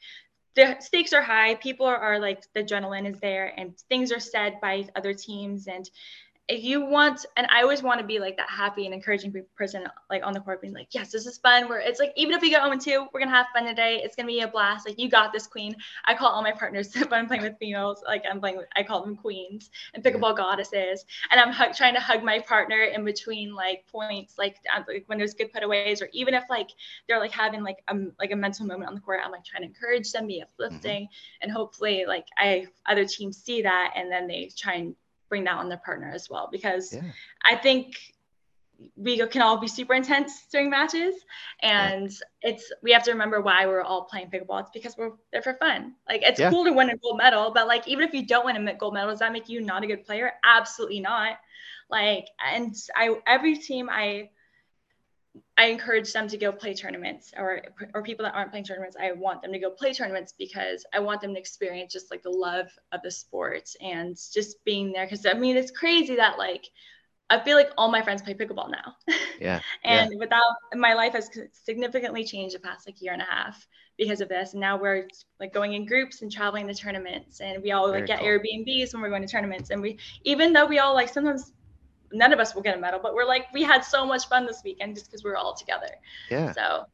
the 0.54 0.76
stakes 0.80 1.12
are 1.12 1.22
high, 1.22 1.56
people 1.56 1.84
are, 1.84 1.98
are 1.98 2.18
like 2.18 2.44
the 2.54 2.62
adrenaline 2.62 3.10
is 3.10 3.18
there, 3.20 3.52
and 3.56 3.76
things 3.88 4.12
are 4.12 4.20
said 4.20 4.60
by 4.60 4.88
other 4.94 5.14
teams, 5.14 5.66
and 5.66 5.90
you 6.48 6.84
want 6.84 7.26
and 7.36 7.46
i 7.50 7.60
always 7.62 7.82
want 7.82 8.00
to 8.00 8.06
be 8.06 8.20
like 8.20 8.36
that 8.36 8.48
happy 8.48 8.84
and 8.84 8.94
encouraging 8.94 9.34
person 9.56 9.84
like 10.10 10.24
on 10.24 10.32
the 10.32 10.40
court 10.40 10.60
being 10.60 10.72
like 10.72 10.86
yes 10.92 11.10
this 11.10 11.26
is 11.26 11.38
fun 11.38 11.68
where 11.68 11.80
it's 11.80 11.98
like 11.98 12.12
even 12.16 12.34
if 12.34 12.40
we 12.40 12.50
go 12.50 12.62
0 12.62 12.78
2 12.78 13.08
we're 13.12 13.20
gonna 13.20 13.34
have 13.34 13.46
fun 13.52 13.64
today. 13.64 14.00
It's 14.02 14.14
gonna 14.14 14.26
be 14.26 14.40
a 14.40 14.48
blast. 14.48 14.86
Like 14.86 14.98
you 14.98 15.08
got 15.08 15.32
this 15.32 15.46
queen. 15.46 15.76
I 16.04 16.14
call 16.14 16.28
all 16.28 16.42
my 16.42 16.52
partners 16.52 16.94
when 17.08 17.12
i'm 17.12 17.26
playing 17.26 17.42
with 17.42 17.58
females 17.58 18.02
like 18.06 18.24
i'm 18.30 18.40
playing 18.40 18.56
with 18.56 18.66
i 18.76 18.82
call 18.82 19.04
them 19.04 19.16
queens 19.16 19.70
and 19.94 20.04
pickleball 20.04 20.36
goddesses. 20.36 21.04
And 21.30 21.40
i'm 21.40 21.52
hu- 21.52 21.72
trying 21.72 21.94
to 21.94 22.00
hug 22.00 22.22
my 22.22 22.38
partner 22.40 22.80
in 22.82 23.04
between 23.04 23.54
like 23.54 23.84
points 23.90 24.34
like, 24.38 24.56
like 24.88 25.04
when 25.06 25.18
there's 25.18 25.34
good 25.34 25.52
putaways 25.52 26.02
or 26.02 26.08
even 26.12 26.34
if 26.34 26.44
like 26.50 26.70
they're 27.08 27.20
like 27.20 27.32
having 27.32 27.62
like 27.62 27.78
a 27.88 27.96
like 28.18 28.32
a 28.32 28.36
mental 28.36 28.66
moment 28.66 28.88
on 28.88 28.94
the 28.94 29.00
court 29.00 29.20
i'm 29.24 29.32
like 29.32 29.44
trying 29.44 29.62
to 29.62 29.68
encourage 29.68 30.12
them 30.12 30.26
be 30.26 30.42
uplifting. 30.42 31.04
Mm-hmm. 31.04 31.42
and 31.42 31.52
hopefully 31.52 32.04
like 32.06 32.26
i 32.38 32.66
other 32.86 33.04
teams 33.04 33.38
see 33.38 33.62
that 33.62 33.92
and 33.96 34.10
then 34.10 34.26
they 34.26 34.50
try 34.56 34.74
and 34.74 34.94
bring 35.28 35.44
that 35.44 35.56
on 35.56 35.68
their 35.68 35.80
partner 35.84 36.10
as 36.14 36.28
well 36.30 36.48
because 36.50 36.92
yeah. 36.92 37.02
I 37.44 37.56
think 37.56 37.96
we 38.96 39.18
can 39.28 39.42
all 39.42 39.58
be 39.58 39.68
super 39.68 39.94
intense 39.94 40.46
during 40.52 40.68
matches 40.68 41.14
and 41.62 42.10
yeah. 42.10 42.50
it's 42.50 42.72
we 42.82 42.92
have 42.92 43.02
to 43.02 43.10
remember 43.10 43.40
why 43.40 43.66
we're 43.66 43.82
all 43.82 44.04
playing 44.04 44.28
pickleball 44.28 44.60
it's 44.60 44.70
because 44.72 44.96
we're 44.96 45.12
there 45.32 45.42
for 45.42 45.54
fun 45.54 45.94
like 46.08 46.22
it's 46.22 46.38
yeah. 46.38 46.50
cool 46.50 46.64
to 46.64 46.72
win 46.72 46.90
a 46.90 46.96
gold 46.98 47.16
medal 47.16 47.50
but 47.52 47.66
like 47.66 47.86
even 47.88 48.06
if 48.06 48.12
you 48.12 48.26
don't 48.26 48.44
win 48.44 48.68
a 48.68 48.74
gold 48.74 48.94
medal 48.94 49.10
does 49.10 49.20
that 49.20 49.32
make 49.32 49.48
you 49.48 49.60
not 49.60 49.82
a 49.82 49.86
good 49.86 50.04
player 50.04 50.32
absolutely 50.44 51.00
not 51.00 51.38
like 51.90 52.26
and 52.44 52.74
i 52.94 53.14
every 53.26 53.56
team 53.56 53.88
i 53.90 54.28
I 55.56 55.66
encourage 55.66 56.12
them 56.12 56.28
to 56.28 56.36
go 56.36 56.52
play 56.52 56.74
tournaments 56.74 57.32
or 57.36 57.62
or 57.94 58.02
people 58.02 58.24
that 58.24 58.34
aren't 58.34 58.50
playing 58.50 58.64
tournaments. 58.64 58.96
I 59.00 59.12
want 59.12 59.42
them 59.42 59.52
to 59.52 59.58
go 59.58 59.70
play 59.70 59.92
tournaments 59.92 60.34
because 60.38 60.84
I 60.92 61.00
want 61.00 61.20
them 61.20 61.34
to 61.34 61.40
experience 61.40 61.92
just 61.92 62.10
like 62.10 62.22
the 62.22 62.30
love 62.30 62.68
of 62.92 63.02
the 63.02 63.10
sport 63.10 63.70
and 63.80 64.16
just 64.16 64.64
being 64.64 64.92
there. 64.92 65.06
Because 65.06 65.26
I 65.26 65.34
mean, 65.34 65.56
it's 65.56 65.70
crazy 65.70 66.16
that 66.16 66.38
like 66.38 66.66
I 67.28 67.40
feel 67.40 67.56
like 67.56 67.70
all 67.76 67.90
my 67.90 68.02
friends 68.02 68.22
play 68.22 68.34
pickleball 68.34 68.70
now. 68.70 68.94
Yeah. 69.38 69.60
and 69.84 70.12
yeah. 70.12 70.18
without 70.18 70.54
my 70.74 70.94
life 70.94 71.12
has 71.12 71.28
significantly 71.52 72.24
changed 72.24 72.54
the 72.54 72.58
past 72.58 72.88
like 72.88 73.02
year 73.02 73.12
and 73.12 73.20
a 73.20 73.26
half 73.26 73.66
because 73.98 74.22
of 74.22 74.30
this. 74.30 74.52
And 74.52 74.62
now 74.62 74.78
we're 74.78 75.08
like 75.38 75.52
going 75.52 75.74
in 75.74 75.84
groups 75.84 76.22
and 76.22 76.32
traveling 76.32 76.66
to 76.68 76.74
tournaments, 76.74 77.42
and 77.42 77.62
we 77.62 77.72
all 77.72 77.88
Very 77.88 78.00
like 78.00 78.06
get 78.06 78.20
cool. 78.20 78.28
Airbnbs 78.28 78.94
when 78.94 79.02
we're 79.02 79.10
going 79.10 79.20
to 79.20 79.28
tournaments. 79.28 79.68
And 79.68 79.82
we 79.82 79.98
even 80.24 80.54
though 80.54 80.64
we 80.64 80.78
all 80.78 80.94
like 80.94 81.10
sometimes 81.10 81.52
none 82.16 82.32
of 82.32 82.40
us 82.40 82.54
will 82.54 82.62
get 82.62 82.76
a 82.76 82.80
medal, 82.80 83.00
but 83.02 83.14
we're 83.14 83.26
like, 83.26 83.46
we 83.52 83.62
had 83.62 83.84
so 83.84 84.06
much 84.06 84.28
fun 84.28 84.46
this 84.46 84.62
weekend 84.64 84.94
just 84.94 85.06
because 85.06 85.22
we 85.24 85.30
were 85.30 85.36
all 85.36 85.54
together. 85.54 85.90
Yeah. 86.30 86.52
So. 86.52 86.86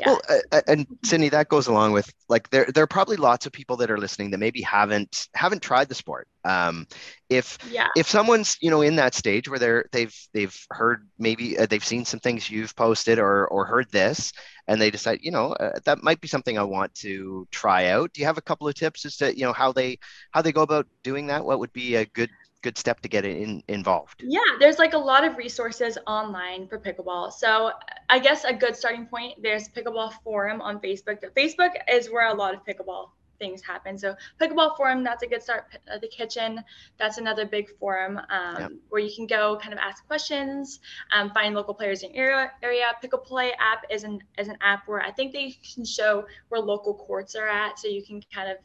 Yeah. 0.00 0.06
Well, 0.06 0.20
uh, 0.52 0.60
and 0.66 0.86
Sydney, 1.04 1.28
that 1.30 1.48
goes 1.48 1.66
along 1.66 1.92
with 1.92 2.12
like 2.28 2.48
there. 2.50 2.66
There 2.72 2.84
are 2.84 2.86
probably 2.86 3.16
lots 3.16 3.46
of 3.46 3.52
people 3.52 3.76
that 3.76 3.90
are 3.90 3.98
listening 3.98 4.30
that 4.30 4.38
maybe 4.38 4.62
haven't 4.62 5.28
haven't 5.34 5.62
tried 5.62 5.88
the 5.88 5.94
sport. 5.94 6.28
Um, 6.44 6.86
if 7.28 7.58
yeah. 7.70 7.88
if 7.96 8.08
someone's 8.08 8.56
you 8.60 8.70
know 8.70 8.82
in 8.82 8.96
that 8.96 9.14
stage 9.14 9.48
where 9.48 9.58
they're 9.58 9.86
they've 9.92 10.14
they've 10.32 10.56
heard 10.70 11.08
maybe 11.18 11.58
uh, 11.58 11.66
they've 11.66 11.84
seen 11.84 12.04
some 12.04 12.20
things 12.20 12.48
you've 12.48 12.74
posted 12.76 13.18
or 13.18 13.46
or 13.48 13.66
heard 13.66 13.90
this, 13.90 14.32
and 14.66 14.80
they 14.80 14.90
decide 14.90 15.18
you 15.22 15.30
know 15.30 15.52
uh, 15.52 15.78
that 15.84 16.02
might 16.02 16.20
be 16.20 16.28
something 16.28 16.58
I 16.58 16.62
want 16.62 16.94
to 16.96 17.46
try 17.50 17.88
out. 17.88 18.12
Do 18.12 18.20
you 18.20 18.26
have 18.26 18.38
a 18.38 18.42
couple 18.42 18.68
of 18.68 18.74
tips 18.74 19.04
as 19.04 19.16
to 19.18 19.36
you 19.36 19.44
know 19.44 19.52
how 19.52 19.72
they 19.72 19.98
how 20.30 20.42
they 20.42 20.52
go 20.52 20.62
about 20.62 20.86
doing 21.02 21.26
that? 21.26 21.44
What 21.44 21.58
would 21.58 21.72
be 21.72 21.96
a 21.96 22.06
good 22.06 22.30
good 22.66 22.76
step 22.76 23.00
to 23.00 23.08
get 23.08 23.24
in, 23.24 23.62
involved? 23.68 24.22
Yeah, 24.26 24.40
there's 24.58 24.78
like 24.78 24.94
a 24.94 24.98
lot 24.98 25.22
of 25.24 25.36
resources 25.36 25.96
online 26.06 26.66
for 26.66 26.78
pickleball. 26.78 27.32
So 27.32 27.70
I 28.10 28.18
guess 28.18 28.42
a 28.44 28.52
good 28.52 28.74
starting 28.74 29.06
point, 29.06 29.40
there's 29.40 29.68
pickleball 29.68 30.12
forum 30.24 30.60
on 30.60 30.80
Facebook. 30.80 31.18
Facebook 31.36 31.70
is 31.88 32.10
where 32.10 32.28
a 32.28 32.34
lot 32.34 32.54
of 32.54 32.60
pickleball 32.64 33.10
things 33.38 33.62
happen. 33.62 33.96
So 33.96 34.16
pickleball 34.40 34.76
forum, 34.76 35.04
that's 35.04 35.22
a 35.22 35.28
good 35.28 35.42
start. 35.42 35.66
Uh, 35.92 35.98
the 35.98 36.08
kitchen, 36.08 36.60
that's 36.98 37.18
another 37.18 37.46
big 37.46 37.68
forum 37.78 38.18
um, 38.30 38.56
yep. 38.58 38.72
where 38.88 39.00
you 39.00 39.14
can 39.14 39.26
go 39.26 39.58
kind 39.62 39.72
of 39.72 39.78
ask 39.78 40.04
questions, 40.06 40.80
um, 41.12 41.30
find 41.30 41.54
local 41.54 41.74
players 41.74 42.02
in 42.02 42.14
your 42.14 42.24
area. 42.24 42.50
area. 42.62 42.86
Pickle 43.00 43.20
Play 43.20 43.52
app 43.60 43.84
is 43.90 44.02
an 44.02 44.20
is 44.38 44.48
an 44.48 44.56
app 44.60 44.88
where 44.88 45.02
I 45.02 45.12
think 45.12 45.32
they 45.32 45.54
can 45.74 45.84
show 45.84 46.26
where 46.48 46.60
local 46.60 46.94
courts 46.94 47.36
are 47.36 47.46
at, 47.46 47.78
so 47.78 47.86
you 47.86 48.02
can 48.02 48.22
kind 48.34 48.50
of 48.50 48.56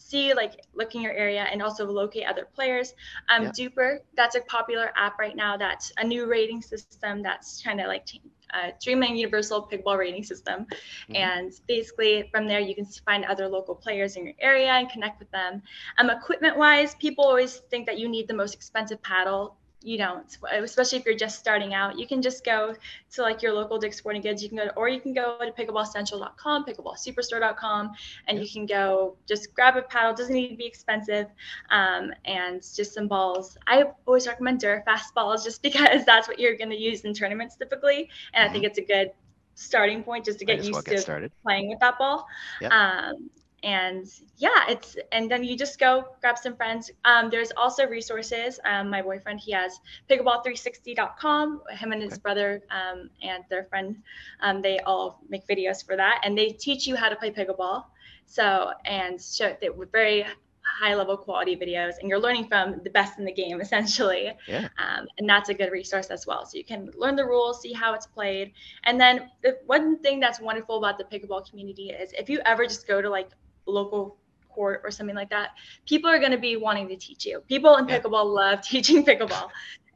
see 0.00 0.34
like 0.34 0.60
look 0.74 0.94
in 0.94 1.02
your 1.02 1.12
area 1.12 1.46
and 1.52 1.62
also 1.62 1.86
locate 1.86 2.26
other 2.26 2.48
players 2.54 2.94
um 3.28 3.44
yeah. 3.44 3.50
DUPR 3.50 3.98
that's 4.16 4.34
a 4.34 4.40
popular 4.42 4.92
app 4.96 5.18
right 5.18 5.36
now 5.36 5.56
that's 5.56 5.92
a 5.98 6.04
new 6.04 6.26
rating 6.26 6.62
system 6.62 7.22
that's 7.22 7.62
kind 7.62 7.80
of 7.80 7.86
like 7.86 8.06
uh, 8.52 8.70
Dynamic 8.84 9.10
Universal 9.10 9.68
Pickleball 9.70 9.98
Rating 9.98 10.24
System. 10.24 10.66
Mm-hmm. 10.66 11.16
And 11.16 11.52
basically, 11.68 12.28
from 12.32 12.48
there, 12.48 12.58
you 12.58 12.74
can 12.74 12.84
find 12.84 13.24
other 13.24 13.46
local 13.46 13.76
players 13.76 14.16
in 14.16 14.24
your 14.24 14.34
area 14.40 14.70
and 14.70 14.90
connect 14.90 15.20
with 15.20 15.30
them. 15.30 15.62
Um, 15.98 16.10
equipment 16.10 16.56
wise, 16.56 16.94
people 16.96 17.24
always 17.24 17.58
think 17.70 17.86
that 17.86 17.98
you 17.98 18.08
need 18.08 18.26
the 18.26 18.34
most 18.34 18.54
expensive 18.54 19.00
paddle 19.02 19.56
you 19.82 19.96
don't 19.96 20.36
especially 20.52 20.98
if 20.98 21.06
you're 21.06 21.16
just 21.16 21.38
starting 21.38 21.72
out 21.72 21.98
you 21.98 22.06
can 22.06 22.20
just 22.20 22.44
go 22.44 22.74
to 23.10 23.22
like 23.22 23.40
your 23.40 23.52
local 23.52 23.78
dick's 23.78 23.96
sporting 23.96 24.20
goods 24.20 24.42
you 24.42 24.48
can 24.48 24.58
go 24.58 24.64
to, 24.64 24.74
or 24.74 24.88
you 24.88 25.00
can 25.00 25.14
go 25.14 25.38
to 25.38 25.52
pickleballcentral.com 25.52 26.64
pickleballsuperstore.com 26.64 27.90
and 28.28 28.38
you 28.38 28.48
can 28.48 28.66
go 28.66 29.16
just 29.26 29.54
grab 29.54 29.76
a 29.76 29.82
paddle 29.82 30.12
doesn't 30.12 30.34
need 30.34 30.48
to 30.48 30.56
be 30.56 30.66
expensive 30.66 31.28
um, 31.70 32.12
and 32.26 32.62
just 32.74 32.92
some 32.92 33.08
balls 33.08 33.56
i 33.66 33.84
always 34.06 34.26
recommend 34.26 34.60
Dura 34.60 34.82
Fast 34.82 35.14
balls 35.14 35.42
just 35.42 35.62
because 35.70 36.04
that's 36.04 36.28
what 36.28 36.38
you're 36.38 36.56
going 36.56 36.70
to 36.70 36.78
use 36.78 37.02
in 37.02 37.14
tournaments 37.14 37.56
typically 37.56 38.10
and 38.34 38.48
i 38.48 38.52
think 38.52 38.64
mm-hmm. 38.64 38.70
it's 38.70 38.78
a 38.78 38.82
good 38.82 39.12
starting 39.54 40.02
point 40.02 40.24
just 40.24 40.38
to 40.38 40.44
get 40.44 40.64
used 40.64 40.86
to 40.86 40.98
started. 40.98 41.32
playing 41.42 41.68
with 41.68 41.78
that 41.80 41.98
ball 41.98 42.26
yep. 42.60 42.70
um, 42.70 43.30
and 43.62 44.06
yeah 44.36 44.64
it's 44.68 44.96
and 45.12 45.30
then 45.30 45.44
you 45.44 45.56
just 45.56 45.78
go 45.78 46.04
grab 46.20 46.38
some 46.38 46.56
friends. 46.56 46.90
Um, 47.04 47.30
there's 47.30 47.52
also 47.56 47.86
resources. 47.86 48.58
Um, 48.64 48.90
my 48.90 49.02
boyfriend 49.02 49.40
he 49.40 49.52
has 49.52 49.78
pickleball360.com 50.08 51.62
him 51.70 51.92
and 51.92 52.02
his 52.02 52.18
brother 52.18 52.62
um, 52.70 53.10
and 53.22 53.44
their 53.50 53.64
friend 53.64 53.96
um, 54.40 54.62
they 54.62 54.78
all 54.80 55.20
make 55.28 55.46
videos 55.46 55.84
for 55.84 55.96
that 55.96 56.20
and 56.24 56.36
they 56.36 56.48
teach 56.48 56.86
you 56.86 56.96
how 56.96 57.08
to 57.08 57.16
play 57.16 57.30
pickleball. 57.30 57.84
So 58.26 58.72
and 58.84 59.20
show 59.20 59.56
they 59.60 59.70
with 59.70 59.92
very 59.92 60.24
high 60.62 60.94
level 60.94 61.16
quality 61.16 61.56
videos 61.56 61.94
and 62.00 62.08
you're 62.08 62.20
learning 62.20 62.46
from 62.46 62.80
the 62.84 62.90
best 62.90 63.18
in 63.18 63.24
the 63.24 63.32
game 63.32 63.60
essentially. 63.66 64.32
Yeah. 64.46 64.68
Um, 64.78 65.06
and 65.18 65.28
that's 65.28 65.48
a 65.48 65.54
good 65.54 65.72
resource 65.72 66.06
as 66.06 66.26
well. 66.26 66.46
So 66.46 66.56
you 66.56 66.64
can 66.64 66.90
learn 66.96 67.16
the 67.16 67.24
rules 67.24 67.60
see 67.60 67.72
how 67.72 67.94
it's 67.94 68.06
played. 68.06 68.52
And 68.84 69.00
then 69.00 69.30
the 69.42 69.58
one 69.66 69.98
thing 69.98 70.20
that's 70.20 70.40
wonderful 70.40 70.78
about 70.78 70.98
the 70.98 71.04
pickleball 71.04 71.48
community 71.48 71.90
is 71.90 72.12
if 72.12 72.30
you 72.30 72.40
ever 72.44 72.64
just 72.64 72.86
go 72.86 73.02
to 73.02 73.10
like 73.10 73.30
local 73.70 74.16
court 74.50 74.82
or 74.84 74.90
something 74.90 75.16
like 75.16 75.30
that, 75.30 75.50
people 75.86 76.10
are 76.10 76.18
going 76.18 76.32
to 76.32 76.38
be 76.38 76.56
wanting 76.56 76.88
to 76.88 76.96
teach 76.96 77.24
you. 77.24 77.40
People 77.48 77.76
in 77.76 77.88
yeah. 77.88 77.98
pickleball 77.98 78.26
love 78.32 78.62
teaching 78.74 79.04
pickleball. 79.04 79.48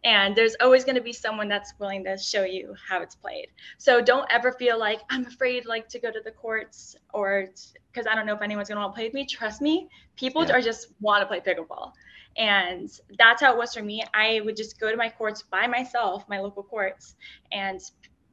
And 0.04 0.36
there's 0.36 0.54
always 0.60 0.84
going 0.84 0.96
to 0.96 1.02
be 1.02 1.14
someone 1.14 1.48
that's 1.48 1.72
willing 1.78 2.04
to 2.04 2.18
show 2.18 2.44
you 2.44 2.74
how 2.88 3.00
it's 3.00 3.14
played. 3.14 3.48
So 3.78 4.02
don't 4.02 4.30
ever 4.30 4.52
feel 4.52 4.78
like 4.78 5.00
I'm 5.08 5.24
afraid 5.26 5.64
like 5.64 5.88
to 5.88 5.98
go 5.98 6.10
to 6.10 6.20
the 6.22 6.30
courts 6.30 6.94
or 7.14 7.48
because 7.90 8.06
I 8.06 8.14
don't 8.14 8.26
know 8.26 8.34
if 8.34 8.42
anyone's 8.42 8.68
going 8.68 8.76
to 8.76 8.82
want 8.82 8.94
to 8.94 8.96
play 8.96 9.06
with 9.06 9.14
me. 9.14 9.24
Trust 9.24 9.62
me, 9.62 9.88
people 10.16 10.44
yeah. 10.44 10.52
are 10.52 10.60
just 10.60 10.88
want 11.00 11.22
to 11.22 11.26
play 11.26 11.40
pickleball. 11.40 11.92
And 12.36 12.90
that's 13.18 13.40
how 13.40 13.52
it 13.52 13.56
was 13.56 13.74
for 13.74 13.82
me. 13.82 14.04
I 14.12 14.40
would 14.44 14.56
just 14.56 14.78
go 14.78 14.90
to 14.90 14.96
my 14.96 15.08
courts 15.08 15.42
by 15.42 15.66
myself, 15.66 16.28
my 16.28 16.40
local 16.40 16.64
courts, 16.64 17.14
and 17.52 17.80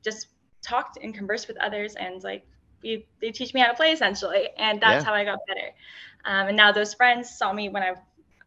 just 0.04 0.27
talk 0.62 0.95
and 1.01 1.13
converse 1.13 1.47
with 1.47 1.58
others 1.58 1.95
and 1.95 2.21
like 2.23 2.45
you, 2.81 3.03
they 3.21 3.31
teach 3.31 3.53
me 3.53 3.61
how 3.61 3.67
to 3.67 3.73
play 3.73 3.91
essentially, 3.91 4.49
and 4.57 4.81
that's 4.81 5.03
yeah. 5.03 5.09
how 5.09 5.13
I 5.13 5.23
got 5.23 5.39
better. 5.47 5.69
Um, 6.25 6.49
and 6.49 6.57
now 6.57 6.71
those 6.71 6.93
friends 6.93 7.29
saw 7.35 7.51
me 7.51 7.69
when 7.69 7.83
I 7.83 7.93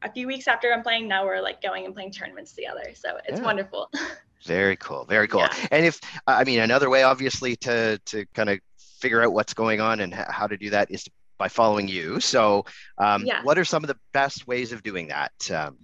a 0.03 0.13
few 0.13 0.27
weeks 0.27 0.47
after 0.47 0.73
I'm 0.73 0.83
playing. 0.83 1.09
Now 1.09 1.25
we're 1.25 1.41
like 1.41 1.63
going 1.63 1.87
and 1.87 1.95
playing 1.95 2.13
tournaments 2.13 2.53
together, 2.53 2.85
so 2.95 3.19
it's 3.27 3.41
yeah. 3.41 3.45
wonderful. 3.45 3.91
Very 4.45 4.77
cool, 4.77 5.07
very 5.07 5.27
cool. 5.27 5.41
Yeah. 5.41 5.67
And 5.71 5.87
if 5.87 5.99
I 6.27 6.45
mean 6.45 6.61
another 6.61 6.91
way, 6.91 7.03
obviously, 7.03 7.57
to 7.57 7.99
to 8.05 8.27
kind 8.35 8.51
of 8.51 8.59
figure 8.77 9.23
out 9.23 9.33
what's 9.33 9.55
going 9.55 9.81
on 9.81 10.01
and 10.01 10.13
how 10.13 10.47
to 10.47 10.59
do 10.59 10.69
that 10.69 10.91
is 10.91 11.07
by 11.39 11.49
following 11.49 11.89
you. 11.89 12.21
So, 12.21 12.67
um, 12.99 13.25
yeah. 13.25 13.43
what 13.43 13.59
are 13.59 13.65
some 13.65 13.83
of 13.83 13.89
the 13.89 13.97
best 14.13 14.47
ways 14.47 14.73
of 14.73 14.83
doing 14.83 15.09
that? 15.09 15.33
Um, 15.51 15.79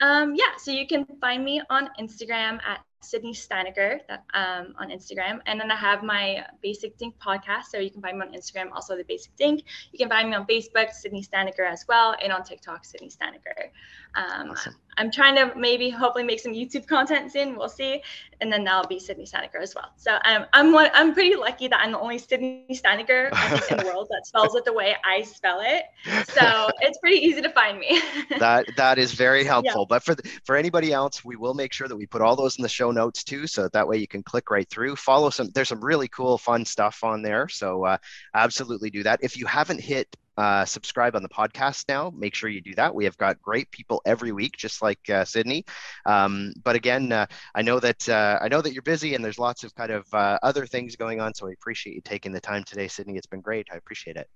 um, 0.00 0.34
yeah, 0.34 0.56
so 0.58 0.70
you 0.70 0.86
can 0.86 1.06
find 1.20 1.44
me 1.44 1.60
on 1.68 1.90
Instagram 2.00 2.58
at 2.66 2.80
Sydney 3.06 3.32
Steinaker 3.32 4.00
um, 4.34 4.74
on 4.78 4.90
Instagram. 4.90 5.40
And 5.46 5.60
then 5.60 5.70
I 5.70 5.76
have 5.76 6.02
my 6.02 6.44
Basic 6.62 6.96
Dink 6.98 7.14
podcast. 7.18 7.64
So 7.70 7.78
you 7.78 7.90
can 7.90 8.02
find 8.02 8.18
me 8.18 8.26
on 8.26 8.32
Instagram, 8.32 8.72
also 8.72 8.96
the 8.96 9.04
Basic 9.04 9.34
Dink. 9.36 9.62
You 9.92 9.98
can 9.98 10.08
find 10.08 10.30
me 10.30 10.36
on 10.36 10.46
Facebook, 10.46 10.92
Sydney 10.92 11.22
Steinaker 11.22 11.70
as 11.70 11.84
well, 11.88 12.14
and 12.22 12.32
on 12.32 12.42
TikTok, 12.42 12.84
Sydney 12.84 13.10
Steinaker. 13.10 13.70
Um, 14.14 14.50
awesome. 14.50 14.74
I'm 14.98 15.10
trying 15.10 15.36
to 15.36 15.52
maybe 15.58 15.90
hopefully 15.90 16.24
make 16.24 16.40
some 16.40 16.52
YouTube 16.52 16.86
content 16.86 17.30
soon. 17.30 17.56
We'll 17.56 17.68
see. 17.68 18.02
And 18.40 18.50
then 18.50 18.64
that'll 18.64 18.88
be 18.88 18.98
Sydney 18.98 19.26
Steinaker 19.26 19.60
as 19.60 19.74
well. 19.74 19.92
So 19.96 20.18
um, 20.24 20.46
I'm 20.54 20.72
one, 20.72 20.90
I'm 20.94 21.12
pretty 21.12 21.36
lucky 21.36 21.68
that 21.68 21.80
I'm 21.80 21.92
the 21.92 21.98
only 21.98 22.18
Sydney 22.18 22.64
Steinaker 22.70 23.26
in 23.70 23.76
the 23.76 23.84
world 23.84 24.08
that 24.10 24.26
spells 24.26 24.54
it 24.54 24.64
the 24.64 24.72
way 24.72 24.96
I 25.04 25.22
spell 25.22 25.60
it. 25.62 25.84
So 26.28 26.70
it's 26.80 26.98
pretty 26.98 27.18
easy 27.18 27.42
to 27.42 27.50
find 27.50 27.78
me. 27.78 28.00
that 28.38 28.66
that 28.76 28.98
is 28.98 29.12
very 29.12 29.44
helpful. 29.44 29.82
Yeah. 29.82 29.86
But 29.88 30.02
for 30.02 30.14
the, 30.14 30.22
for 30.44 30.56
anybody 30.56 30.92
else, 30.92 31.24
we 31.24 31.36
will 31.36 31.54
make 31.54 31.72
sure 31.72 31.88
that 31.88 31.96
we 31.96 32.06
put 32.06 32.22
all 32.22 32.36
those 32.36 32.56
in 32.56 32.62
the 32.62 32.68
show 32.68 32.90
notes 32.96 33.22
too, 33.22 33.46
so 33.46 33.68
that 33.72 33.86
way 33.86 33.98
you 33.98 34.08
can 34.08 34.24
click 34.24 34.50
right 34.50 34.68
through. 34.68 34.96
Follow 34.96 35.30
some. 35.30 35.50
There's 35.54 35.68
some 35.68 35.84
really 35.84 36.08
cool, 36.08 36.38
fun 36.38 36.64
stuff 36.64 37.04
on 37.04 37.22
there. 37.22 37.48
So 37.48 37.84
uh, 37.84 37.98
absolutely 38.34 38.90
do 38.90 39.04
that. 39.04 39.20
If 39.22 39.36
you 39.36 39.46
haven't 39.46 39.80
hit 39.80 40.08
uh, 40.36 40.64
subscribe 40.64 41.16
on 41.16 41.22
the 41.22 41.28
podcast 41.28 41.84
now. 41.88 42.12
Make 42.14 42.34
sure 42.34 42.50
you 42.50 42.60
do 42.60 42.74
that. 42.74 42.94
We 42.94 43.04
have 43.04 43.16
got 43.16 43.40
great 43.40 43.70
people 43.70 44.02
every 44.04 44.32
week, 44.32 44.56
just 44.56 44.82
like 44.82 44.98
uh, 45.08 45.24
Sydney. 45.24 45.64
Um, 46.04 46.52
but 46.62 46.76
again, 46.76 47.10
uh, 47.12 47.26
I 47.54 47.62
know 47.62 47.80
that 47.80 48.08
uh, 48.08 48.38
I 48.42 48.48
know 48.48 48.60
that 48.60 48.72
you're 48.72 48.82
busy 48.82 49.14
and 49.14 49.24
there's 49.24 49.38
lots 49.38 49.64
of 49.64 49.74
kind 49.74 49.92
of 49.92 50.06
uh, 50.12 50.38
other 50.42 50.66
things 50.66 50.96
going 50.96 51.20
on. 51.20 51.34
So 51.34 51.48
I 51.48 51.52
appreciate 51.52 51.94
you 51.94 52.02
taking 52.02 52.32
the 52.32 52.40
time 52.40 52.64
today, 52.64 52.88
Sydney. 52.88 53.16
It's 53.16 53.26
been 53.26 53.40
great. 53.40 53.68
I 53.72 53.76
appreciate 53.76 54.16
it. 54.16 54.28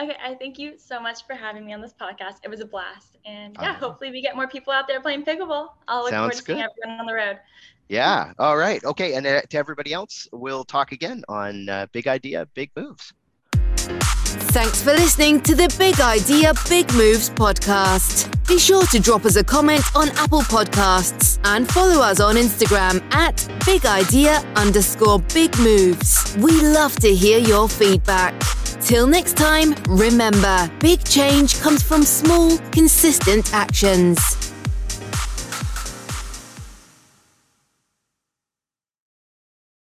Okay, 0.00 0.16
I 0.22 0.34
thank 0.34 0.58
you 0.58 0.74
so 0.78 1.00
much 1.00 1.26
for 1.26 1.34
having 1.34 1.64
me 1.64 1.72
on 1.72 1.80
this 1.80 1.94
podcast. 1.98 2.36
It 2.44 2.50
was 2.50 2.60
a 2.60 2.66
blast, 2.66 3.18
and 3.24 3.56
yeah, 3.60 3.74
hopefully 3.74 4.10
we 4.10 4.20
get 4.22 4.36
more 4.36 4.46
people 4.46 4.72
out 4.72 4.86
there 4.86 5.00
playing 5.00 5.24
pickleball. 5.24 5.70
I'll 5.88 6.02
look 6.02 6.12
forward 6.12 6.32
to 6.32 6.42
seeing 6.42 6.60
everyone 6.60 7.00
on 7.00 7.06
the 7.06 7.14
road. 7.14 7.38
Yeah. 7.88 8.32
All 8.38 8.56
right. 8.56 8.82
Okay. 8.84 9.14
And 9.14 9.26
uh, 9.26 9.40
to 9.50 9.58
everybody 9.58 9.92
else, 9.92 10.28
we'll 10.32 10.62
talk 10.64 10.92
again 10.92 11.24
on 11.28 11.68
Big 11.92 12.06
Idea, 12.06 12.46
Big 12.54 12.70
Moves. 12.76 13.12
Thanks 14.52 14.80
for 14.82 14.92
listening 14.92 15.40
to 15.42 15.56
the 15.56 15.72
Big 15.76 16.00
Idea, 16.00 16.52
Big 16.68 16.92
Moves 16.94 17.30
podcast. 17.30 18.30
Be 18.46 18.58
sure 18.60 18.84
to 18.86 19.00
drop 19.00 19.24
us 19.24 19.34
a 19.36 19.44
comment 19.44 19.82
on 19.96 20.08
Apple 20.10 20.42
Podcasts 20.42 21.40
and 21.44 21.68
follow 21.68 22.00
us 22.00 22.20
on 22.20 22.36
Instagram 22.36 23.02
at 23.12 23.48
Big 23.66 23.84
Idea 23.86 24.38
underscore 24.54 25.18
Big 25.34 25.56
Moves. 25.58 26.36
We 26.38 26.60
love 26.62 26.94
to 27.00 27.14
hear 27.14 27.38
your 27.38 27.68
feedback. 27.68 28.34
Till 28.80 29.06
next 29.06 29.36
time, 29.36 29.74
remember, 29.88 30.70
big 30.80 31.04
change 31.04 31.60
comes 31.60 31.82
from 31.82 32.02
small, 32.02 32.58
consistent 32.72 33.52
actions. 33.52 34.49